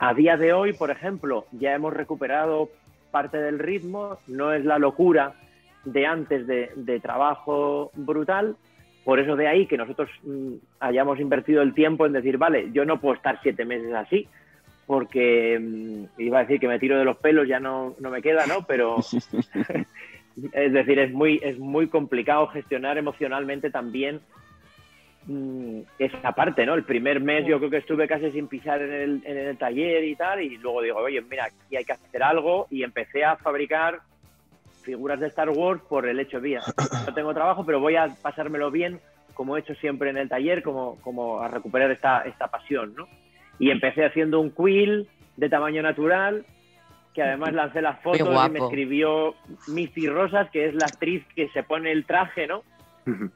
A 0.00 0.12
día 0.12 0.36
de 0.36 0.52
hoy, 0.52 0.72
por 0.72 0.90
ejemplo, 0.90 1.46
ya 1.52 1.72
hemos 1.72 1.94
recuperado 1.94 2.68
parte 3.12 3.38
del 3.38 3.60
ritmo, 3.60 4.18
no 4.26 4.52
es 4.52 4.64
la 4.64 4.78
locura 4.78 5.34
de 5.84 6.04
antes 6.04 6.48
de, 6.48 6.72
de 6.74 6.98
trabajo 6.98 7.92
brutal, 7.94 8.56
por 9.04 9.20
eso 9.20 9.36
de 9.36 9.46
ahí 9.46 9.66
que 9.66 9.78
nosotros 9.78 10.10
mm, 10.24 10.54
hayamos 10.80 11.20
invertido 11.20 11.62
el 11.62 11.74
tiempo 11.74 12.06
en 12.06 12.14
decir, 12.14 12.38
vale, 12.38 12.70
yo 12.72 12.84
no 12.84 13.00
puedo 13.00 13.14
estar 13.14 13.38
siete 13.40 13.64
meses 13.64 13.94
así, 13.94 14.28
porque 14.84 15.58
mm, 15.60 16.20
iba 16.20 16.38
a 16.38 16.42
decir 16.42 16.58
que 16.58 16.66
me 16.66 16.80
tiro 16.80 16.98
de 16.98 17.04
los 17.04 17.18
pelos, 17.18 17.46
ya 17.46 17.60
no, 17.60 17.94
no 18.00 18.10
me 18.10 18.20
queda, 18.20 18.46
¿no? 18.46 18.66
Pero 18.66 18.96
es 20.52 20.72
decir, 20.72 20.98
es 20.98 21.12
muy, 21.12 21.40
es 21.42 21.58
muy 21.58 21.88
complicado 21.88 22.46
gestionar 22.48 22.98
emocionalmente 22.98 23.70
también 23.70 24.20
mm, 25.26 25.80
esa 25.98 26.32
parte, 26.32 26.66
¿no? 26.66 26.74
El 26.74 26.84
primer 26.84 27.20
mes 27.20 27.46
yo 27.46 27.58
creo 27.58 27.70
que 27.70 27.78
estuve 27.78 28.06
casi 28.06 28.30
sin 28.30 28.48
pisar 28.48 28.82
en 28.82 28.92
el, 28.92 29.22
en 29.24 29.38
el 29.38 29.58
taller 29.58 30.04
y 30.04 30.16
tal, 30.16 30.42
y 30.42 30.56
luego 30.58 30.82
digo, 30.82 30.98
oye, 30.98 31.20
mira, 31.22 31.46
aquí 31.46 31.76
hay 31.76 31.84
que 31.84 31.92
hacer 31.92 32.22
algo, 32.22 32.66
y 32.70 32.82
empecé 32.82 33.24
a 33.24 33.36
fabricar 33.36 34.00
figuras 34.82 35.20
de 35.20 35.26
Star 35.26 35.50
Wars 35.50 35.82
por 35.88 36.08
el 36.08 36.20
hecho 36.20 36.40
de, 36.40 36.58
no 37.06 37.14
tengo 37.14 37.34
trabajo, 37.34 37.64
pero 37.64 37.80
voy 37.80 37.96
a 37.96 38.08
pasármelo 38.22 38.70
bien, 38.70 39.00
como 39.34 39.56
he 39.56 39.60
hecho 39.60 39.74
siempre 39.76 40.10
en 40.10 40.16
el 40.16 40.28
taller, 40.28 40.62
como, 40.62 41.00
como 41.00 41.40
a 41.40 41.48
recuperar 41.48 41.90
esta, 41.90 42.22
esta 42.22 42.48
pasión, 42.48 42.94
¿no? 42.96 43.06
Y 43.58 43.70
empecé 43.70 44.04
haciendo 44.04 44.40
un 44.40 44.50
quill 44.50 45.08
de 45.36 45.48
tamaño 45.48 45.82
natural, 45.82 46.44
que 47.18 47.24
además 47.24 47.52
lancé 47.52 47.82
las 47.82 48.00
fotos 48.00 48.20
y 48.20 48.50
me 48.52 48.60
escribió 48.60 49.34
Misty 49.66 50.06
Rosas, 50.06 50.48
que 50.50 50.66
es 50.66 50.74
la 50.74 50.86
actriz 50.86 51.24
que 51.34 51.48
se 51.48 51.64
pone 51.64 51.90
el 51.90 52.04
traje, 52.04 52.46
¿no? 52.46 52.62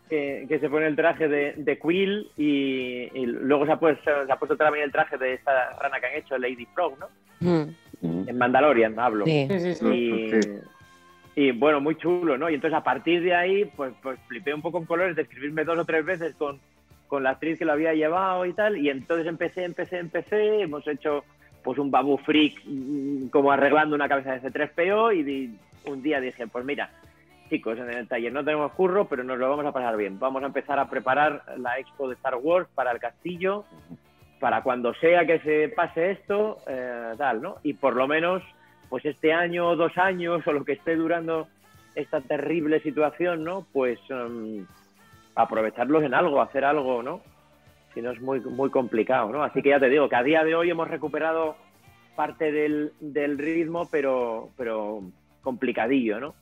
que, 0.09 0.47
que, 0.49 0.61
se 0.61 0.71
pone 0.71 0.87
el 0.87 0.95
traje 0.95 1.27
de, 1.27 1.55
de 1.57 1.79
Quill 1.81 2.31
y, 2.37 3.11
y, 3.13 3.27
luego 3.27 3.67
se 3.67 3.73
ha, 3.73 3.81
puesto, 3.81 4.25
se 4.25 4.31
ha 4.31 4.37
puesto 4.37 4.57
también 4.57 4.85
el 4.85 4.93
traje 4.93 5.19
de 5.19 5.35
esta 5.35 5.71
rana 5.81 5.99
que 5.99 6.07
han 6.07 6.15
hecho, 6.15 6.39
Lady 6.39 6.65
Frog, 6.67 6.97
¿no? 7.01 7.09
Mm. 7.41 8.29
En 8.29 8.39
Mandalorian 8.39 8.97
hablo. 9.01 9.25
Sí, 9.25 9.49
sí, 9.51 9.75
sí. 9.75 9.87
Y, 11.35 11.47
y, 11.47 11.51
bueno, 11.51 11.81
muy 11.81 11.97
chulo, 11.97 12.39
¿no? 12.39 12.51
Y 12.51 12.55
entonces 12.55 12.79
a 12.79 12.85
partir 12.85 13.21
de 13.21 13.35
ahí, 13.35 13.65
pues, 13.65 13.93
pues 14.01 14.17
flipé 14.29 14.55
un 14.55 14.63
poco 14.63 14.79
en 14.79 14.85
colores 14.85 15.17
de 15.17 15.23
escribirme 15.23 15.65
dos 15.65 15.77
o 15.77 15.85
tres 15.85 16.05
veces 16.05 16.37
con, 16.37 16.61
con 17.09 17.25
la 17.25 17.31
actriz 17.31 17.59
que 17.59 17.65
lo 17.65 17.73
había 17.73 17.95
llevado 17.95 18.47
y 18.47 18.53
tal, 18.53 18.79
y 18.79 18.91
entonces 18.91 19.27
empecé, 19.27 19.65
empecé, 19.65 19.99
empecé, 19.99 20.61
hemos 20.61 20.87
hecho 20.87 21.25
pues 21.63 21.79
un 21.79 21.91
babu 21.91 22.19
freak 22.19 22.63
mm, 22.65 23.29
como 23.29 23.53
arreglando 23.53 23.95
una 23.95 24.09
cabeza 24.09 24.33
de 24.33 24.43
C3PO 24.43 25.15
y 25.15 25.59
un 25.91 26.03
día 26.03 26.21
dije, 26.21 26.47
pues 26.47 26.65
mira, 26.65 26.91
chicos, 27.53 27.79
en 27.79 27.91
el 27.91 28.09
taller 28.09 28.33
no 28.33 28.45
tenemos 28.45 28.73
curro, 28.73 29.07
pero 29.07 29.23
nos 29.25 29.39
lo 29.39 29.51
vamos 29.51 29.67
a 29.67 29.73
pasar 29.73 29.97
bien. 29.97 30.19
Vamos 30.19 30.43
a 30.43 30.47
empezar 30.47 30.79
a 30.79 30.89
preparar 30.89 31.43
la 31.59 31.79
expo 31.79 32.09
de 32.09 32.15
Star 32.15 32.37
Wars 32.37 32.69
para 32.75 32.93
el 32.93 32.99
castillo, 32.99 33.65
para 34.41 34.63
cuando 34.63 34.95
sea 34.95 35.27
que 35.27 35.39
se 35.41 35.69
pase 35.69 36.13
esto, 36.13 36.59
eh, 36.67 37.13
tal, 37.19 37.43
¿no? 37.43 37.57
Y 37.63 37.75
por 37.75 37.95
lo 37.95 38.09
menos, 38.09 38.43
pues 38.89 39.05
este 39.05 39.33
año 39.33 39.69
o 39.69 39.77
dos 39.77 39.97
años 39.99 40.43
o 40.47 40.53
lo 40.53 40.65
que 40.65 40.73
esté 40.73 40.97
durando 40.97 41.47
esta 41.95 42.23
terrible 42.23 42.81
situación, 42.81 43.45
¿no? 43.45 43.67
Pues 43.71 43.99
um, 44.11 44.65
aprovecharlos 45.35 46.03
en 46.05 46.15
algo, 46.15 46.41
hacer 46.41 46.65
algo, 46.65 47.03
¿no? 47.03 47.21
Si 47.95 48.01
no 48.01 48.11
es 48.11 48.21
muy, 48.21 48.41
muy 48.41 48.71
complicado, 48.71 49.31
¿no? 49.31 49.43
Así 49.43 49.63
que 49.63 49.71
ya 49.71 49.81
te 49.81 49.89
digo 49.89 50.09
que 50.09 50.17
a 50.17 50.23
día 50.23 50.45
de 50.45 50.55
hoy 50.55 50.71
hemos 50.71 50.89
recuperado 50.89 51.57
parte 52.17 52.53
del, 52.53 52.93
del 53.01 53.39
ritmo, 53.39 53.89
pero, 53.91 54.51
pero 54.57 55.03
complicadillo, 55.43 56.21
¿no? 56.21 56.35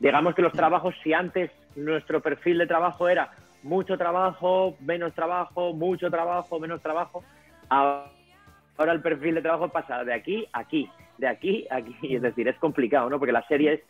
Digamos 0.00 0.34
que 0.34 0.42
los 0.42 0.52
trabajos, 0.52 0.94
si 1.02 1.12
antes 1.12 1.50
nuestro 1.76 2.20
perfil 2.20 2.58
de 2.58 2.66
trabajo 2.66 3.08
era 3.08 3.30
mucho 3.62 3.96
trabajo, 3.96 4.76
menos 4.80 5.14
trabajo, 5.14 5.72
mucho 5.72 6.10
trabajo, 6.10 6.58
menos 6.58 6.82
trabajo, 6.82 7.22
ahora 7.68 8.92
el 8.92 9.00
perfil 9.00 9.36
de 9.36 9.42
trabajo 9.42 9.68
pasa 9.68 10.04
de 10.04 10.12
aquí 10.12 10.46
a 10.52 10.60
aquí, 10.60 10.90
de 11.18 11.28
aquí 11.28 11.66
a 11.70 11.76
aquí, 11.76 12.16
es 12.16 12.22
decir, 12.22 12.48
es 12.48 12.56
complicado, 12.58 13.08
¿no? 13.08 13.18
Porque 13.18 13.32
las 13.32 13.46
series 13.46 13.80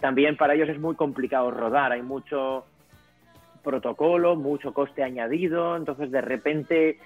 también 0.00 0.36
para 0.36 0.54
ellos 0.54 0.68
es 0.68 0.78
muy 0.78 0.94
complicado 0.96 1.50
rodar, 1.50 1.92
hay 1.92 2.02
mucho 2.02 2.66
protocolo, 3.64 4.36
mucho 4.36 4.72
coste 4.72 5.02
añadido, 5.02 5.76
entonces 5.76 6.10
de 6.10 6.20
repente 6.20 6.98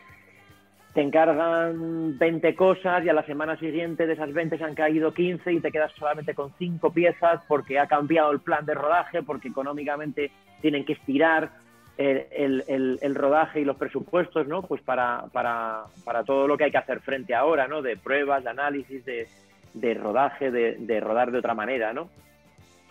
te 0.95 1.03
encargan 1.03 2.19
20 2.19 2.55
cosas 2.55 3.05
y 3.05 3.09
a 3.09 3.13
la 3.13 3.25
semana 3.25 3.57
siguiente 3.59 4.07
de 4.07 4.15
esas 4.15 4.33
20 4.33 4.59
se 4.59 4.65
han 4.65 4.75
caído 4.75 5.15
15 5.15 5.53
y 5.53 5.61
te 5.61 5.71
quedas 5.71 5.93
solamente 5.93 6.35
con 6.35 6.53
5 6.59 6.93
piezas 6.93 7.41
porque 7.47 7.79
ha 7.79 7.87
cambiado 7.87 8.33
el 8.33 8.41
plan 8.41 8.67
de 8.67 8.75
rodaje, 8.75 9.23
porque 9.23 9.49
económicamente 9.49 10.31
tienen 10.61 10.85
que 10.85 10.95
estirar 10.95 11.51
el, 11.99 13.15
rodaje 13.15 13.61
y 13.61 13.65
los 13.65 13.77
presupuestos, 13.77 14.47
¿no? 14.47 14.63
Pues 14.63 14.81
para, 14.83 15.25
para, 15.33 15.85
para, 16.05 16.23
todo 16.23 16.47
lo 16.47 16.57
que 16.57 16.65
hay 16.65 16.71
que 16.71 16.79
hacer 16.79 17.01
frente 17.01 17.35
ahora, 17.35 17.67
¿no? 17.67 17.83
De 17.83 17.97
pruebas, 17.97 18.45
de 18.45 18.51
análisis, 18.51 19.05
de, 19.05 19.27
de 19.75 19.95
rodaje, 19.95 20.51
de, 20.51 20.77
de, 20.79 21.01
rodar 21.01 21.33
de 21.33 21.39
otra 21.39 21.55
manera, 21.55 21.93
¿no? 21.93 22.09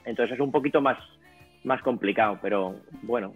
Entonces 0.03 0.35
es 0.35 0.39
un 0.41 0.51
poquito 0.51 0.81
más, 0.81 0.97
más 1.63 1.81
complicado, 1.81 2.37
pero 2.41 2.75
bueno, 3.01 3.33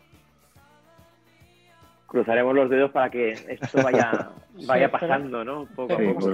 cruzaremos 2.12 2.54
los 2.54 2.70
dedos 2.70 2.92
para 2.92 3.10
que 3.10 3.32
esto 3.32 3.82
vaya, 3.82 4.30
vaya 4.68 4.92
pasando, 4.92 5.46
¿no? 5.46 5.66
Poco 5.74 5.94
a 5.94 5.98
poco. 5.98 6.30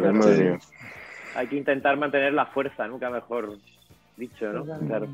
Hay 1.36 1.48
que 1.48 1.56
intentar 1.56 1.96
mantener 1.98 2.34
la 2.34 2.48
fuerza, 2.48 2.88
nunca 2.88 3.12
mejor 3.12 3.58
dicho, 4.16 4.52
¿no? 4.52 4.66
Claro. 4.88 5.08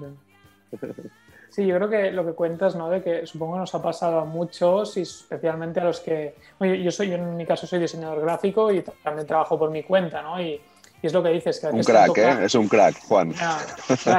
Sí, 1.49 1.68
yo 1.68 1.76
creo 1.76 1.89
que 1.89 2.11
lo 2.11 2.26
que 2.26 2.32
cuentas, 2.32 2.76
¿no? 2.76 2.89
De 2.89 3.03
que 3.03 3.28
supongo 3.28 3.55
que 3.55 3.59
nos 3.59 3.76
ha 3.76 3.82
pasado 3.82 4.20
a 4.20 4.26
muchos 4.26 4.95
y 4.95 5.01
especialmente 5.01 5.82
a 5.82 5.84
los 5.84 5.99
que... 5.99 6.34
Oye, 6.59 6.82
yo 6.82 6.91
soy, 6.91 7.09
yo 7.09 7.16
en 7.16 7.36
mi 7.36 7.45
caso 7.45 7.68
soy 7.68 7.80
diseñador 7.80 8.22
gráfico 8.22 8.72
y 8.72 8.84
también 9.03 9.28
trabajo 9.28 9.59
por 9.59 9.70
mi 9.70 9.84
cuenta, 9.84 10.22
¿no? 10.22 10.41
Y, 10.41 10.59
y 11.01 11.07
es 11.07 11.11
lo 11.11 11.22
que 11.22 11.30
dices. 11.30 11.59
Que 11.59 11.68
un 11.68 11.84
crack, 11.84 12.18
¿eh? 12.18 12.45
Es 12.45 12.55
un 12.55 12.70
crack, 12.70 12.97
Juan. 13.03 13.34
Ah, 13.39 13.59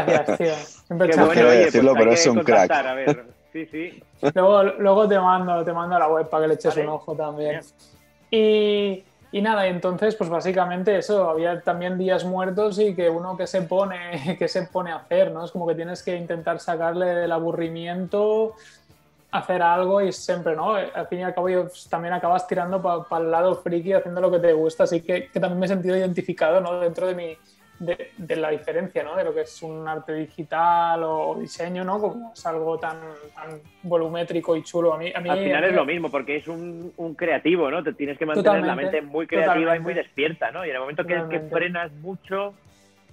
gracias, 0.07 0.39
tío. 0.39 0.55
Siempre 0.87 1.09
Qué 1.09 1.17
bueno, 1.17 1.49
oye, 1.49 1.65
decirlo, 1.65 1.93
pues 1.93 2.03
pero 2.03 2.13
es 2.13 2.27
un 2.27 2.39
crack. 2.41 2.71
A 2.71 2.95
ver. 2.95 3.25
Sí, 3.55 3.67
sí. 3.67 4.03
Luego, 4.35 4.65
luego 4.65 5.09
te 5.09 5.17
mando, 5.17 5.65
te 5.65 5.73
mando 5.73 5.95
a 5.95 6.01
la 6.01 6.09
web 6.09 6.29
para 6.29 6.43
que 6.43 6.49
le 6.49 6.55
eches 6.55 6.75
vale. 6.75 6.89
un 6.89 6.95
ojo 6.95 7.15
también. 7.15 7.61
Y, 8.29 9.05
y, 9.31 9.43
nada, 9.43 9.69
entonces, 9.69 10.17
pues 10.17 10.29
básicamente 10.29 10.99
eso, 10.99 11.31
había 11.31 11.61
también 11.61 11.97
días 11.97 12.25
muertos 12.25 12.81
y 12.81 12.97
que 12.97 13.09
uno 13.09 13.37
que 13.37 13.47
se 13.47 13.63
pone, 13.63 14.35
que 14.41 14.49
se 14.49 14.65
pone 14.65 14.91
a 14.91 14.97
hacer, 14.97 15.31
¿no? 15.31 15.45
Es 15.45 15.53
como 15.53 15.69
que 15.69 15.77
tienes 15.77 16.03
que 16.03 16.17
intentar 16.17 16.59
sacarle 16.59 17.07
del 17.07 17.31
aburrimiento, 17.31 18.55
hacer 19.31 19.63
algo 19.63 20.01
y 20.01 20.11
siempre, 20.11 20.57
¿no? 20.57 20.75
Al 20.75 21.07
fin 21.07 21.21
y 21.21 21.23
al 21.23 21.33
cabo, 21.33 21.47
pues, 21.47 21.89
también 21.89 22.13
acabas 22.13 22.49
tirando 22.49 22.83
para 22.83 23.05
pa 23.05 23.19
el 23.19 23.31
lado 23.31 23.55
friki, 23.55 23.93
haciendo 23.93 24.21
lo 24.21 24.33
que 24.33 24.41
te 24.41 24.53
gusta, 24.53 24.83
así 24.83 25.01
que, 25.01 25.29
que 25.29 25.39
también 25.39 25.61
me 25.61 25.67
he 25.67 25.69
sentido 25.69 25.97
identificado, 25.97 26.61
¿no? 26.61 26.81
Dentro 26.81 27.07
de 27.07 27.15
mi, 27.15 27.39
de, 27.79 28.13
de, 28.17 28.37
la 28.37 28.51
diferencia, 28.51 29.03
¿no? 29.03 29.17
De 29.17 29.25
lo 29.25 29.35
que 29.35 29.43
es 29.43 29.63
un 29.63 29.87
arte 29.87 30.15
digital 30.15 31.03
o 31.03 31.37
diseño, 31.39 31.85
¿no? 31.85 32.01
Como 32.01 32.33
es 32.33 32.47
algo 32.47 32.79
tan, 32.79 32.99
tan 33.35 33.61
volumétrico 33.83 34.57
y 34.57 34.63
chulo. 34.63 34.95
A 34.95 34.99
mí, 34.99 35.13
a 35.15 35.21
mí 35.21 35.29
Al 35.29 35.39
final 35.39 35.63
mí, 35.63 35.69
es 35.69 35.75
lo 35.75 35.85
mismo, 35.85 36.11
porque 36.11 36.37
es 36.37 36.49
un, 36.49 36.93
un, 36.97 37.15
creativo, 37.15 37.71
¿no? 37.71 37.83
Te 37.83 37.93
tienes 37.93 38.17
que 38.17 38.27
mantener 38.27 38.65
la 38.65 38.77
mente 38.77 39.03
muy 39.03 39.27
creativa 39.27 39.55
totalmente. 39.55 39.81
y 39.81 39.85
muy 39.85 39.95
despierta, 39.95 40.51
¿no? 40.51 40.65
Y 40.65 40.71
en 40.71 40.77
el 40.77 40.81
momento 40.81 41.05
que, 41.05 41.21
que 41.29 41.41
frenas 41.41 41.93
mucho, 41.95 42.55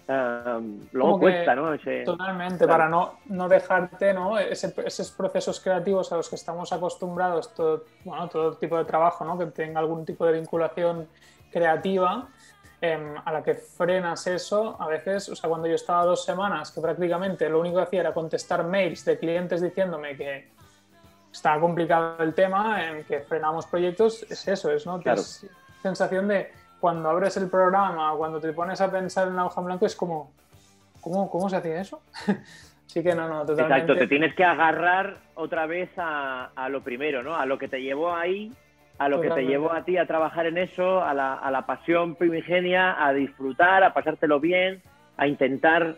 um, 0.07 0.81
luego 0.91 1.19
cuesta, 1.19 1.55
¿no? 1.55 1.73
Ese, 1.73 2.03
totalmente, 2.03 2.65
claro. 2.65 2.71
para 2.71 2.89
no, 2.89 3.19
no 3.25 3.49
dejarte, 3.49 4.13
¿no? 4.13 4.37
Ese, 4.37 4.73
esos 4.85 5.11
procesos 5.11 5.59
creativos 5.59 6.11
a 6.11 6.17
los 6.17 6.29
que 6.29 6.35
estamos 6.35 6.71
acostumbrados, 6.71 7.53
todo, 7.55 7.85
bueno, 8.05 8.27
todo 8.29 8.53
tipo 8.57 8.77
de 8.77 8.85
trabajo, 8.85 9.25
¿no? 9.25 9.39
Que 9.39 9.47
tenga 9.47 9.79
algún 9.79 10.05
tipo 10.05 10.25
de 10.25 10.33
vinculación 10.33 11.07
creativa, 11.51 12.29
eh, 12.81 13.15
a 13.23 13.31
la 13.31 13.43
que 13.43 13.53
frenas 13.53 14.25
eso, 14.27 14.75
a 14.81 14.87
veces, 14.87 15.29
o 15.29 15.35
sea, 15.35 15.49
cuando 15.49 15.67
yo 15.67 15.75
estaba 15.75 16.03
dos 16.03 16.25
semanas, 16.25 16.71
que 16.71 16.81
prácticamente 16.81 17.47
lo 17.47 17.59
único 17.59 17.77
que 17.77 17.83
hacía 17.83 18.01
era 18.01 18.13
contestar 18.13 18.63
mails 18.65 19.05
de 19.05 19.19
clientes 19.19 19.61
diciéndome 19.61 20.17
que, 20.17 20.51
está 21.31 21.59
complicado 21.59 22.17
el 22.19 22.33
tema 22.33 22.85
en 22.85 23.03
que 23.05 23.21
frenamos 23.21 23.65
proyectos, 23.65 24.23
es 24.29 24.47
eso, 24.47 24.71
es, 24.71 24.85
¿no? 24.85 24.99
es 24.99 25.47
sensación 25.81 26.27
de 26.27 26.51
cuando 26.79 27.09
abres 27.09 27.37
el 27.37 27.49
programa, 27.49 28.13
cuando 28.17 28.39
te 28.39 28.51
pones 28.53 28.81
a 28.81 28.91
pensar 28.91 29.27
en 29.27 29.35
la 29.35 29.45
hoja 29.45 29.61
en 29.61 29.65
blanco, 29.65 29.85
es 29.85 29.95
como, 29.95 30.31
¿cómo, 30.99 31.29
cómo 31.29 31.49
se 31.49 31.55
hacía 31.55 31.79
eso? 31.79 32.01
sí 32.87 33.01
que 33.01 33.15
no, 33.15 33.27
no, 33.27 33.45
totalmente. 33.45 33.75
Exacto, 33.75 33.95
te 33.95 34.07
tienes 34.07 34.35
que 34.35 34.43
agarrar 34.43 35.17
otra 35.35 35.65
vez 35.67 35.89
a, 35.97 36.51
a 36.55 36.69
lo 36.69 36.81
primero, 36.81 37.23
¿no? 37.23 37.35
A 37.35 37.45
lo 37.45 37.57
que 37.57 37.67
te 37.67 37.81
llevó 37.81 38.13
ahí, 38.13 38.51
a 39.05 39.09
lo 39.09 39.21
que 39.21 39.29
te 39.29 39.45
llevó 39.45 39.71
a 39.71 39.83
ti 39.83 39.97
a 39.97 40.05
trabajar 40.05 40.45
en 40.45 40.57
eso, 40.57 41.03
a 41.03 41.13
la, 41.13 41.33
a 41.33 41.51
la 41.51 41.65
pasión 41.65 42.15
primigenia, 42.15 43.03
a 43.05 43.13
disfrutar, 43.13 43.83
a 43.83 43.93
pasártelo 43.93 44.39
bien, 44.39 44.81
a 45.17 45.27
intentar 45.27 45.95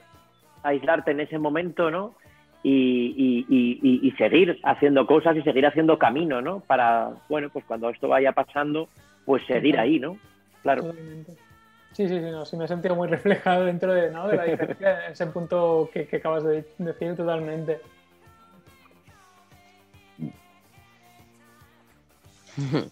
aislarte 0.63 1.11
en 1.11 1.19
ese 1.19 1.37
momento, 1.37 1.91
¿no? 1.91 2.15
y, 2.63 4.13
seguir 4.17 4.59
haciendo 4.63 5.05
cosas 5.05 5.35
y 5.35 5.41
seguir 5.41 5.65
haciendo 5.65 5.97
camino, 5.97 6.41
¿no? 6.41 6.61
Para, 6.61 7.11
bueno, 7.29 7.49
pues 7.51 7.65
cuando 7.65 7.89
esto 7.89 8.07
vaya 8.07 8.31
pasando, 8.31 8.87
pues 9.25 9.45
seguir 9.45 9.77
ahí, 9.77 9.99
¿no? 9.99 10.17
Claro. 10.61 10.93
Sí, 11.91 12.07
sí, 12.07 12.19
sí, 12.19 12.31
no, 12.31 12.45
sí 12.45 12.57
me 12.57 12.65
he 12.65 12.67
sentido 12.67 12.95
muy 12.95 13.07
reflejado 13.09 13.65
dentro 13.65 13.93
de, 13.93 14.11
¿no? 14.11 14.27
de 14.27 14.37
la 14.37 14.45
diferencia, 14.45 15.07
ese 15.07 15.27
punto 15.27 15.89
que, 15.93 16.07
acabas 16.15 16.43
de 16.43 16.65
decir 16.77 17.15
totalmente. 17.15 17.79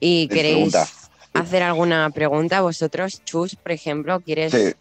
¿Y 0.00 0.28
queréis 0.28 0.74
hacer 1.34 1.62
alguna 1.62 2.10
pregunta 2.10 2.60
vosotros? 2.60 3.22
Chus, 3.24 3.56
por 3.56 3.72
ejemplo, 3.72 4.20
¿quieres 4.20 4.76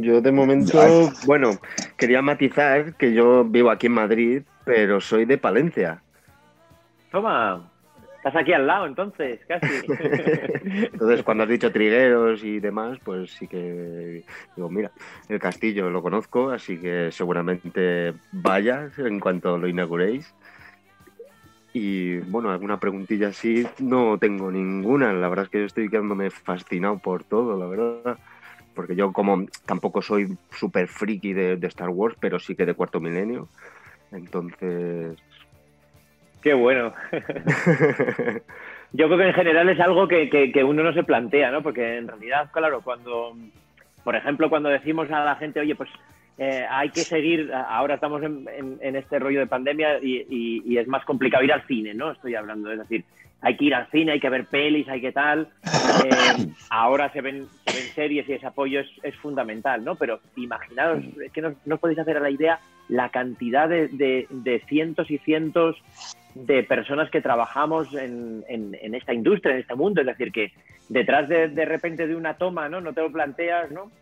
yo 0.00 0.20
de 0.20 0.32
momento, 0.32 1.12
bueno, 1.26 1.58
quería 1.96 2.22
matizar 2.22 2.94
que 2.94 3.12
yo 3.12 3.44
vivo 3.44 3.70
aquí 3.70 3.86
en 3.86 3.92
Madrid, 3.92 4.42
pero 4.64 5.00
soy 5.00 5.24
de 5.24 5.38
Palencia. 5.38 6.02
Toma, 7.10 7.70
estás 8.16 8.34
aquí 8.36 8.52
al 8.52 8.66
lado 8.66 8.86
entonces, 8.86 9.40
casi. 9.46 9.66
entonces, 10.92 11.22
cuando 11.22 11.44
has 11.44 11.48
dicho 11.48 11.70
trigueros 11.70 12.42
y 12.42 12.60
demás, 12.60 12.98
pues 13.04 13.32
sí 13.32 13.46
que 13.46 14.24
digo, 14.56 14.70
mira, 14.70 14.90
el 15.28 15.38
castillo 15.38 15.90
lo 15.90 16.02
conozco, 16.02 16.50
así 16.50 16.78
que 16.78 17.10
seguramente 17.12 18.14
vaya 18.32 18.90
en 18.98 19.20
cuanto 19.20 19.58
lo 19.58 19.68
inauguréis. 19.68 20.34
Y 21.74 22.18
bueno, 22.20 22.50
alguna 22.50 22.80
preguntilla 22.80 23.28
así 23.28 23.66
no 23.80 24.16
tengo 24.16 24.50
ninguna. 24.50 25.12
La 25.12 25.28
verdad 25.28 25.44
es 25.44 25.50
que 25.50 25.58
yo 25.58 25.66
estoy 25.66 25.90
quedándome 25.90 26.30
fascinado 26.30 26.98
por 26.98 27.24
todo, 27.24 27.58
la 27.58 27.66
verdad 27.66 28.18
porque 28.74 28.96
yo 28.96 29.12
como 29.12 29.46
tampoco 29.66 30.02
soy 30.02 30.36
súper 30.50 30.88
friki 30.88 31.32
de, 31.32 31.66
Star 31.68 31.88
Wars, 31.88 32.16
pero 32.20 32.38
sí 32.38 32.54
que 32.54 32.66
de 32.66 32.74
cuarto 32.74 33.00
milenio. 33.00 33.48
Entonces... 34.12 35.16
Qué 36.42 36.52
bueno. 36.52 36.92
yo 38.92 39.06
creo 39.06 39.18
que 39.18 39.28
en 39.28 39.34
general 39.34 39.68
es 39.70 39.80
algo 39.80 40.06
que, 40.06 40.64
uno 40.66 40.82
no 40.82 40.92
se 40.92 41.04
plantea, 41.04 41.50
¿no? 41.50 41.62
Porque 41.62 41.98
en 41.98 42.08
realidad, 42.08 42.50
claro, 42.52 42.82
cuando, 42.82 43.34
por 44.02 44.14
ejemplo, 44.14 44.50
cuando 44.50 44.68
decimos 44.68 45.10
a 45.10 45.24
la 45.24 45.36
gente, 45.36 45.60
oye, 45.60 45.74
pues 45.74 45.88
eh, 46.36 46.66
hay 46.68 46.90
que 46.90 47.02
seguir, 47.02 47.52
ahora 47.52 47.94
estamos 47.94 48.20
en, 48.22 48.78
este 48.96 49.18
rollo 49.20 49.38
de 49.38 49.46
pandemia 49.46 49.98
y, 50.02 50.76
es 50.76 50.88
más 50.88 51.04
complicado 51.04 51.44
ir 51.44 51.52
al 51.52 51.66
cine, 51.66 51.94
¿no? 51.94 52.10
Estoy 52.10 52.34
hablando, 52.34 52.72
es 52.72 52.78
decir, 52.78 53.04
hay 53.40 53.56
que 53.56 53.66
ir 53.66 53.74
al 53.74 53.88
cine, 53.90 54.12
hay 54.12 54.20
que 54.20 54.30
ver 54.30 54.46
pelis, 54.46 54.88
hay 54.88 55.00
que 55.00 55.12
tal. 55.12 55.48
Eh, 56.04 56.46
ahora 56.70 57.12
se 57.12 57.20
ven, 57.20 57.46
series 57.94 58.28
y 58.28 58.32
ese 58.32 58.46
apoyo 58.46 58.80
es, 58.80 59.16
fundamental, 59.16 59.84
¿no? 59.84 59.94
Pero 59.94 60.18
imaginaos, 60.36 61.04
es 61.24 61.30
que 61.30 61.42
no, 61.42 61.76
podéis 61.78 62.00
hacer 62.00 62.16
a 62.16 62.20
la 62.20 62.30
idea 62.30 62.58
la 62.88 63.10
cantidad 63.10 63.68
de, 63.68 64.62
cientos 64.66 65.10
y 65.10 65.18
cientos 65.18 65.76
de 66.34 66.64
personas 66.64 67.10
que 67.10 67.20
trabajamos 67.20 67.94
en, 67.94 68.44
esta 68.92 69.14
industria, 69.14 69.54
en 69.54 69.60
este 69.60 69.76
mundo. 69.76 70.00
Es 70.00 70.06
decir, 70.08 70.32
que 70.32 70.52
detrás 70.88 71.28
de, 71.28 71.48
de 71.48 71.64
repente 71.64 72.08
de 72.08 72.16
una 72.16 72.34
toma, 72.34 72.68
¿no? 72.68 72.80
No 72.80 72.92
te 72.92 73.02
lo 73.02 73.12
planteas, 73.12 73.70
¿no? 73.70 73.92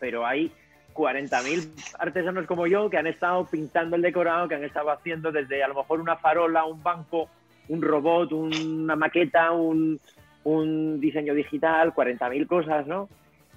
Pero 0.00 0.26
hay 0.26 0.50
40.000 0.96 1.96
artesanos 1.98 2.46
como 2.46 2.66
yo 2.66 2.88
que 2.88 2.96
han 2.96 3.06
estado 3.06 3.46
pintando 3.46 3.96
el 3.96 4.02
decorado, 4.02 4.48
que 4.48 4.54
han 4.54 4.64
estado 4.64 4.90
haciendo 4.90 5.30
desde 5.30 5.62
a 5.62 5.68
lo 5.68 5.74
mejor 5.74 6.00
una 6.00 6.16
farola, 6.16 6.64
un 6.64 6.82
banco, 6.82 7.28
un 7.68 7.82
robot, 7.82 8.32
una 8.32 8.96
maqueta, 8.96 9.52
un, 9.52 10.00
diseño 11.00 11.34
digital, 11.34 11.92
40.000 11.92 12.46
cosas, 12.46 12.86
¿no? 12.86 13.08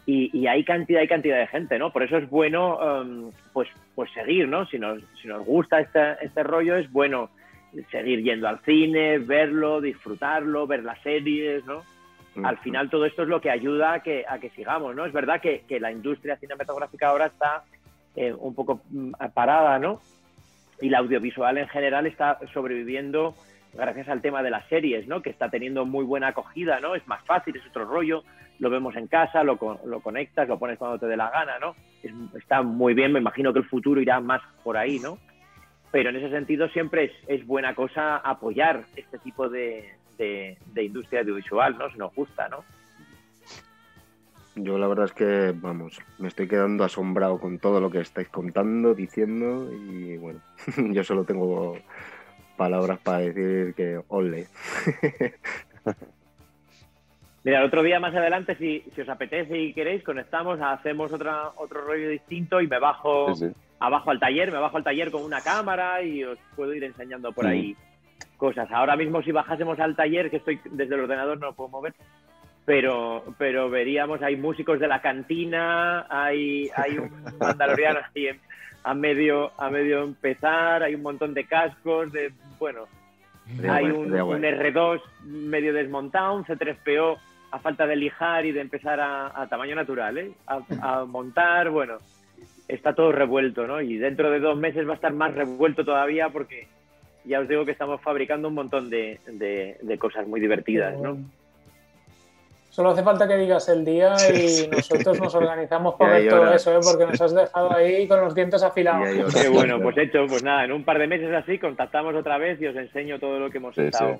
Y, 0.05 0.47
hay 0.47 0.63
cantidad 0.63 1.03
y 1.03 1.07
cantidad 1.07 1.37
de 1.37 1.45
gente, 1.45 1.77
¿no? 1.77 1.91
Por 1.91 2.01
eso 2.01 2.17
es 2.17 2.27
bueno, 2.27 2.79
um, 2.79 3.31
pues, 3.53 3.69
pues 3.93 4.11
seguir, 4.11 4.47
¿no? 4.47 4.65
Si 4.65 4.79
nos, 4.79 5.03
si 5.21 5.27
nos 5.27 5.45
gusta 5.45 5.79
este, 5.79 6.25
este 6.25 6.41
rollo, 6.41 6.77
es 6.77 6.91
bueno 6.91 7.29
seguir 7.91 8.23
yendo 8.23 8.47
al 8.47 8.59
cine, 8.61 9.19
verlo, 9.19 9.81
disfrutarlo, 9.81 10.65
ver 10.65 10.83
las 10.83 10.99
series, 11.01 11.63
¿no? 11.65 11.83
Al 12.43 12.57
final 12.59 12.89
todo 12.89 13.05
esto 13.05 13.23
es 13.23 13.29
lo 13.29 13.41
que 13.41 13.49
ayuda 13.49 13.93
a 13.93 13.99
que, 14.01 14.25
a 14.27 14.39
que 14.39 14.49
sigamos, 14.51 14.95
¿no? 14.95 15.05
Es 15.05 15.13
verdad 15.13 15.41
que, 15.41 15.63
la 15.79 15.91
industria 15.91 16.37
cinematográfica 16.37 17.09
ahora 17.09 17.27
está 17.27 17.63
eh, 18.15 18.33
un 18.33 18.53
poco 18.55 18.81
mm, 18.89 19.11
parada, 19.33 19.79
¿no? 19.79 20.01
Y 20.81 20.89
la 20.89 20.99
audiovisual 20.99 21.57
en 21.57 21.67
general 21.67 22.05
está 22.05 22.39
sobreviviendo 22.53 23.35
gracias 23.73 24.09
al 24.09 24.21
tema 24.21 24.41
de 24.41 24.49
las 24.49 24.67
series, 24.67 25.07
¿no? 25.07 25.21
Que 25.21 25.29
está 25.29 25.49
teniendo 25.49 25.85
muy 25.85 26.05
buena 26.05 26.29
acogida, 26.29 26.79
¿no? 26.79 26.95
Es 26.95 27.07
más 27.07 27.23
fácil, 27.25 27.55
es 27.55 27.65
otro 27.67 27.85
rollo, 27.85 28.23
lo 28.59 28.69
vemos 28.69 28.95
en 28.95 29.07
casa, 29.07 29.43
lo, 29.43 29.57
lo 29.85 29.99
conectas, 30.01 30.47
lo 30.47 30.59
pones 30.59 30.77
cuando 30.77 30.99
te 30.99 31.07
dé 31.07 31.17
la 31.17 31.29
gana, 31.29 31.59
¿no? 31.59 31.75
está 32.37 32.61
muy 32.61 32.93
bien, 32.93 33.11
me 33.11 33.19
imagino 33.19 33.51
que 33.51 33.59
el 33.59 33.65
futuro 33.65 33.99
irá 33.99 34.21
más 34.21 34.41
por 34.63 34.77
ahí, 34.77 34.99
¿no? 34.99 35.17
Pero 35.91 36.09
en 36.09 36.15
ese 36.15 36.29
sentido 36.29 36.69
siempre 36.69 37.05
es, 37.05 37.11
es 37.27 37.45
buena 37.45 37.75
cosa 37.75 38.17
apoyar 38.17 38.83
este 38.95 39.17
tipo 39.17 39.49
de, 39.49 39.89
de, 40.19 40.57
de, 40.73 40.83
industria 40.83 41.21
audiovisual, 41.21 41.75
¿no? 41.77 41.89
Si 41.89 41.97
nos 41.97 42.13
gusta, 42.13 42.47
¿no? 42.49 42.63
Yo 44.55 44.77
la 44.77 44.87
verdad 44.87 45.05
es 45.05 45.13
que, 45.13 45.53
vamos, 45.55 45.99
me 46.17 46.27
estoy 46.27 46.47
quedando 46.47 46.83
asombrado 46.83 47.39
con 47.39 47.59
todo 47.59 47.79
lo 47.79 47.89
que 47.89 48.01
estáis 48.01 48.27
contando, 48.29 48.93
diciendo 48.93 49.71
y 49.73 50.17
bueno, 50.17 50.41
yo 50.91 51.03
solo 51.03 51.23
tengo 51.23 51.77
palabras 52.57 52.99
para 52.99 53.19
decir 53.19 53.73
que 53.73 54.01
ole. 54.09 54.47
Mira, 57.45 57.59
el 57.59 57.65
otro 57.65 57.81
día 57.83 58.01
más 58.01 58.13
adelante, 58.13 58.55
si, 58.55 58.83
os 59.01 59.07
apetece 59.07 59.57
y 59.57 59.73
queréis, 59.73 60.03
conectamos, 60.03 60.59
hacemos 60.61 61.13
otra, 61.13 61.51
otro 61.55 61.85
rollo 61.85 62.09
distinto 62.09 62.59
y 62.59 62.67
me 62.67 62.79
bajo 62.79 63.27
abajo 63.79 64.11
al 64.11 64.19
taller, 64.19 64.51
me 64.51 64.59
bajo 64.59 64.75
al 64.75 64.83
taller 64.83 65.09
con 65.09 65.23
una 65.23 65.39
cámara 65.39 66.03
y 66.03 66.25
os 66.25 66.37
puedo 66.57 66.73
ir 66.73 66.83
enseñando 66.83 67.31
por 67.31 67.47
ahí 67.47 67.77
cosas. 68.39 68.71
Ahora 68.71 68.95
mismo 68.95 69.21
si 69.21 69.31
bajásemos 69.31 69.79
al 69.79 69.95
taller, 69.95 70.31
que 70.31 70.37
estoy 70.37 70.59
desde 70.71 70.95
el 70.95 71.01
ordenador 71.01 71.37
no 71.37 71.47
lo 71.47 71.53
puedo 71.53 71.69
mover, 71.69 71.93
pero, 72.65 73.23
pero 73.37 73.69
veríamos, 73.69 74.23
hay 74.23 74.35
músicos 74.35 74.79
de 74.79 74.87
la 74.87 75.01
cantina, 75.01 76.07
hay, 76.09 76.69
hay 76.75 76.97
un 76.97 77.11
mandaloriano 77.39 77.99
en, 78.15 78.39
a 78.83 78.93
medio, 78.93 79.51
a 79.57 79.69
medio 79.69 80.03
empezar, 80.03 80.81
hay 80.81 80.95
un 80.95 81.03
montón 81.03 81.33
de 81.33 81.45
cascos, 81.45 82.11
de 82.11 82.31
bueno, 82.57 82.85
hay 83.69 83.85
un, 83.85 84.09
R2 84.11 85.01
medio 85.23 85.73
desmontado, 85.73 86.35
un 86.35 86.45
C3PO 86.45 87.17
a 87.51 87.59
falta 87.59 87.87
de 87.87 87.95
lijar 87.95 88.45
y 88.45 88.51
de 88.51 88.61
empezar 88.61 88.99
a, 89.01 89.47
tamaño 89.49 89.75
natural, 89.75 90.17
¿eh? 90.17 90.31
a, 90.45 91.05
montar, 91.05 91.69
bueno, 91.71 91.97
está 92.67 92.93
todo 92.93 93.11
revuelto, 93.11 93.65
¿no? 93.65 93.81
Y 93.81 93.97
dentro 93.97 94.29
de 94.29 94.39
dos 94.39 94.57
meses 94.57 94.87
va 94.87 94.91
a 94.91 94.95
estar 94.95 95.13
más 95.13 95.33
revuelto 95.33 95.83
todavía 95.83 96.29
porque 96.29 96.67
ya 97.29 97.39
os 97.39 97.47
digo 97.47 97.63
que 97.63 97.71
estamos 97.71 98.01
fabricando 98.01 98.47
un 98.47 98.55
montón 98.55 98.89
de, 98.89 99.19
de 99.25 99.97
cosas 99.97 100.27
muy 100.27 100.39
divertidas, 100.41 100.99
¿no? 100.99 101.17
Solo 102.79 102.91
hace 102.91 103.03
falta 103.03 103.27
que 103.27 103.35
digas 103.35 103.67
el 103.67 103.83
día 103.83 104.15
y 104.31 104.67
nosotros 104.67 105.19
nos 105.19 105.33
organizamos 105.35 105.95
para 105.99 106.13
ver 106.13 106.29
todo 106.29 106.53
eso, 106.53 106.71
¿eh? 106.71 106.79
porque 106.83 107.05
nos 107.07 107.19
has 107.19 107.33
dejado 107.33 107.75
ahí 107.75 108.07
con 108.07 108.21
los 108.21 108.35
dientes 108.35 108.63
afilados. 108.63 109.35
Qué 109.41 109.49
bueno, 109.49 109.81
pues 109.81 109.97
hecho, 109.97 110.25
pues 110.27 110.43
nada, 110.43 110.65
en 110.65 110.71
un 110.71 110.83
par 110.83 110.99
de 110.99 111.07
meses 111.07 111.33
así 111.33 111.57
contactamos 111.57 112.15
otra 112.15 112.37
vez 112.37 112.61
y 112.61 112.67
os 112.67 112.75
enseño 112.75 113.19
todo 113.19 113.39
lo 113.39 113.49
que 113.49 113.57
hemos 113.57 113.77
estado 113.77 114.19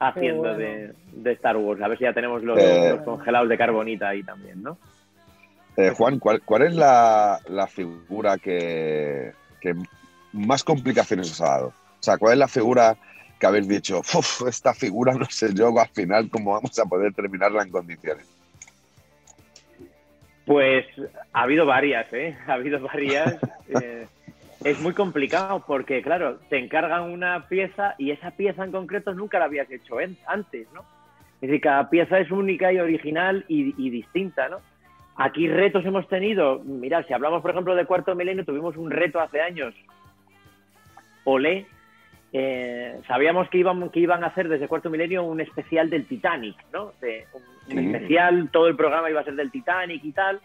haciendo 0.00 0.54
de, 0.56 0.92
Star 1.26 1.56
Wars. 1.58 1.80
A 1.82 1.88
ver 1.88 1.98
si 1.98 2.04
ya 2.04 2.12
tenemos 2.12 2.42
los, 2.42 2.58
eh, 2.58 2.98
congelados 3.04 3.48
de 3.48 3.58
carbonita 3.58 4.08
ahí 4.08 4.22
también, 4.22 4.62
¿no? 4.62 4.78
Eh, 5.76 5.90
Juan, 5.90 6.18
¿cuál, 6.18 6.62
es 6.62 6.74
la, 6.74 7.38
figura 7.68 8.38
que, 8.38 9.32
que, 9.60 9.74
más 10.32 10.64
complicaciones 10.64 11.30
os 11.30 11.40
ha 11.42 11.50
dado? 11.50 11.72
O 12.06 12.08
sea, 12.08 12.18
¿cuál 12.18 12.34
es 12.34 12.38
la 12.38 12.46
figura 12.46 12.96
que 13.40 13.46
habéis 13.48 13.66
dicho, 13.66 14.00
esta 14.48 14.72
figura 14.72 15.12
no 15.14 15.24
sé 15.24 15.52
yo 15.52 15.76
al 15.76 15.88
final 15.88 16.30
cómo 16.30 16.52
vamos 16.52 16.78
a 16.78 16.84
poder 16.84 17.12
terminarla 17.12 17.64
en 17.64 17.70
condiciones? 17.72 18.28
Pues 20.44 20.86
ha 21.32 21.42
habido 21.42 21.66
varias, 21.66 22.06
¿eh? 22.12 22.38
Ha 22.46 22.52
habido 22.52 22.80
varias. 22.80 23.36
Eh, 23.82 24.06
es 24.62 24.80
muy 24.80 24.92
complicado 24.92 25.64
porque, 25.66 26.00
claro, 26.00 26.38
te 26.48 26.56
encargan 26.60 27.10
una 27.10 27.48
pieza 27.48 27.96
y 27.98 28.12
esa 28.12 28.30
pieza 28.30 28.64
en 28.64 28.70
concreto 28.70 29.12
nunca 29.12 29.40
la 29.40 29.46
habías 29.46 29.68
hecho 29.68 29.96
antes, 30.28 30.68
¿no? 30.72 30.82
Es 31.40 31.48
decir, 31.48 31.60
cada 31.60 31.90
pieza 31.90 32.20
es 32.20 32.30
única 32.30 32.72
y 32.72 32.78
original 32.78 33.44
y, 33.48 33.74
y 33.76 33.90
distinta, 33.90 34.48
¿no? 34.48 34.58
Aquí 35.16 35.48
retos 35.48 35.84
hemos 35.84 36.08
tenido, 36.08 36.60
mirad, 36.60 37.04
si 37.08 37.12
hablamos 37.12 37.42
por 37.42 37.50
ejemplo 37.50 37.74
de 37.74 37.86
cuarto 37.86 38.14
milenio, 38.14 38.44
tuvimos 38.44 38.76
un 38.76 38.92
reto 38.92 39.18
hace 39.18 39.40
años 39.40 39.74
Olé, 41.28 41.66
eh, 42.38 43.00
sabíamos 43.06 43.48
que 43.48 43.56
iban, 43.56 43.88
que 43.88 44.00
iban 44.00 44.22
a 44.22 44.26
hacer 44.26 44.46
desde 44.50 44.68
Cuarto 44.68 44.90
Milenio 44.90 45.22
un 45.24 45.40
especial 45.40 45.88
del 45.88 46.06
Titanic, 46.06 46.54
¿no? 46.70 46.92
un, 47.70 47.78
especial, 47.78 48.50
todo 48.52 48.68
el 48.68 48.76
programa 48.76 49.08
iba 49.08 49.22
a 49.22 49.24
ser 49.24 49.36
del 49.36 49.50
Titanic 49.50 50.04
y 50.04 50.12
tal. 50.12 50.40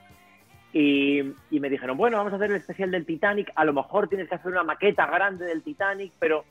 Y, 0.72 1.20
y, 1.50 1.60
me 1.60 1.70
dijeron, 1.70 1.98
bueno, 1.98 2.16
vamos 2.16 2.32
a 2.32 2.38
hacer 2.38 2.50
el 2.52 2.56
especial 2.56 2.92
del 2.92 3.06
Titanic, 3.06 3.52
a 3.56 3.66
lo 3.66 3.74
mejor 3.74 4.08
tienes 4.08 4.30
que 4.30 4.36
hacer 4.36 4.54
una 4.54 4.64
maqueta 4.64 5.06
grande 5.06 5.44
del 5.44 5.64
Titanic, 5.64 6.14
pero 6.18 6.46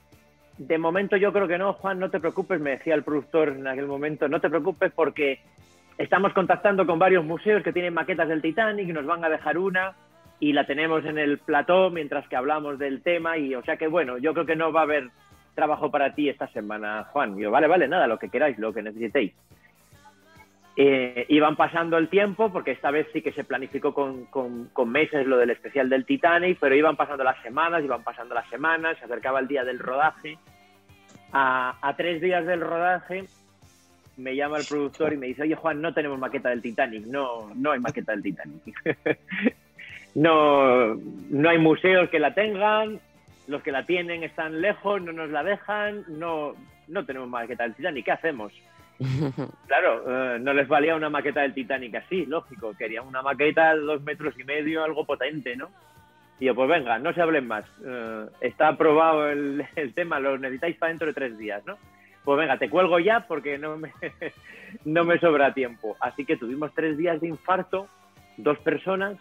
de 0.59 0.77
momento 0.77 1.17
yo 1.17 1.33
creo 1.33 1.49
que 1.49 1.57
no, 1.57 1.73
Juan, 1.73 1.99
no 1.99 2.11
te 2.11 2.21
preocupes, 2.21 2.61
me 2.61 2.73
decía 2.73 2.95
el 2.95 3.03
productor 3.03 3.49
en 3.49 3.67
aquel 3.67 3.87
momento, 3.87 4.29
no 4.29 4.43
te 4.43 4.51
preocupes 4.51 4.93
porque 4.93 5.41
estamos 5.97 6.35
contactando 6.35 6.85
con 6.85 6.99
varios 6.99 7.25
museos 7.25 7.63
que 7.63 7.73
tienen 7.73 7.95
maquetas 7.95 8.29
del 8.29 8.43
Titanic 8.43 8.87
y 8.87 8.93
nos 8.93 9.07
van 9.07 9.25
a 9.25 9.31
dejar 9.31 9.57
una 9.57 9.95
y 10.39 10.53
la 10.53 10.67
tenemos 10.67 11.03
en 11.07 11.17
el 11.17 11.39
plató 11.39 11.89
mientras 11.89 12.29
que 12.29 12.37
hablamos 12.37 12.79
del 12.79 13.01
tema 13.01 13.39
y 13.39 13.55
o 13.55 13.63
sea 13.63 13.79
que 13.79 13.87
bueno, 13.87 14.19
yo 14.19 14.35
creo 14.35 14.45
que 14.45 14.57
no 14.57 14.71
va 14.71 14.81
a 14.81 14.85
haber 14.85 15.09
trabajo 15.61 15.91
para 15.91 16.15
ti 16.15 16.31
esta 16.31 16.49
semana, 16.49 17.05
Juan. 17.13 17.37
yo, 17.37 17.51
vale, 17.51 17.67
vale, 17.67 17.87
nada, 17.87 18.07
lo 18.07 18.19
que 18.19 18.31
queráis, 18.31 18.59
lo 18.59 18.73
que 18.73 18.81
necesitéis. 18.81 19.35
Eh, 20.75 21.27
iban 21.29 21.55
pasando 21.55 21.99
el 21.99 22.09
tiempo, 22.09 22.51
porque 22.51 22.71
esta 22.71 22.91
vez 22.91 23.07
sí 23.13 23.21
que 23.21 23.33
se 23.33 23.45
planificó 23.45 23.93
con, 23.93 24.25
con, 24.25 24.89
meses 24.91 25.27
lo 25.27 25.37
del 25.37 25.51
especial 25.51 25.91
del 25.91 26.07
Titanic, 26.07 26.57
pero 26.59 26.75
iban 26.75 26.97
pasando 26.97 27.23
las 27.25 27.39
semanas, 27.43 27.85
iban 27.85 28.03
pasando 28.03 28.35
las 28.35 28.49
semanas, 28.49 28.97
se 28.99 29.05
acercaba 29.05 29.41
el 29.41 29.49
día 29.49 29.65
del 29.65 29.79
rodaje. 29.79 30.39
A, 31.31 31.77
a, 31.87 31.95
tres 31.95 32.23
días 32.23 32.47
del 32.47 32.63
rodaje 32.63 33.27
me 34.17 34.35
llama 34.35 34.57
el 34.57 34.65
productor 34.67 35.13
y 35.13 35.19
me 35.19 35.27
dice, 35.27 35.43
oye 35.43 35.57
Juan, 35.57 35.83
no 35.83 35.93
tenemos 35.93 36.19
maqueta 36.19 36.49
del 36.49 36.63
Titanic, 36.63 37.05
no, 37.05 37.53
no 37.55 37.73
hay 37.73 37.81
maqueta 37.81 38.13
del 38.13 38.23
Titanic. 38.23 38.63
no, 40.15 40.95
no 40.95 41.51
hay 41.51 41.59
museos 41.59 42.09
que 42.09 42.19
la 42.19 42.33
tengan, 42.33 42.99
los 43.51 43.63
que 43.63 43.73
la 43.73 43.85
tienen 43.85 44.23
están 44.23 44.61
lejos, 44.61 45.03
no 45.03 45.13
nos 45.13 45.31
la 45.31 45.43
dejan, 45.43 46.05
no, 46.09 46.55
no 46.89 47.05
tenemos 47.05 47.29
maqueta 47.29 47.65
del 47.65 47.75
Titanic, 47.75 48.05
¿qué 48.05 48.13
hacemos? 48.13 48.53
claro, 49.67 50.05
eh, 50.07 50.39
no 50.39 50.53
les 50.55 50.69
valía 50.69 50.95
una 50.95 51.11
maqueta 51.11 51.41
del 51.41 51.55
Titanic 51.55 51.97
así, 51.97 52.27
lógico, 52.27 52.75
querían 52.79 53.07
una 53.07 53.23
maqueta 53.23 53.75
de 53.75 53.81
dos 53.81 54.03
metros 54.03 54.39
y 54.39 54.45
medio, 54.45 54.85
algo 54.85 55.05
potente, 55.05 55.57
¿no? 55.57 55.69
Y 56.39 56.47
yo, 56.47 56.55
pues 56.55 56.69
venga, 56.69 56.99
no 56.99 57.13
se 57.13 57.21
hablen 57.21 57.49
más, 57.49 57.65
eh, 57.85 58.27
está 58.41 58.69
aprobado 58.69 59.29
el, 59.29 59.67
el, 59.77 59.95
tema, 59.95 60.21
lo 60.21 60.39
necesitáis 60.39 60.77
para 60.77 60.91
dentro 60.91 61.09
de 61.09 61.15
tres 61.15 61.37
días, 61.37 61.65
¿no? 61.67 61.77
Pues 62.25 62.39
venga, 62.39 62.57
te 62.57 62.71
cuelgo 62.71 63.01
ya 63.01 63.27
porque 63.27 63.59
no 63.59 63.79
me, 63.79 63.93
no 64.85 65.05
me 65.05 65.19
sobra 65.19 65.55
tiempo. 65.55 65.97
Así 65.99 66.25
que 66.25 66.37
tuvimos 66.37 66.73
tres 66.75 66.97
días 66.97 67.21
de 67.21 67.29
infarto, 67.29 67.89
dos 68.37 68.59
personas, 68.59 69.17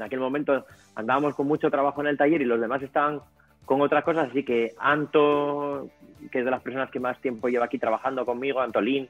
en 0.00 0.06
aquel 0.06 0.20
momento 0.20 0.64
andábamos 0.94 1.34
con 1.34 1.46
mucho 1.46 1.70
trabajo 1.70 2.00
en 2.00 2.06
el 2.06 2.16
taller 2.16 2.40
y 2.40 2.46
los 2.46 2.58
demás 2.58 2.82
estaban 2.82 3.20
con 3.66 3.82
otras 3.82 4.02
cosas, 4.02 4.30
así 4.30 4.42
que 4.42 4.72
Anto, 4.78 5.90
que 6.32 6.38
es 6.38 6.44
de 6.44 6.50
las 6.50 6.62
personas 6.62 6.90
que 6.90 6.98
más 6.98 7.20
tiempo 7.20 7.48
lleva 7.48 7.66
aquí 7.66 7.78
trabajando 7.78 8.24
conmigo, 8.24 8.60
Antolín, 8.60 9.08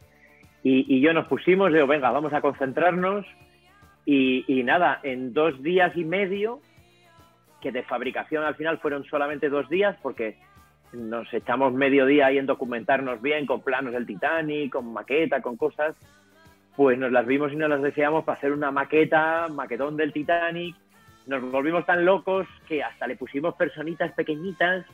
y, 0.62 1.00
yo 1.00 1.14
nos 1.14 1.26
pusimos, 1.26 1.72
digo, 1.72 1.86
venga, 1.86 2.10
vamos 2.10 2.34
a 2.34 2.42
concentrarnos 2.42 3.24
y, 4.04 4.62
nada, 4.64 5.00
en 5.02 5.32
dos 5.32 5.62
días 5.62 5.96
y 5.96 6.04
medio, 6.04 6.60
que 7.62 7.72
de 7.72 7.84
fabricación 7.84 8.44
al 8.44 8.56
final 8.56 8.78
fueron 8.78 9.04
solamente 9.04 9.48
dos 9.48 9.68
días, 9.70 9.96
porque 10.02 10.36
nos 10.92 11.32
echamos 11.32 11.72
medio 11.72 12.04
día 12.04 12.26
ahí 12.26 12.36
en 12.36 12.46
documentarnos 12.46 13.22
bien 13.22 13.46
con 13.46 13.62
planos 13.62 13.92
del 13.92 14.06
Titanic, 14.06 14.72
con 14.72 14.92
maqueta, 14.92 15.40
con 15.40 15.56
cosas, 15.56 15.94
pues 16.76 16.98
nos 16.98 17.12
las 17.12 17.26
vimos 17.26 17.52
y 17.52 17.56
nos 17.56 17.68
las 17.68 17.82
deseamos 17.82 18.24
para 18.24 18.38
hacer 18.38 18.52
una 18.52 18.70
maqueta, 18.70 19.48
maquetón 19.48 19.96
del 19.96 20.12
Titanic, 20.12 20.76
nos 21.26 21.42
volvimos 21.50 21.86
tan 21.86 22.04
locos 22.04 22.46
que 22.66 22.82
hasta 22.82 23.06
le 23.06 23.16
pusimos 23.16 23.54
personitas 23.54 24.12
pequeñitas. 24.12 24.84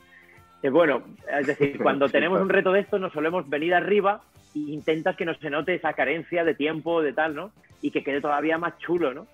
bueno, 0.70 1.02
es 1.38 1.46
decir, 1.46 1.78
cuando 1.82 2.08
tenemos 2.08 2.40
un 2.40 2.48
reto 2.48 2.72
de 2.72 2.80
esto 2.80 2.98
nos 2.98 3.12
solemos 3.12 3.48
venir 3.48 3.74
arriba 3.74 4.20
e 4.54 4.58
intentas 4.58 5.16
que 5.16 5.24
no 5.24 5.34
se 5.34 5.50
note 5.50 5.74
esa 5.74 5.92
carencia 5.92 6.44
de 6.44 6.54
tiempo, 6.54 7.02
de 7.02 7.12
tal, 7.12 7.34
¿no? 7.34 7.52
Y 7.82 7.90
que 7.90 8.02
quede 8.02 8.20
todavía 8.20 8.58
más 8.58 8.78
chulo, 8.78 9.14
¿no? 9.14 9.26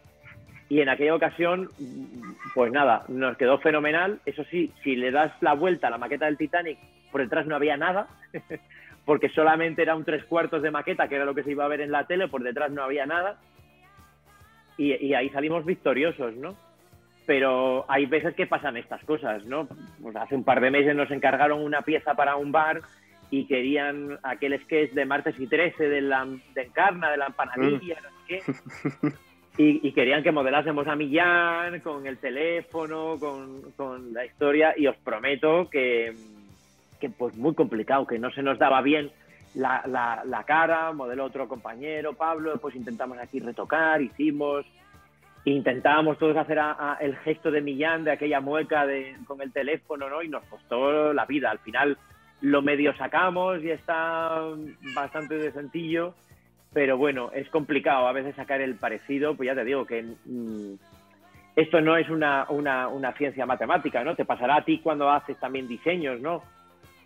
Y 0.68 0.80
en 0.80 0.88
aquella 0.88 1.14
ocasión, 1.14 1.68
pues 2.54 2.72
nada, 2.72 3.04
nos 3.08 3.36
quedó 3.36 3.58
fenomenal. 3.58 4.20
Eso 4.24 4.42
sí, 4.44 4.72
si 4.82 4.96
le 4.96 5.10
das 5.10 5.32
la 5.40 5.52
vuelta 5.52 5.88
a 5.88 5.90
la 5.90 5.98
maqueta 5.98 6.26
del 6.26 6.38
Titanic, 6.38 6.78
por 7.10 7.20
detrás 7.20 7.46
no 7.46 7.56
había 7.56 7.76
nada, 7.76 8.06
porque 9.04 9.28
solamente 9.30 9.82
era 9.82 9.96
un 9.96 10.04
tres 10.04 10.24
cuartos 10.24 10.62
de 10.62 10.70
maqueta, 10.70 11.08
que 11.08 11.16
era 11.16 11.24
lo 11.24 11.34
que 11.34 11.42
se 11.42 11.50
iba 11.50 11.64
a 11.64 11.68
ver 11.68 11.80
en 11.80 11.92
la 11.92 12.06
tele, 12.06 12.28
por 12.28 12.42
detrás 12.42 12.70
no 12.70 12.82
había 12.82 13.06
nada. 13.06 13.40
Y, 14.76 14.94
y 14.94 15.14
ahí 15.14 15.28
salimos 15.30 15.64
victoriosos, 15.64 16.34
¿no? 16.36 16.56
pero 17.26 17.84
hay 17.88 18.06
veces 18.06 18.34
que 18.34 18.46
pasan 18.46 18.76
estas 18.76 19.02
cosas, 19.04 19.44
¿no? 19.46 19.68
Pues 20.02 20.16
hace 20.16 20.34
un 20.34 20.44
par 20.44 20.60
de 20.60 20.70
meses 20.70 20.94
nos 20.94 21.10
encargaron 21.10 21.62
una 21.62 21.82
pieza 21.82 22.14
para 22.14 22.36
un 22.36 22.52
bar 22.52 22.82
y 23.30 23.46
querían 23.46 24.18
aquel 24.22 24.60
sketch 24.62 24.92
de 24.92 25.06
martes 25.06 25.38
y 25.38 25.46
13 25.46 25.88
de, 25.88 26.00
la, 26.02 26.26
de 26.54 26.62
Encarna, 26.62 27.10
de 27.10 27.16
la 27.16 27.26
empanadilla, 27.26 27.98
no 28.02 28.08
sé 28.10 28.26
qué. 28.26 29.12
Y, 29.58 29.92
querían 29.92 30.22
que 30.22 30.32
modelásemos 30.32 30.86
a 30.88 30.96
Millán 30.96 31.80
con 31.80 32.06
el 32.06 32.16
teléfono, 32.16 33.18
con, 33.18 34.14
la 34.14 34.24
historia, 34.24 34.72
y 34.74 34.86
os 34.86 34.96
prometo 34.96 35.68
que, 35.68 36.14
que, 37.02 37.10
pues 37.10 37.36
muy 37.36 37.54
complicado, 37.54 38.06
que 38.06 38.20
no 38.20 38.30
se 38.30 38.42
nos 38.42 38.60
daba 38.60 38.80
bien 38.80 39.10
la, 39.54 40.44
cara, 40.46 40.92
modeló 40.92 41.24
otro 41.24 41.48
compañero, 41.48 42.14
Pablo, 42.14 42.56
pues 42.58 42.76
intentamos 42.76 43.18
aquí 43.18 43.40
retocar, 43.40 44.00
hicimos, 44.00 44.64
intentábamos 45.44 46.16
todos 46.18 46.36
hacer 46.36 46.58
el 47.00 47.16
gesto 47.16 47.50
de 47.50 47.60
Millán, 47.60 48.04
de 48.04 48.12
aquella 48.12 48.40
mueca 48.40 48.86
de, 48.86 49.16
con 49.26 49.42
el 49.42 49.52
teléfono, 49.52 50.08
¿no? 50.08 50.22
Y 50.22 50.28
nos 50.28 50.44
costó 50.44 51.12
la 51.12 51.26
vida. 51.26 51.50
Al 51.50 51.58
final 51.58 51.98
lo 52.40 52.62
medio 52.62 52.96
sacamos 52.96 53.62
y 53.62 53.70
está 53.70 54.42
bastante 54.94 55.34
de 55.36 55.50
sencillo, 55.50 56.14
pero 56.72 56.96
bueno, 56.96 57.30
es 57.34 57.48
complicado 57.50 58.06
a 58.06 58.12
veces 58.12 58.36
sacar 58.36 58.60
el 58.60 58.76
parecido, 58.76 59.34
pues 59.34 59.48
ya 59.48 59.54
te 59.56 59.64
digo 59.64 59.84
que 59.84 60.02
mm, 60.02 60.74
esto 61.56 61.80
no 61.80 61.96
es 61.96 62.08
una, 62.08 62.46
una, 62.48 63.12
ciencia 63.18 63.44
matemática, 63.44 64.02
¿no? 64.04 64.14
Te 64.14 64.24
pasará 64.24 64.56
a 64.56 64.64
ti 64.64 64.78
cuando 64.78 65.10
haces 65.10 65.36
también 65.38 65.68
diseños, 65.68 66.20
¿no? 66.20 66.42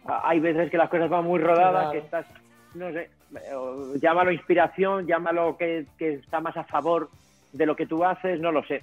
Hay 0.09 0.41
veces 0.41 0.71
que 0.71 0.79
las 0.79 0.89
cosas 0.89 1.11
van 1.11 1.25
muy 1.25 1.41
rodadas, 1.41 1.93
que 1.93 1.99
estás, 1.99 2.27
no 2.75 2.93
sé, 2.93 3.11
llámalo 4.01 4.31
inspiración, 4.33 5.07
llámalo 5.07 5.57
que, 5.57 5.87
que 5.99 6.15
está 6.15 6.41
más 6.41 6.57
a 6.57 6.65
favor 6.65 7.11
de 7.53 7.67
lo 7.67 7.77
que 7.77 7.87
tú 7.87 8.05
haces, 8.05 8.41
no 8.41 8.53
lo 8.53 8.63
sé. 8.65 8.83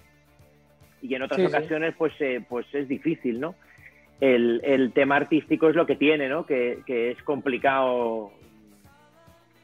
Y 1.02 1.16
en 1.16 1.22
otras 1.22 1.46
ocasiones, 1.46 1.96
pues, 1.98 2.14
eh, 2.20 2.44
pues 2.48 2.66
es 2.74 2.88
difícil, 2.88 3.40
¿no? 3.40 3.56
El, 4.22 4.92
tema 4.94 5.18
artístico 5.18 5.68
es 5.68 5.76
lo 5.76 5.86
que 5.86 5.98
tiene, 5.98 6.30
¿no? 6.30 6.46
Que, 6.46 6.82
es 6.88 7.22
complicado 7.24 8.32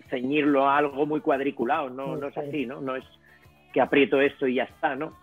ceñirlo 0.09 0.67
a 0.67 0.77
algo 0.77 1.05
muy 1.05 1.21
cuadriculado, 1.21 1.89
no, 1.89 2.17
no 2.17 2.27
es 2.27 2.37
así, 2.37 2.65
¿no? 2.65 2.81
No 2.81 2.95
es 2.95 3.05
que 3.71 3.79
aprieto 3.79 4.19
esto 4.19 4.47
y 4.47 4.55
ya 4.55 4.63
está, 4.63 4.95
¿no? 4.95 5.13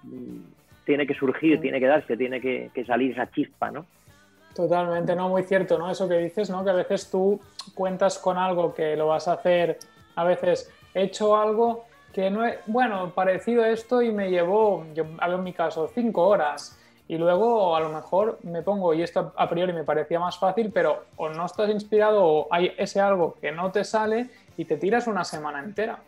Tiene 0.85 1.07
que 1.07 1.15
surgir, 1.15 1.61
tiene 1.61 1.81
que 1.81 1.87
darse, 1.87 2.17
tiene 2.17 2.41
que, 2.41 2.71
que 2.73 2.85
salir 2.85 3.13
esa 3.13 3.31
chispa, 3.31 3.71
¿no? 3.71 3.85
Totalmente, 4.57 5.15
no, 5.15 5.29
muy 5.29 5.43
cierto, 5.43 5.77
¿no? 5.79 5.91
Eso 5.91 6.09
que 6.09 6.17
dices, 6.17 6.49
¿no? 6.49 6.65
Que 6.65 6.71
a 6.71 6.73
veces 6.73 7.11
tú 7.11 7.39
cuentas 7.75 8.19
con 8.19 8.39
algo 8.39 8.73
que 8.73 8.97
lo 8.97 9.09
vas 9.09 9.29
a 9.29 9.35
hacer, 9.35 9.79
a 10.15 10.25
veces 10.25 10.73
he 10.95 11.03
hecho 11.03 11.37
algo 11.37 11.85
que 12.11 12.31
no 12.31 12.43
es, 12.43 12.57
bueno, 12.67 13.13
parecido 13.15 13.65
a 13.65 13.69
esto 13.69 14.01
y 14.01 14.11
me 14.11 14.31
llevó, 14.31 14.87
yo 14.95 15.05
en 15.05 15.45
mi 15.45 15.53
caso, 15.53 15.91
cinco 15.95 16.27
horas. 16.27 16.81
Y 17.07 17.19
luego 17.19 17.77
a 17.77 17.81
lo 17.81 17.91
mejor 17.91 18.39
me 18.45 18.63
pongo, 18.63 18.95
y 18.95 19.03
esto 19.03 19.35
a 19.37 19.49
priori 19.49 19.75
me 19.75 19.85
parecía 19.85 20.19
más 20.19 20.39
fácil, 20.39 20.71
pero 20.73 21.05
o 21.17 21.29
no 21.29 21.45
estás 21.45 21.69
inspirado 21.69 22.25
o 22.25 22.49
hay 22.51 22.73
ese 22.79 22.99
algo 22.99 23.37
que 23.41 23.53
no 23.53 23.71
te 23.71 23.85
sale 23.85 24.31
y 24.57 24.65
te 24.65 24.79
tiras 24.79 25.07
una 25.07 25.23
semana 25.23 25.63
entera. 25.63 25.99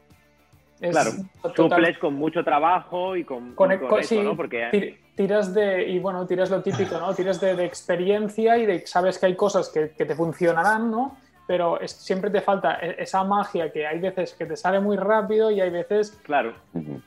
claro, 0.80 1.11
suples 1.55 1.99
con 1.99 2.14
mucho 2.14 2.42
trabajo 2.42 3.14
y 3.14 3.24
con, 3.24 3.55
con, 3.55 3.70
eso, 3.70 4.22
¿no? 4.22 4.34
Porque... 4.34 4.99
Tiras 5.18 5.52
de, 5.52 5.82
y 5.88 5.98
bueno, 5.98 6.24
tiras 6.28 6.48
lo 6.48 6.62
típico, 6.62 6.96
¿no? 6.96 7.12
Tiras 7.12 7.40
de, 7.40 7.64
experiencia 7.64 8.56
y 8.56 8.66
de 8.66 8.86
sabes 8.86 9.18
que 9.18 9.26
hay 9.26 9.34
cosas 9.34 9.68
que, 9.68 9.90
que 9.90 10.04
te 10.04 10.14
funcionarán, 10.14 10.92
¿no? 10.92 11.16
pero 11.48 11.80
siempre 11.86 12.30
te 12.30 12.42
falta 12.42 12.78
e, 12.80 13.02
esa 13.02 13.24
magia 13.24 13.72
que 13.72 13.84
hay 13.84 13.98
veces 13.98 14.34
que 14.34 14.46
te 14.46 14.54
sale 14.54 14.78
muy 14.78 14.96
rápido 14.96 15.50
y 15.50 15.60
hay 15.60 15.70
veces 15.70 16.12
claro. 16.22 16.52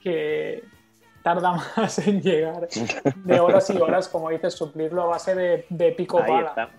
que 0.03 0.63
tarda 1.23 1.53
más 1.77 2.05
en 2.05 2.21
llegar 2.21 2.67
de 3.15 3.39
horas 3.39 3.69
y 3.69 3.77
horas, 3.77 4.09
como 4.09 4.29
dices, 4.29 4.53
suplirlo 4.53 5.03
a 5.03 5.05
base 5.05 5.35
de, 5.69 5.91
pico 5.91 6.21
Ahí 6.21 6.43
Está. 6.43 6.69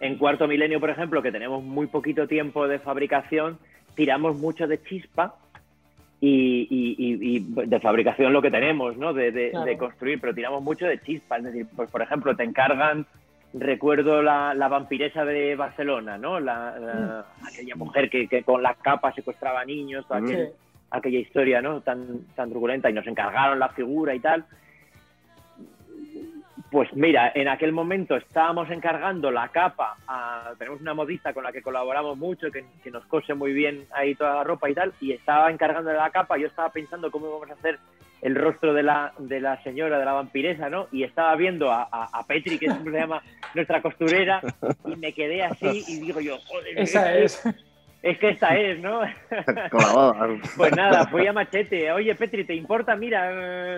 En 0.00 0.18
cuarto 0.18 0.48
milenio, 0.48 0.80
por 0.80 0.90
ejemplo, 0.90 1.22
que 1.22 1.30
tenemos 1.30 1.62
muy 1.62 1.86
poquito 1.86 2.26
tiempo 2.26 2.66
de 2.66 2.80
fabricación, 2.80 3.58
tiramos 3.94 4.36
mucho 4.36 4.66
de 4.66 4.82
chispa 4.82 5.36
y, 6.20 7.46
de 7.48 7.80
fabricación 7.80 8.32
lo 8.32 8.42
que 8.42 8.50
tenemos, 8.50 8.96
¿no? 8.96 9.12
De, 9.12 9.32
de, 9.32 9.78
construir, 9.78 10.20
pero 10.20 10.34
tiramos 10.34 10.62
mucho 10.62 10.86
de 10.86 11.00
chispa. 11.00 11.38
Es 11.38 11.44
decir, 11.44 11.66
pues 11.74 11.90
por 11.90 12.02
ejemplo, 12.02 12.36
te 12.36 12.44
encargan 12.44 13.06
recuerdo 13.52 14.22
la, 14.22 14.54
la, 14.54 14.68
vampiresa 14.68 15.24
de 15.24 15.56
Barcelona, 15.56 16.16
¿no? 16.16 16.38
La, 16.38 17.24
mm. 17.42 17.46
aquella 17.46 17.74
mujer 17.74 18.08
que, 18.08 18.28
que, 18.28 18.42
con 18.44 18.62
la 18.62 18.74
capa 18.74 19.12
secuestraba 19.12 19.64
niños, 19.64 20.06
toda 20.06 20.20
aquella 20.90 21.18
historia, 21.18 21.60
¿no? 21.60 21.80
Tan, 21.80 22.26
tan 22.36 22.50
turbulenta 22.50 22.90
y 22.90 22.92
nos 22.92 23.06
encargaron 23.06 23.58
la 23.58 23.70
figura 23.70 24.14
y 24.14 24.20
tal. 24.20 24.44
Pues 26.70 26.88
mira, 26.94 27.32
en 27.34 27.48
aquel 27.48 27.72
momento 27.72 28.16
estábamos 28.16 28.70
encargando 28.70 29.30
la 29.32 29.48
capa, 29.48 29.96
tenemos 30.56 30.80
una 30.80 30.94
modista 30.94 31.32
con 31.32 31.42
la 31.42 31.50
que 31.50 31.62
colaboramos 31.62 32.16
mucho, 32.16 32.50
que, 32.50 32.64
que, 32.82 32.90
nos 32.92 33.04
cose 33.06 33.34
muy 33.34 33.52
bien 33.52 33.86
ahí 33.90 34.14
toda 34.14 34.36
la 34.36 34.44
ropa 34.44 34.70
y 34.70 34.74
tal, 34.74 34.92
y 35.00 35.12
estaba 35.12 35.50
encargando 35.50 35.92
la 35.92 36.10
capa, 36.10 36.38
yo 36.38 36.46
estaba 36.46 36.70
pensando 36.70 37.10
cómo 37.10 37.26
íbamos 37.26 37.50
a 37.50 37.54
hacer 37.54 37.80
el 38.22 38.34
rostro 38.34 38.74
de 38.74 38.82
la, 38.82 39.12
de 39.18 39.40
la 39.40 39.62
señora, 39.62 39.98
de 39.98 40.04
la 40.04 40.12
vampiresa, 40.12 40.68
¿no? 40.68 40.88
Y 40.92 41.04
estaba 41.04 41.34
viendo 41.36 41.70
a, 41.70 41.88
a, 41.90 42.26
Petri, 42.26 42.58
que 42.58 42.66
siempre 42.66 42.92
se 42.92 43.00
llama 43.00 43.22
nuestra 43.54 43.80
costurera, 43.80 44.40
y 44.86 44.96
me 44.96 45.12
quedé 45.12 45.42
así 45.42 45.84
y 45.88 46.00
digo 46.00 46.20
yo, 46.20 46.38
joder, 46.46 46.78
esa 46.78 47.14
es. 47.14 47.42
Es 48.02 48.18
que 48.18 48.30
esta 48.30 48.56
es, 48.56 48.80
¿no? 48.80 49.02
pues 50.56 50.72
nada, 50.74 51.06
fui 51.08 51.26
a 51.26 51.34
Machete. 51.34 51.92
Oye, 51.92 52.14
Petri, 52.14 52.44
¿te 52.44 52.54
importa? 52.54 52.96
Mira, 52.96 53.76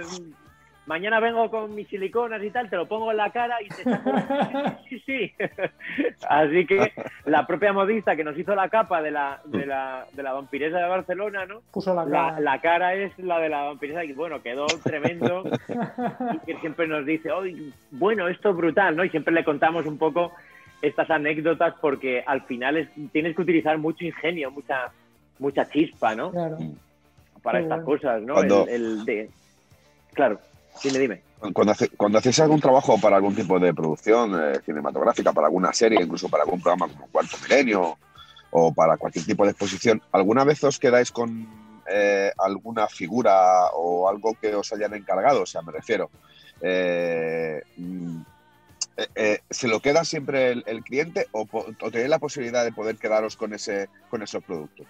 mañana 0.86 1.20
vengo 1.20 1.50
con 1.50 1.74
mis 1.74 1.88
siliconas 1.88 2.42
y 2.42 2.50
tal, 2.50 2.68
te 2.68 2.76
lo 2.76 2.86
pongo 2.86 3.10
en 3.10 3.16
la 3.16 3.30
cara 3.30 3.56
y 3.62 3.68
te 3.68 3.84
saco... 3.84 4.12
Sí, 4.88 5.02
sí. 5.06 5.32
Así 6.28 6.66
que 6.66 6.92
la 7.24 7.46
propia 7.46 7.72
modista 7.72 8.16
que 8.16 8.24
nos 8.24 8.38
hizo 8.38 8.54
la 8.54 8.68
capa 8.68 9.00
de 9.00 9.10
la, 9.10 9.40
de 9.44 9.64
la, 9.66 10.06
de 10.12 10.22
la 10.22 10.32
vampiresa 10.32 10.78
de 10.78 10.88
Barcelona, 10.88 11.46
¿no? 11.46 11.62
Puso 11.72 11.94
la 11.94 12.04
cara. 12.04 12.40
La, 12.40 12.60
cara 12.60 12.94
es 12.94 13.16
la 13.18 13.38
de 13.38 13.48
la 13.48 13.62
vampiresa 13.62 14.04
y 14.04 14.12
bueno, 14.12 14.42
quedó 14.42 14.66
tremendo. 14.82 15.44
y 16.34 16.38
que 16.40 16.58
siempre 16.60 16.86
nos 16.86 17.06
dice, 17.06 17.30
oye, 17.30 17.72
bueno, 17.90 18.28
esto 18.28 18.50
es 18.50 18.56
brutal, 18.56 18.96
¿no? 18.96 19.04
Y 19.04 19.10
siempre 19.10 19.32
le 19.32 19.44
contamos 19.44 19.86
un 19.86 19.98
poco 19.98 20.32
estas 20.82 21.10
anécdotas 21.10 21.74
porque 21.80 22.22
al 22.26 22.42
final 22.42 22.76
es, 22.76 22.88
tienes 23.12 23.36
que 23.36 23.42
utilizar 23.42 23.78
mucho 23.78 24.04
ingenio, 24.04 24.50
mucha, 24.50 24.90
mucha 25.38 25.68
chispa, 25.70 26.14
¿no? 26.14 26.32
Claro. 26.32 26.58
Para 27.42 27.60
estas 27.60 27.82
cosas, 27.84 28.22
¿no? 28.22 28.40
el 28.40 29.04
de... 29.04 29.28
Claro. 30.12 30.38
Dime, 30.82 30.98
dime. 30.98 31.22
Cuando, 31.52 31.74
cuando 31.96 32.18
hacéis 32.18 32.40
algún 32.40 32.60
trabajo 32.60 32.98
para 33.00 33.16
algún 33.16 33.34
tipo 33.34 33.58
de 33.58 33.74
producción 33.74 34.40
eh, 34.40 34.60
cinematográfica, 34.64 35.32
para 35.32 35.48
alguna 35.48 35.72
serie, 35.72 36.00
incluso 36.00 36.28
para 36.28 36.44
algún 36.44 36.60
programa 36.60 36.88
como 36.88 37.08
Cuarto 37.08 37.36
Milenio 37.42 37.98
o 38.50 38.72
para 38.72 38.96
cualquier 38.96 39.24
tipo 39.24 39.44
de 39.44 39.50
exposición, 39.50 40.00
¿alguna 40.12 40.44
vez 40.44 40.62
os 40.62 40.78
quedáis 40.78 41.10
con 41.10 41.48
eh, 41.90 42.30
alguna 42.38 42.86
figura 42.86 43.70
o 43.74 44.08
algo 44.08 44.36
que 44.40 44.54
os 44.54 44.72
hayan 44.72 44.94
encargado? 44.94 45.42
O 45.42 45.46
sea, 45.46 45.62
me 45.62 45.72
refiero, 45.72 46.10
eh, 46.60 47.62
mm, 47.76 48.22
¿se 49.50 49.68
lo 49.68 49.80
queda 49.80 50.04
siempre 50.04 50.52
el, 50.52 50.84
cliente 50.84 51.26
o, 51.32 51.46
o, 51.50 51.90
tenéis 51.90 52.08
la 52.10 52.18
posibilidad 52.18 52.64
de 52.64 52.72
poder 52.72 52.96
quedaros 52.96 53.36
con, 53.36 53.52
ese, 53.52 53.88
con 54.10 54.22
esos 54.22 54.44
productos? 54.44 54.86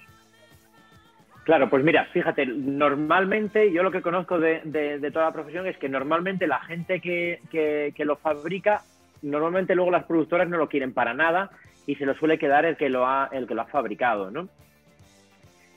Claro, 1.45 1.69
pues 1.69 1.83
mira, 1.83 2.05
fíjate, 2.13 2.47
normalmente 2.47 3.73
yo 3.73 3.83
lo 3.83 3.91
que 3.91 4.01
conozco 4.01 4.39
de, 4.39 4.61
de, 4.65 5.11
toda 5.11 5.27
la 5.27 5.33
profesión 5.33 5.67
es 5.67 5.77
que 5.77 5.89
normalmente 5.89 6.47
la 6.47 6.61
gente 6.61 7.01
que, 7.01 7.93
lo 7.99 8.17
fabrica, 8.17 8.83
normalmente 9.23 9.75
luego 9.75 9.91
las 9.91 10.05
productoras 10.05 10.49
no 10.49 10.57
lo 10.57 10.69
quieren 10.69 10.93
para 10.93 11.15
nada 11.15 11.51
y 11.85 11.97
se 11.97 12.07
lo 12.07 12.15
suele 12.15 12.39
quedar 12.39 12.65
el 12.65 12.77
que 12.77 12.89
lo 12.89 13.07
ha, 13.09 13.29
el 13.33 13.49
que 13.49 13.57
lo 13.57 13.63
ha 13.63 13.67
fabricado, 13.67 14.31
¿no? 14.31 14.49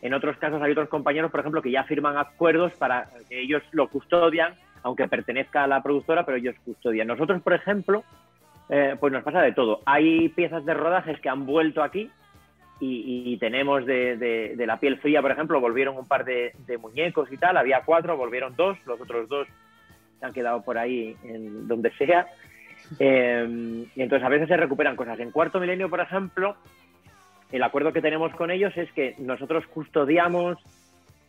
En 0.03 0.13
otros 0.13 0.37
casos 0.37 0.61
hay 0.61 0.71
otros 0.71 0.89
compañeros, 0.89 1.31
por 1.31 1.39
ejemplo, 1.39 1.63
que 1.63 1.71
ya 1.71 1.83
firman 1.83 2.15
acuerdos 2.15 2.73
para 2.73 3.09
que 3.27 3.41
ellos 3.41 3.63
lo 3.71 3.87
custodian, 3.87 4.53
aunque 4.83 5.07
pertenezca 5.07 5.63
a 5.63 5.67
la 5.67 5.81
productora, 5.81 6.23
pero 6.27 6.37
ellos 6.37 6.55
custodian. 6.63 7.07
Nosotros, 7.07 7.41
por 7.41 7.53
ejemplo, 7.53 8.03
eh, 8.69 8.95
pues 8.99 9.11
nos 9.11 9.23
pasa 9.23 9.41
de 9.41 9.53
todo. 9.53 9.81
Hay 9.87 10.29
piezas 10.29 10.63
de 10.63 10.75
rodajes 10.75 11.19
que 11.19 11.29
han 11.29 11.47
vuelto 11.47 11.81
aquí, 11.81 12.11
y, 12.79 13.37
tenemos 13.37 13.85
de, 13.85 14.55
la 14.65 14.79
piel 14.79 14.97
fría, 14.97 15.21
por 15.21 15.31
ejemplo, 15.31 15.61
volvieron 15.61 15.97
un 15.97 16.07
par 16.07 16.25
de, 16.25 16.53
muñecos 16.79 17.31
y 17.31 17.37
tal, 17.37 17.57
había 17.57 17.81
cuatro, 17.85 18.17
volvieron 18.17 18.55
dos, 18.55 18.77
los 18.85 18.99
otros 18.99 19.29
dos 19.29 19.47
se 20.19 20.25
han 20.25 20.33
quedado 20.33 20.61
por 20.61 20.77
ahí 20.77 21.15
en 21.23 21.67
donde 21.67 21.91
sea. 21.91 22.27
Eh, 22.99 23.85
y 23.95 24.01
entonces 24.01 24.25
a 24.25 24.29
veces 24.29 24.47
se 24.47 24.57
recuperan 24.57 24.95
cosas. 24.95 25.19
En 25.19 25.31
cuarto 25.31 25.59
milenio, 25.59 25.89
por 25.89 26.01
ejemplo, 26.01 26.55
el 27.51 27.63
acuerdo 27.63 27.93
que 27.93 28.01
tenemos 28.01 28.33
con 28.35 28.51
ellos 28.51 28.75
es 28.75 28.91
que 28.91 29.15
nosotros 29.19 29.65
custodiamos 29.67 30.57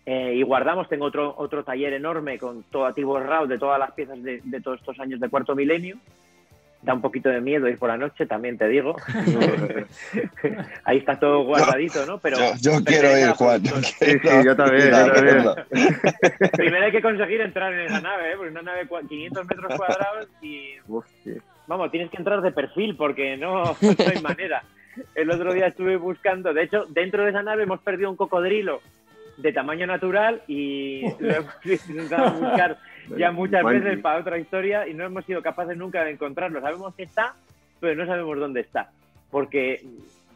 eh, 0.05 0.35
y 0.35 0.43
guardamos, 0.43 0.89
tengo 0.89 1.07
otro, 1.07 1.35
otro 1.37 1.65
taller 1.65 1.93
enorme 1.93 2.39
con 2.39 2.65
todo 2.65 2.87
activo 2.87 3.19
RAW 3.19 3.47
de 3.47 3.59
todas 3.59 3.79
las 3.79 3.93
piezas 3.93 4.23
de, 4.23 4.41
de 4.43 4.61
todos 4.61 4.81
estos 4.81 4.99
años 5.01 5.21
de 5.21 5.29
cuarto 5.29 5.55
milenio 5.55 5.99
da 6.87 6.95
un 6.95 7.01
poquito 7.01 7.29
de 7.29 7.41
miedo 7.41 7.69
ir 7.69 7.79
por 7.79 7.89
la 7.89 7.97
noche, 7.97 8.27
también 8.27 8.57
te 8.57 8.69
digo. 8.69 8.95
Ahí 10.85 10.99
está 10.99 11.19
todo 11.19 11.43
guardadito, 11.43 12.07
¿no? 12.07 12.19
Pero 12.19 12.39
yo, 12.61 12.83
quiero 12.85 13.19
ir, 13.19 13.31
Juan. 13.31 13.61
Yo, 13.61 13.75
sí, 13.83 14.19
yo 14.45 14.55
también. 14.55 14.93
Primero 16.53 16.85
hay 16.85 16.93
que 16.93 17.03
conseguir 17.03 17.41
entrar 17.41 17.73
en 17.73 17.87
esa 17.87 18.01
nave, 18.01 18.31
¿eh? 18.31 18.35
Porque 18.37 18.53
una 18.53 18.63
nave 18.63 18.87
500 18.87 19.47
metros 19.47 19.75
cuadrados 19.77 20.29
y... 20.41 20.75
Vamos, 21.67 21.91
tienes 21.91 22.09
que 22.09 22.19
entrar 22.19 22.41
de 22.41 22.53
perfil 22.53 22.95
porque 22.97 23.37
no, 23.37 23.65
no 23.81 24.05
hay 24.15 24.23
manera. 24.23 24.63
El 25.17 25.29
otro 25.33 25.53
día 25.53 25.67
estuve 25.67 25.97
buscando, 25.97 26.55
de 26.55 26.63
hecho, 26.63 26.85
dentro 26.89 27.25
de 27.25 27.31
esa 27.31 27.43
nave 27.43 27.65
hemos 27.65 27.81
perdido 27.81 28.11
un 28.11 28.17
cocodrilo 28.17 28.81
de 29.39 29.53
tamaño 29.53 29.89
natural 29.89 30.41
y 30.47 31.03
lo 31.19 31.35
hemos 31.35 31.67
intentado 31.67 32.31
buscar 32.31 32.79
ya 33.17 33.31
muchas 33.33 33.65
veces 33.65 34.01
para 34.01 34.21
otra 34.21 34.39
historia 34.39 34.87
y 34.89 34.95
no 34.95 35.05
hemos 35.05 35.25
sido 35.25 35.43
capaces 35.43 35.77
nunca 35.77 36.05
de 36.05 36.13
encontrarlo. 36.13 36.61
Sabemos 36.61 36.95
que 36.95 37.05
está, 37.05 37.35
pero 37.81 37.95
no 37.95 38.07
sabemos 38.07 38.39
dónde 38.39 38.61
está, 38.61 38.91
porque 39.31 39.85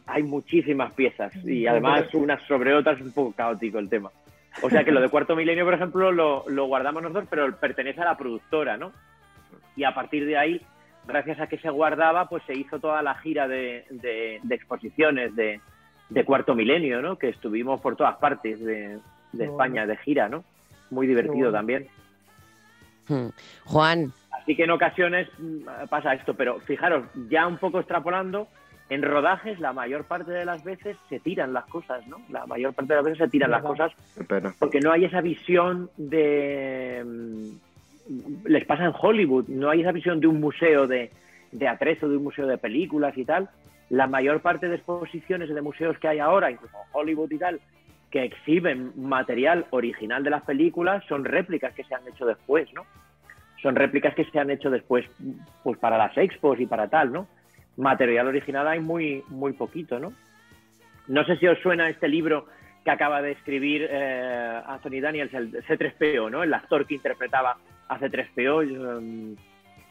hay 0.05 0.23
muchísimas 0.23 0.93
piezas 0.93 1.33
y 1.45 1.67
además 1.67 2.13
unas 2.13 2.41
sobre 2.43 2.73
otras 2.73 2.99
es 2.99 3.05
un 3.05 3.13
poco 3.13 3.33
caótico 3.33 3.79
el 3.79 3.89
tema. 3.89 4.11
O 4.61 4.69
sea 4.69 4.83
que 4.83 4.91
lo 4.91 5.01
de 5.01 5.09
Cuarto 5.09 5.35
Milenio, 5.35 5.63
por 5.63 5.73
ejemplo, 5.73 6.11
lo, 6.11 6.43
lo 6.49 6.65
guardamos 6.65 7.01
nosotros, 7.01 7.27
pero 7.29 7.55
pertenece 7.55 8.01
a 8.01 8.05
la 8.05 8.17
productora, 8.17 8.75
¿no? 8.75 8.91
Y 9.75 9.85
a 9.85 9.93
partir 9.93 10.25
de 10.25 10.37
ahí, 10.37 10.61
gracias 11.07 11.39
a 11.39 11.47
que 11.47 11.57
se 11.57 11.69
guardaba, 11.69 12.27
pues 12.27 12.43
se 12.45 12.53
hizo 12.53 12.79
toda 12.79 13.01
la 13.01 13.15
gira 13.15 13.47
de, 13.47 13.85
de, 13.89 14.39
exposiciones 14.49 15.35
de, 15.35 15.61
de, 16.09 16.25
Cuarto 16.25 16.53
Milenio, 16.53 17.01
¿no? 17.01 17.17
Que 17.17 17.29
estuvimos 17.29 17.79
por 17.79 17.95
todas 17.95 18.17
partes 18.17 18.59
de, 18.63 18.99
España 19.39 19.85
de 19.85 19.95
gira, 19.97 20.27
¿no? 20.27 20.43
Muy 20.89 21.07
divertido 21.07 21.51
también. 21.51 21.87
Hmm. 23.07 23.29
Juan. 23.65 24.13
Así 24.31 24.55
que 24.55 24.63
en 24.63 24.71
ocasiones 24.71 25.27
mm, 25.37 25.87
pasa 25.89 26.13
esto, 26.13 26.33
pero 26.33 26.59
fijaros, 26.61 27.05
ya 27.29 27.47
un 27.47 27.57
poco 27.57 27.79
extrapolando, 27.79 28.47
en 28.89 29.03
rodajes 29.03 29.59
la 29.59 29.71
mayor 29.71 30.03
parte 30.03 30.31
de 30.31 30.43
las 30.43 30.63
veces 30.63 30.97
se 31.07 31.19
tiran 31.19 31.53
las 31.53 31.65
cosas, 31.65 32.05
¿no? 32.07 32.17
La 32.29 32.45
mayor 32.45 32.73
parte 32.73 32.93
de 32.93 32.97
las 32.97 33.05
veces 33.05 33.19
se 33.19 33.29
tiran 33.29 33.51
las 33.51 33.63
cosas 33.63 33.93
porque 34.59 34.81
no 34.81 34.91
hay 34.91 35.05
esa 35.05 35.21
visión 35.21 35.89
de... 35.95 37.01
Mm, 37.05 38.47
les 38.47 38.65
pasa 38.65 38.83
en 38.85 38.93
Hollywood, 38.99 39.47
no 39.47 39.69
hay 39.69 39.81
esa 39.81 39.93
visión 39.93 40.19
de 40.19 40.27
un 40.27 40.41
museo 40.41 40.87
de, 40.87 41.11
de 41.51 41.67
atrezo, 41.69 42.09
de 42.09 42.17
un 42.17 42.23
museo 42.23 42.47
de 42.47 42.57
películas 42.57 43.17
y 43.17 43.23
tal. 43.23 43.49
La 43.89 44.07
mayor 44.07 44.41
parte 44.41 44.67
de 44.67 44.75
exposiciones 44.75 45.47
de 45.53 45.61
museos 45.61 45.97
que 45.97 46.09
hay 46.09 46.19
ahora, 46.19 46.51
incluso 46.51 46.75
Hollywood 46.91 47.31
y 47.31 47.37
tal, 47.37 47.61
que 48.11 48.23
exhiben 48.23 48.91
material 48.97 49.65
original 49.71 50.23
de 50.23 50.29
las 50.29 50.43
películas 50.43 51.03
son 51.07 51.23
réplicas 51.23 51.73
que 51.73 51.85
se 51.85 51.95
han 51.95 52.07
hecho 52.07 52.25
después, 52.25 52.71
¿no? 52.73 52.85
Son 53.61 53.75
réplicas 53.75 54.13
que 54.13 54.25
se 54.25 54.39
han 54.39 54.51
hecho 54.51 54.69
después 54.69 55.05
pues 55.63 55.77
para 55.79 55.97
las 55.97 56.15
expos 56.17 56.59
y 56.59 56.65
para 56.65 56.89
tal, 56.89 57.13
¿no? 57.13 57.27
Material 57.77 58.27
original 58.27 58.67
hay 58.67 58.79
muy, 58.79 59.23
muy 59.29 59.53
poquito, 59.53 59.99
¿no? 59.99 60.13
No 61.07 61.23
sé 61.25 61.37
si 61.37 61.47
os 61.47 61.59
suena 61.59 61.89
este 61.89 62.07
libro 62.07 62.47
que 62.83 62.91
acaba 62.91 63.21
de 63.21 63.31
escribir 63.31 63.87
eh, 63.89 64.61
Anthony 64.65 64.99
Daniels, 65.01 65.33
el 65.33 65.51
C3PO, 65.63 66.29
¿no? 66.29 66.43
El 66.43 66.53
actor 66.53 66.85
que 66.85 66.95
interpretaba 66.95 67.57
a 67.87 67.99
C3PO 67.99 69.37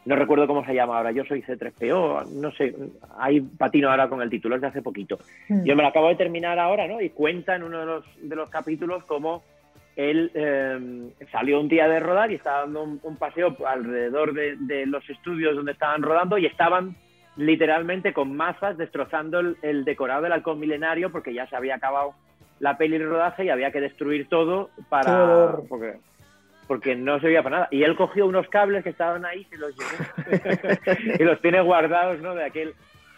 no 0.05 0.17
recuerdo 0.17 0.47
cómo 0.47 0.65
se 0.65 0.75
llama 0.75 0.97
ahora, 0.97 1.13
yo 1.13 1.25
soy 1.25 1.43
C3PO, 1.43 2.27
no 2.31 2.51
sé, 2.53 2.75
hay 3.19 3.41
patino 3.41 3.91
ahora 3.91 4.09
con 4.09 4.23
el 4.23 4.31
título, 4.31 4.55
es 4.55 4.63
de 4.63 4.69
hace 4.69 4.83
poquito. 4.83 5.19
Hmm. 5.49 5.65
Yo 5.65 5.77
me 5.77 5.83
lo 5.83 5.89
acabo 5.89 6.09
de 6.09 6.17
terminar 6.17 6.59
ahora, 6.59 6.89
¿no? 6.89 7.01
Y 7.01 7.11
cuenta 7.11 7.55
en 7.55 7.63
uno 7.63 7.81
de 7.81 7.87
los, 7.87 8.05
de 8.21 8.37
los 8.37 8.49
capítulos 8.49 9.05
cómo 9.05 9.43
él 9.97 10.31
em, 10.35 11.11
salió 11.31 11.61
un 11.61 11.69
día 11.69 11.87
de 11.87 12.01
rodar 12.01 12.31
y 12.31 12.37
estaba 12.37 12.61
dando 12.61 12.83
un, 12.83 13.17
paseo 13.17 13.55
alrededor 13.67 14.33
de, 14.33 14.87
los 14.87 15.09
estudios 15.11 15.55
donde 15.55 15.73
estaban 15.73 16.03
rodando 16.03 16.39
y 16.39 16.47
estaban 16.47 16.97
literalmente 17.37 18.13
con 18.13 18.35
mazas 18.35 18.79
destrozando 18.79 19.41
el, 19.41 19.85
decorado 19.85 20.23
del 20.23 20.33
halcón 20.33 20.59
milenario 20.59 21.11
porque 21.11 21.35
ya 21.35 21.47
se 21.49 21.57
había 21.57 21.77
acabado 21.77 22.15
la 22.61 22.79
peli 22.79 22.99
de 22.99 23.05
rodaje 23.05 23.45
y 23.45 23.51
había 23.51 23.73
que 23.73 23.81
destruir 23.81 24.29
todo 24.29 24.71
para 24.89 25.57
porque 25.69 25.99
no 26.97 27.21
se 27.21 27.27
veía 27.27 27.43
para 27.43 27.57
nada. 27.57 27.69
Y 27.71 27.83
él 27.83 27.97
cogió 27.97 28.27
unos 28.27 28.49
cables 28.49 28.85
que 28.85 28.91
estaban 28.91 29.25
ahí 29.25 29.47
y 29.53 29.57
los 29.57 29.75
llevó 29.77 31.17
y 31.19 31.25
los 31.25 31.41
tiene 31.41 31.61
guardados, 31.61 32.21
¿no? 32.21 32.35
De 32.35 32.45
aquel. 32.45 32.75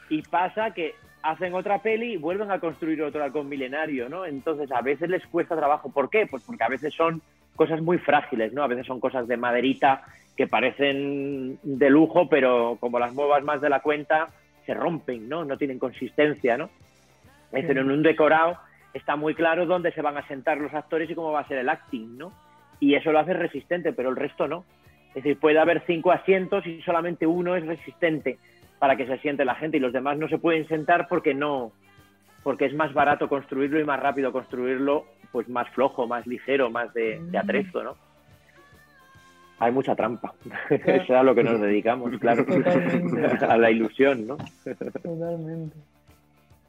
Y 0.09 0.22
pasa 0.22 0.72
que 0.72 0.94
hacen 1.22 1.55
otra 1.55 1.78
peli 1.80 2.14
y 2.14 2.16
vuelven 2.16 2.50
a 2.50 2.61
construir 2.61 3.03
otro 3.03 3.22
halcón 3.22 3.48
milenario, 3.48 4.09
¿no? 4.09 4.24
Entonces 4.24 4.70
a 4.72 4.80
veces 4.80 5.09
les 5.09 5.26
cuesta 5.26 5.57
trabajo. 5.57 5.90
¿Por 5.90 6.11
qué? 6.11 6.26
Pues 6.26 6.42
porque 6.44 6.64
a 6.64 6.68
veces 6.68 6.94
son 6.94 7.22
cosas 7.57 7.80
muy 7.80 7.98
frágiles, 7.98 8.53
¿no? 8.53 8.62
A 8.62 8.68
veces 8.68 8.86
son 8.86 9.00
cosas 9.00 9.28
de 9.28 9.36
maderita 9.36 10.03
que 10.36 10.46
parecen 10.46 11.59
de 11.62 11.90
lujo, 11.90 12.28
pero 12.28 12.78
como 12.80 12.98
las 12.98 13.12
muevas 13.12 13.42
más 13.44 13.61
de 13.61 13.68
la 13.68 13.80
cuenta, 13.80 14.30
se 14.64 14.74
rompen, 14.74 15.28
¿no? 15.28 15.44
No 15.44 15.59
tienen 15.59 15.78
consistencia, 15.78 16.57
¿no? 16.57 16.70
Es 17.53 17.68
en 17.68 17.78
un 17.78 18.03
decorado 18.03 18.59
está 18.94 19.16
muy 19.16 19.34
claro 19.34 19.66
dónde 19.66 19.92
se 19.92 20.03
van 20.03 20.16
a 20.16 20.26
sentar 20.26 20.59
los 20.59 20.72
actores 20.74 21.09
y 21.11 21.14
cómo 21.14 21.32
va 21.32 21.40
a 21.40 21.48
ser 21.48 21.59
el 21.59 21.68
acting, 21.68 22.18
¿no? 22.18 22.32
Y 22.83 22.97
eso 22.97 23.12
lo 23.12 23.20
hace 23.20 23.33
resistente, 23.33 23.93
pero 23.93 24.11
el 24.11 24.16
resto 24.16 24.49
no. 24.49 24.64
Es 25.11 25.22
decir, 25.22 25.39
puede 25.39 25.61
haber 25.61 25.85
cinco 25.87 26.11
asientos 26.11 26.66
y 26.66 26.83
solamente 26.83 27.28
uno 27.28 27.55
es 27.55 27.64
resistente 27.64 28.39
para 28.80 28.97
que 28.97 29.07
se 29.07 29.18
siente 29.18 29.45
la 29.45 29.55
gente 29.55 29.76
y 29.76 29.80
los 29.80 29.93
demás 29.93 30.18
no 30.18 30.28
se 30.28 30.39
pueden 30.39 30.66
sentar 30.66 31.07
porque 31.09 31.33
no, 31.33 31.70
porque 32.43 32.64
es 32.64 32.74
más 32.74 32.93
barato 32.93 33.28
construirlo 33.28 33.78
y 33.78 33.85
más 33.85 34.01
rápido 34.01 34.33
construirlo, 34.33 35.07
pues 35.30 35.49
más 35.49 35.68
flojo, 35.70 36.09
más 36.09 36.26
ligero, 36.26 36.70
más 36.70 36.93
de, 36.93 37.20
de 37.20 37.39
atrezo, 37.39 37.85
¿no? 37.85 37.95
Hay 39.61 39.70
mucha 39.70 39.95
trampa. 39.95 40.35
Eso 40.70 41.03
es 41.05 41.11
a 41.11 41.22
lo 41.22 41.37
que 41.37 41.45
nos 41.45 41.61
dedicamos, 41.61 42.18
claro. 42.18 42.45
a 43.49 43.57
la 43.59 43.70
ilusión, 43.70 44.26
¿no? 44.26 44.39
Totalmente. 44.64 45.76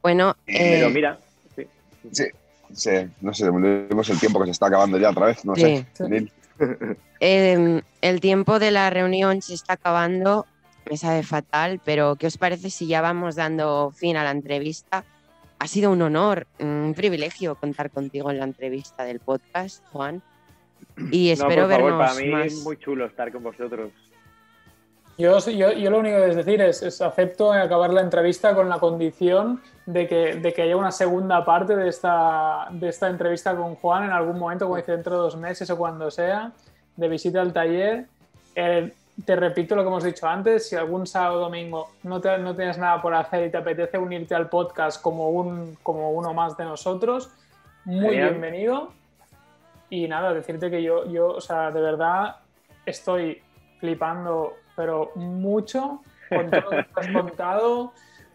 Bueno, 0.04 0.36
Pero 0.46 0.88
eh, 0.88 0.92
mira, 0.94 1.18
sí. 1.56 1.66
Sí, 2.12 2.26
sí, 2.72 2.92
no 3.22 3.34
sé, 3.34 3.50
vemos 3.50 4.10
el 4.10 4.20
tiempo 4.20 4.40
que 4.40 4.46
se 4.46 4.52
está 4.52 4.68
acabando 4.68 4.98
ya 4.98 5.10
otra 5.10 5.28
vez, 5.28 5.44
no 5.46 5.56
sé. 5.56 5.86
Sí. 5.94 6.04
Neil. 6.08 6.32
eh, 7.20 7.82
el 8.02 8.20
tiempo 8.22 8.60
de 8.60 8.72
la 8.72 8.90
reunión 8.90 9.42
se 9.42 9.54
está 9.54 9.74
acabando, 9.74 10.46
me 10.90 10.98
sabe 10.98 11.24
fatal, 11.24 11.82
pero 11.84 12.16
¿qué 12.16 12.28
os 12.28 12.38
parece 12.38 12.70
si 12.70 12.88
ya 12.88 13.02
vamos 13.02 13.36
dando 13.36 13.92
fin 13.96 14.18
a 14.18 14.24
la 14.24 14.32
entrevista? 14.32 15.04
Ha 15.60 15.68
sido 15.68 15.92
un 15.92 16.02
honor, 16.02 16.46
un 16.60 16.94
privilegio 16.96 17.56
contar 17.56 17.90
contigo 17.90 18.30
en 18.32 18.40
la 18.40 18.46
entrevista 18.46 19.04
del 19.04 19.20
podcast, 19.20 19.84
Juan. 19.92 20.22
Y 21.12 21.28
No, 21.28 21.34
espero 21.34 21.64
por 21.64 21.72
favor, 21.72 21.92
vernos 21.92 22.12
para 22.12 22.22
mí 22.22 22.32
más. 22.32 22.46
es 22.48 22.64
muy 22.64 22.78
chulo 22.78 23.06
estar 23.06 23.32
con 23.32 23.44
vosotros. 23.44 23.92
Yo, 25.18 25.38
yo, 25.40 25.72
yo 25.72 25.90
lo 25.92 26.00
único 26.00 26.18
que 26.18 26.30
es 26.30 26.36
decir 26.36 26.60
es, 26.62 26.82
es 26.82 27.00
acepto 27.02 27.54
acabar 27.54 27.94
la 27.94 28.02
entrevista 28.02 28.56
con 28.56 28.68
la 28.68 28.80
condición 28.80 29.62
de 29.86 30.08
que, 30.08 30.36
de 30.36 30.54
que 30.54 30.64
haya 30.64 30.76
una 30.76 30.92
segunda 30.92 31.46
parte 31.46 31.76
de 31.76 31.88
esta, 31.88 32.68
de 32.72 32.90
esta 32.90 33.10
entrevista 33.10 33.56
con 33.56 33.76
Juan 33.76 34.06
en 34.06 34.12
algún 34.12 34.40
momento, 34.40 34.66
como 34.66 34.78
dice, 34.78 34.94
dentro 34.94 35.14
de 35.16 35.22
dos 35.22 35.36
meses 35.38 35.70
o 35.70 35.78
cuando 35.78 36.10
sea, 36.10 36.52
de 36.96 37.08
visita 37.08 37.42
al 37.42 37.54
taller. 37.54 38.06
Eh, 38.56 38.92
te 39.24 39.36
repito 39.36 39.76
lo 39.76 39.84
que 39.84 39.90
hemos 39.90 40.04
dicho 40.04 40.28
antes, 40.28 40.68
si 40.70 40.76
algún 40.76 41.06
sábado 41.06 41.36
o 41.36 41.40
domingo 41.42 41.92
no, 42.02 42.20
te- 42.20 42.40
no 42.40 42.56
tienes 42.56 42.80
nada 42.80 43.00
por 43.00 43.14
hacer 43.14 43.46
y 43.46 43.52
te 43.52 43.58
apetece 43.58 44.00
unirte 44.00 44.34
al 44.34 44.50
podcast 44.50 45.00
como, 45.00 45.30
un, 45.30 45.78
como 45.84 46.10
uno 46.12 46.34
más 46.34 46.58
de 46.58 46.64
nosotros, 46.66 47.30
muy 47.86 48.06
Genial. 48.06 48.30
bienvenido. 48.32 48.92
Y 49.92 50.08
nada, 50.08 50.34
decirte 50.34 50.72
que 50.72 50.82
yo, 50.82 51.06
yo, 51.06 51.28
o 51.28 51.42
sea, 51.42 51.70
de 51.70 51.80
verdad 51.82 52.38
estoy 52.88 53.40
flipando, 53.80 54.54
pero 54.76 55.12
mucho 55.16 56.02
con 56.30 56.50
todo 56.50 56.62
lo 56.62 56.70
que 56.70 56.88
has 56.96 57.08
contado, 57.14 57.94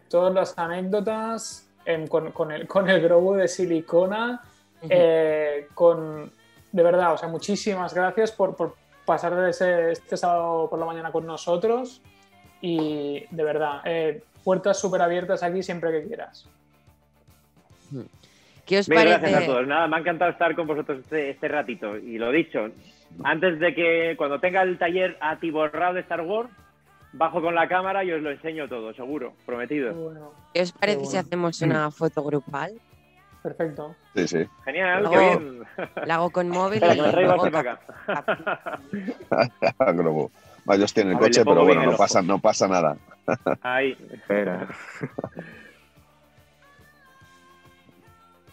todas 0.09 0.33
las 0.33 0.57
anécdotas, 0.57 1.69
con, 2.07 2.31
con 2.31 2.51
el, 2.51 2.67
con 2.67 2.89
el 2.89 3.01
globo 3.01 3.35
de 3.35 3.47
silicona, 3.47 4.41
eh, 4.81 5.67
con, 5.73 6.31
de 6.71 6.83
verdad, 6.83 7.13
o 7.13 7.17
sea, 7.17 7.27
muchísimas 7.27 7.93
gracias 7.93 8.31
por, 8.31 8.55
por 8.55 8.75
pasar 9.05 9.49
ese, 9.49 9.91
este 9.91 10.17
sábado 10.17 10.69
por 10.69 10.77
la 10.79 10.85
mañana 10.85 11.11
con 11.11 11.25
nosotros 11.25 12.01
y 12.61 13.25
de 13.31 13.43
verdad, 13.43 13.81
eh, 13.85 14.21
puertas 14.43 14.79
súper 14.79 15.01
abiertas 15.01 15.41
aquí 15.43 15.63
siempre 15.63 15.91
que 15.91 16.07
quieras. 16.07 16.47
¿Qué 18.65 18.79
os 18.79 18.87
Mil 18.89 18.97
parece? 18.97 19.19
gracias 19.19 19.43
a 19.43 19.45
todos. 19.47 19.67
Nada, 19.67 19.87
me 19.87 19.95
ha 19.95 19.99
encantado 19.99 20.31
estar 20.31 20.55
con 20.55 20.67
vosotros 20.67 20.99
este, 20.99 21.31
este 21.31 21.47
ratito. 21.47 21.97
Y 21.97 22.19
lo 22.19 22.31
dicho, 22.31 22.69
antes 23.23 23.59
de 23.59 23.73
que 23.75 24.15
cuando 24.17 24.39
tenga 24.39 24.61
el 24.61 24.77
taller 24.77 25.17
atiborrado 25.21 25.93
de 25.95 26.01
Star 26.01 26.21
Wars, 26.21 26.49
bajo 27.13 27.41
con 27.41 27.55
la 27.55 27.67
cámara 27.67 28.03
y 28.03 28.11
os 28.11 28.21
lo 28.21 28.31
enseño 28.31 28.67
todo, 28.67 28.93
seguro, 28.93 29.33
prometido. 29.45 29.93
Bueno, 29.93 30.31
¿Qué 30.53 30.61
os 30.61 30.71
parece 30.71 31.05
si 31.05 31.17
hacemos 31.17 31.61
una 31.61 31.89
foto 31.91 32.23
grupal? 32.23 32.73
perfecto. 33.41 33.95
Sí, 34.15 34.27
sí. 34.27 34.45
Genial, 34.65 35.03
No. 35.03 35.09
qué 35.11 35.17
bien. 35.17 35.63
La 36.05 36.15
hago 36.15 36.29
con 36.29 36.49
móvil 36.49 36.83
Espera, 36.83 37.21
y 37.21 37.39
que 37.43 37.51
para 37.51 37.71
acá. 37.71 38.79
Globo. 39.93 40.29
Va, 40.69 40.75
Ellos 40.75 40.93
tienen 40.93 41.13
el 41.13 41.17
A 41.17 41.21
coche, 41.21 41.45
pero 41.45 41.63
bueno, 41.63 41.83
no 41.85 41.95
pasa, 41.95 42.21
no 42.21 42.37
pasa 42.39 42.67
nada. 42.67 42.97
Ahí. 43.61 43.97
Espera. 44.11 44.67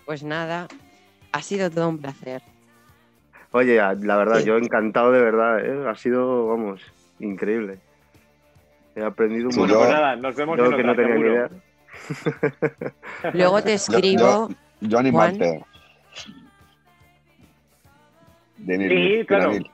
Pues 0.05 0.23
nada, 0.23 0.69
ha 1.33 1.43
sido 1.43 1.69
todo 1.71 1.89
un 1.89 1.99
placer. 1.99 2.43
Oye, 3.57 3.77
la 3.77 4.17
verdad, 4.19 4.41
Sí. 4.41 4.45
yo 4.45 4.59
encantado 4.59 5.13
de 5.13 5.23
verdad, 5.23 5.65
¿eh? 5.65 5.89
ha 5.89 5.95
sido, 5.95 6.47
vamos, 6.49 6.83
increíble. 7.21 7.79
He 8.95 9.03
aprendido 9.03 9.47
un 9.47 9.53
Sí, 9.53 9.59
Bueno, 9.61 9.73
yo- 9.75 9.81
pues 9.81 9.91
nada, 9.93 10.17
nos 10.17 10.37
vemos 10.37 10.59
yo 10.59 10.65
en 10.67 10.71
que 10.71 10.77
otra, 10.77 10.87
no 10.87 10.95
tenía 10.95 11.15
ni 11.15 11.23
seguro. 11.23 11.35
idea. 13.23 13.33
Luego 13.33 13.63
te 13.63 13.73
escribo. 13.75 14.49
Yo 14.83 14.99
animarte. 14.99 15.65
De 18.59 18.79
Neil, 18.79 18.91
Sí, 18.91 18.95
Neil, 18.95 19.27
claro. 19.27 19.51
Neil. 19.53 19.71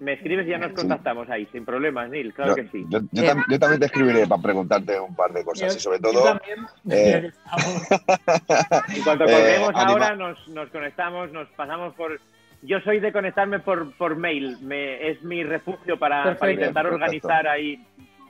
Me 0.00 0.14
escribes 0.14 0.46
y 0.46 0.50
ya 0.50 0.58
nos 0.58 0.70
Sí. 0.70 0.74
contactamos 0.76 1.28
ahí, 1.28 1.46
sin 1.52 1.66
problemas, 1.66 2.08
Neil, 2.08 2.32
claro 2.32 2.56
Yo, 2.56 2.62
que 2.62 2.68
sí. 2.70 2.86
yo- 2.88 3.00
yo 3.12 3.22
tam- 3.24 3.44
yo 3.48 3.58
también 3.58 3.80
te 3.80 3.86
escribiré 3.86 4.26
para 4.26 4.40
preguntarte 4.40 4.98
un 4.98 5.14
par 5.14 5.32
de 5.34 5.44
cosas 5.44 5.72
Yo- 5.72 5.76
y 5.76 5.80
sobre 5.80 5.98
yo 5.98 6.12
todo 6.12 6.24
también, 6.24 6.66
eh. 6.90 7.30
En 8.96 9.02
cuanto 9.02 9.24
Eh, 9.28 9.32
colguemos 9.32 9.70
ahora, 9.74 10.16
nos, 10.16 10.48
nos 10.48 10.70
conectamos, 10.70 11.30
nos 11.32 11.46
pasamos 11.50 11.94
por... 11.94 12.18
Yo 12.66 12.80
soy 12.80 12.98
de 13.00 13.12
conectarme 13.12 13.58
por, 13.60 13.94
por 13.96 14.16
mail, 14.16 14.56
me, 14.62 15.08
es 15.10 15.22
mi 15.22 15.44
refugio 15.44 15.98
para, 15.98 16.36
para 16.36 16.52
intentar 16.52 16.84
perfecto. 16.84 16.94
organizar 16.94 17.46
ahí 17.46 17.78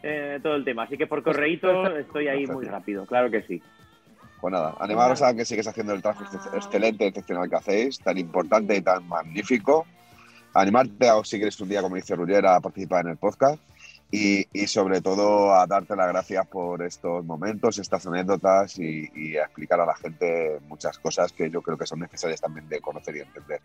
eh, 0.03 0.41
todo 0.43 0.57
el 0.57 0.65
tema. 0.65 0.83
Así 0.83 0.97
que 0.99 1.07
por 1.07 1.23
correíto 1.23 1.69
Perfecto. 1.69 1.99
estoy 2.01 2.29
ahí 2.29 2.47
muy 2.47 2.67
rápido, 2.67 3.07
claro 3.07 3.31
que 3.31 3.43
sí. 3.43 3.63
Pues 4.41 4.53
nada, 4.53 4.75
animaros 4.81 5.23
a 5.23 5.35
que 5.35 5.45
sigáis 5.45 5.69
haciendo 5.69 5.95
el 5.95 6.03
trabajo 6.03 6.25
ex- 6.25 6.53
excelente, 6.53 7.07
excepcional 7.07 7.49
que 7.49 7.57
hacéis, 7.57 7.99
tan 8.01 8.19
importante 8.19 8.77
y 8.77 8.83
tan 8.83 9.07
magnífico. 9.09 9.87
Animarte 10.53 11.09
a, 11.09 11.15
si 11.25 11.37
quieres 11.37 11.59
un 11.61 11.69
día, 11.69 11.81
como 11.81 11.97
dice 11.97 12.15
Rullera, 12.15 12.57
a 12.57 12.61
participar 12.61 13.05
en 13.07 13.13
el 13.13 13.17
podcast. 13.17 13.59
Y, 14.11 14.47
y 14.53 14.69
sobre 14.69 15.01
todo 15.01 15.53
a 15.55 15.67
darte 15.67 15.97
las 15.97 16.07
gracias 16.09 16.47
por 16.47 16.83
estos 16.83 17.25
momentos, 17.25 17.79
estas 17.79 18.07
anécdotas 18.07 18.79
y, 18.79 19.11
y 19.13 19.37
a 19.37 19.45
explicar 19.45 19.81
a 19.81 19.87
la 19.87 19.97
gente 19.97 20.61
muchas 20.69 20.99
cosas 20.99 21.33
que 21.33 21.51
yo 21.51 21.63
creo 21.63 21.77
que 21.77 21.87
son 21.87 21.99
necesarias 21.99 22.41
también 22.41 22.69
de 22.69 22.81
conocer 22.81 23.17
y 23.17 23.21
entender. 23.21 23.61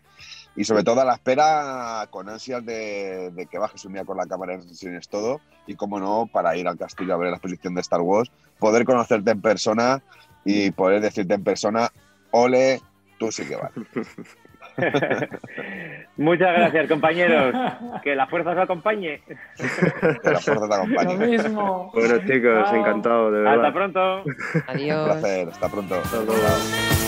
Y 0.56 0.64
sobre 0.64 0.82
todo 0.82 1.00
a 1.02 1.04
la 1.04 1.14
espera, 1.14 2.08
con 2.10 2.28
ansias 2.28 2.64
de, 2.64 3.30
de 3.30 3.46
que 3.46 3.58
bajes 3.58 3.84
un 3.84 3.92
día 3.92 4.04
con 4.04 4.16
la 4.16 4.26
cámara 4.26 4.56
nos 4.56 4.66
enseñes 4.66 5.08
todo. 5.08 5.40
Y 5.66 5.76
como 5.76 6.00
no, 6.00 6.28
para 6.32 6.56
ir 6.56 6.66
al 6.66 6.78
castillo 6.78 7.14
a 7.14 7.18
ver 7.18 7.30
la 7.30 7.36
exposición 7.36 7.74
de 7.74 7.82
Star 7.82 8.00
Wars, 8.00 8.32
poder 8.58 8.84
conocerte 8.84 9.30
en 9.30 9.40
persona 9.40 10.02
y 10.44 10.70
poder 10.72 11.00
decirte 11.00 11.34
en 11.34 11.44
persona, 11.44 11.92
ole, 12.32 12.80
tú 13.18 13.30
sí 13.30 13.44
que 13.44 13.56
vas. 13.56 13.70
Muchas 16.16 16.52
gracias, 16.52 16.88
compañeros. 16.88 17.54
Que 18.02 18.14
la 18.14 18.26
fuerza 18.26 18.50
os 18.50 18.58
acompañe. 18.58 19.22
Que 19.26 20.30
la 20.30 20.38
fuerza 20.40 20.62
te 20.62 20.68
Lo 20.68 20.74
acompañe. 20.74 21.26
mismo. 21.26 21.90
Bueno, 21.94 22.18
chicos, 22.26 22.64
Chao. 22.70 22.76
encantado, 22.76 23.30
de 23.30 23.40
verdad. 23.42 23.54
Hasta 23.56 23.72
pronto. 23.72 24.22
Un 24.24 24.34
Adiós. 24.66 25.04
placer, 25.10 25.48
hasta 25.48 25.68
pronto. 25.68 25.94
Hasta 25.94 26.16
luego. 26.16 26.99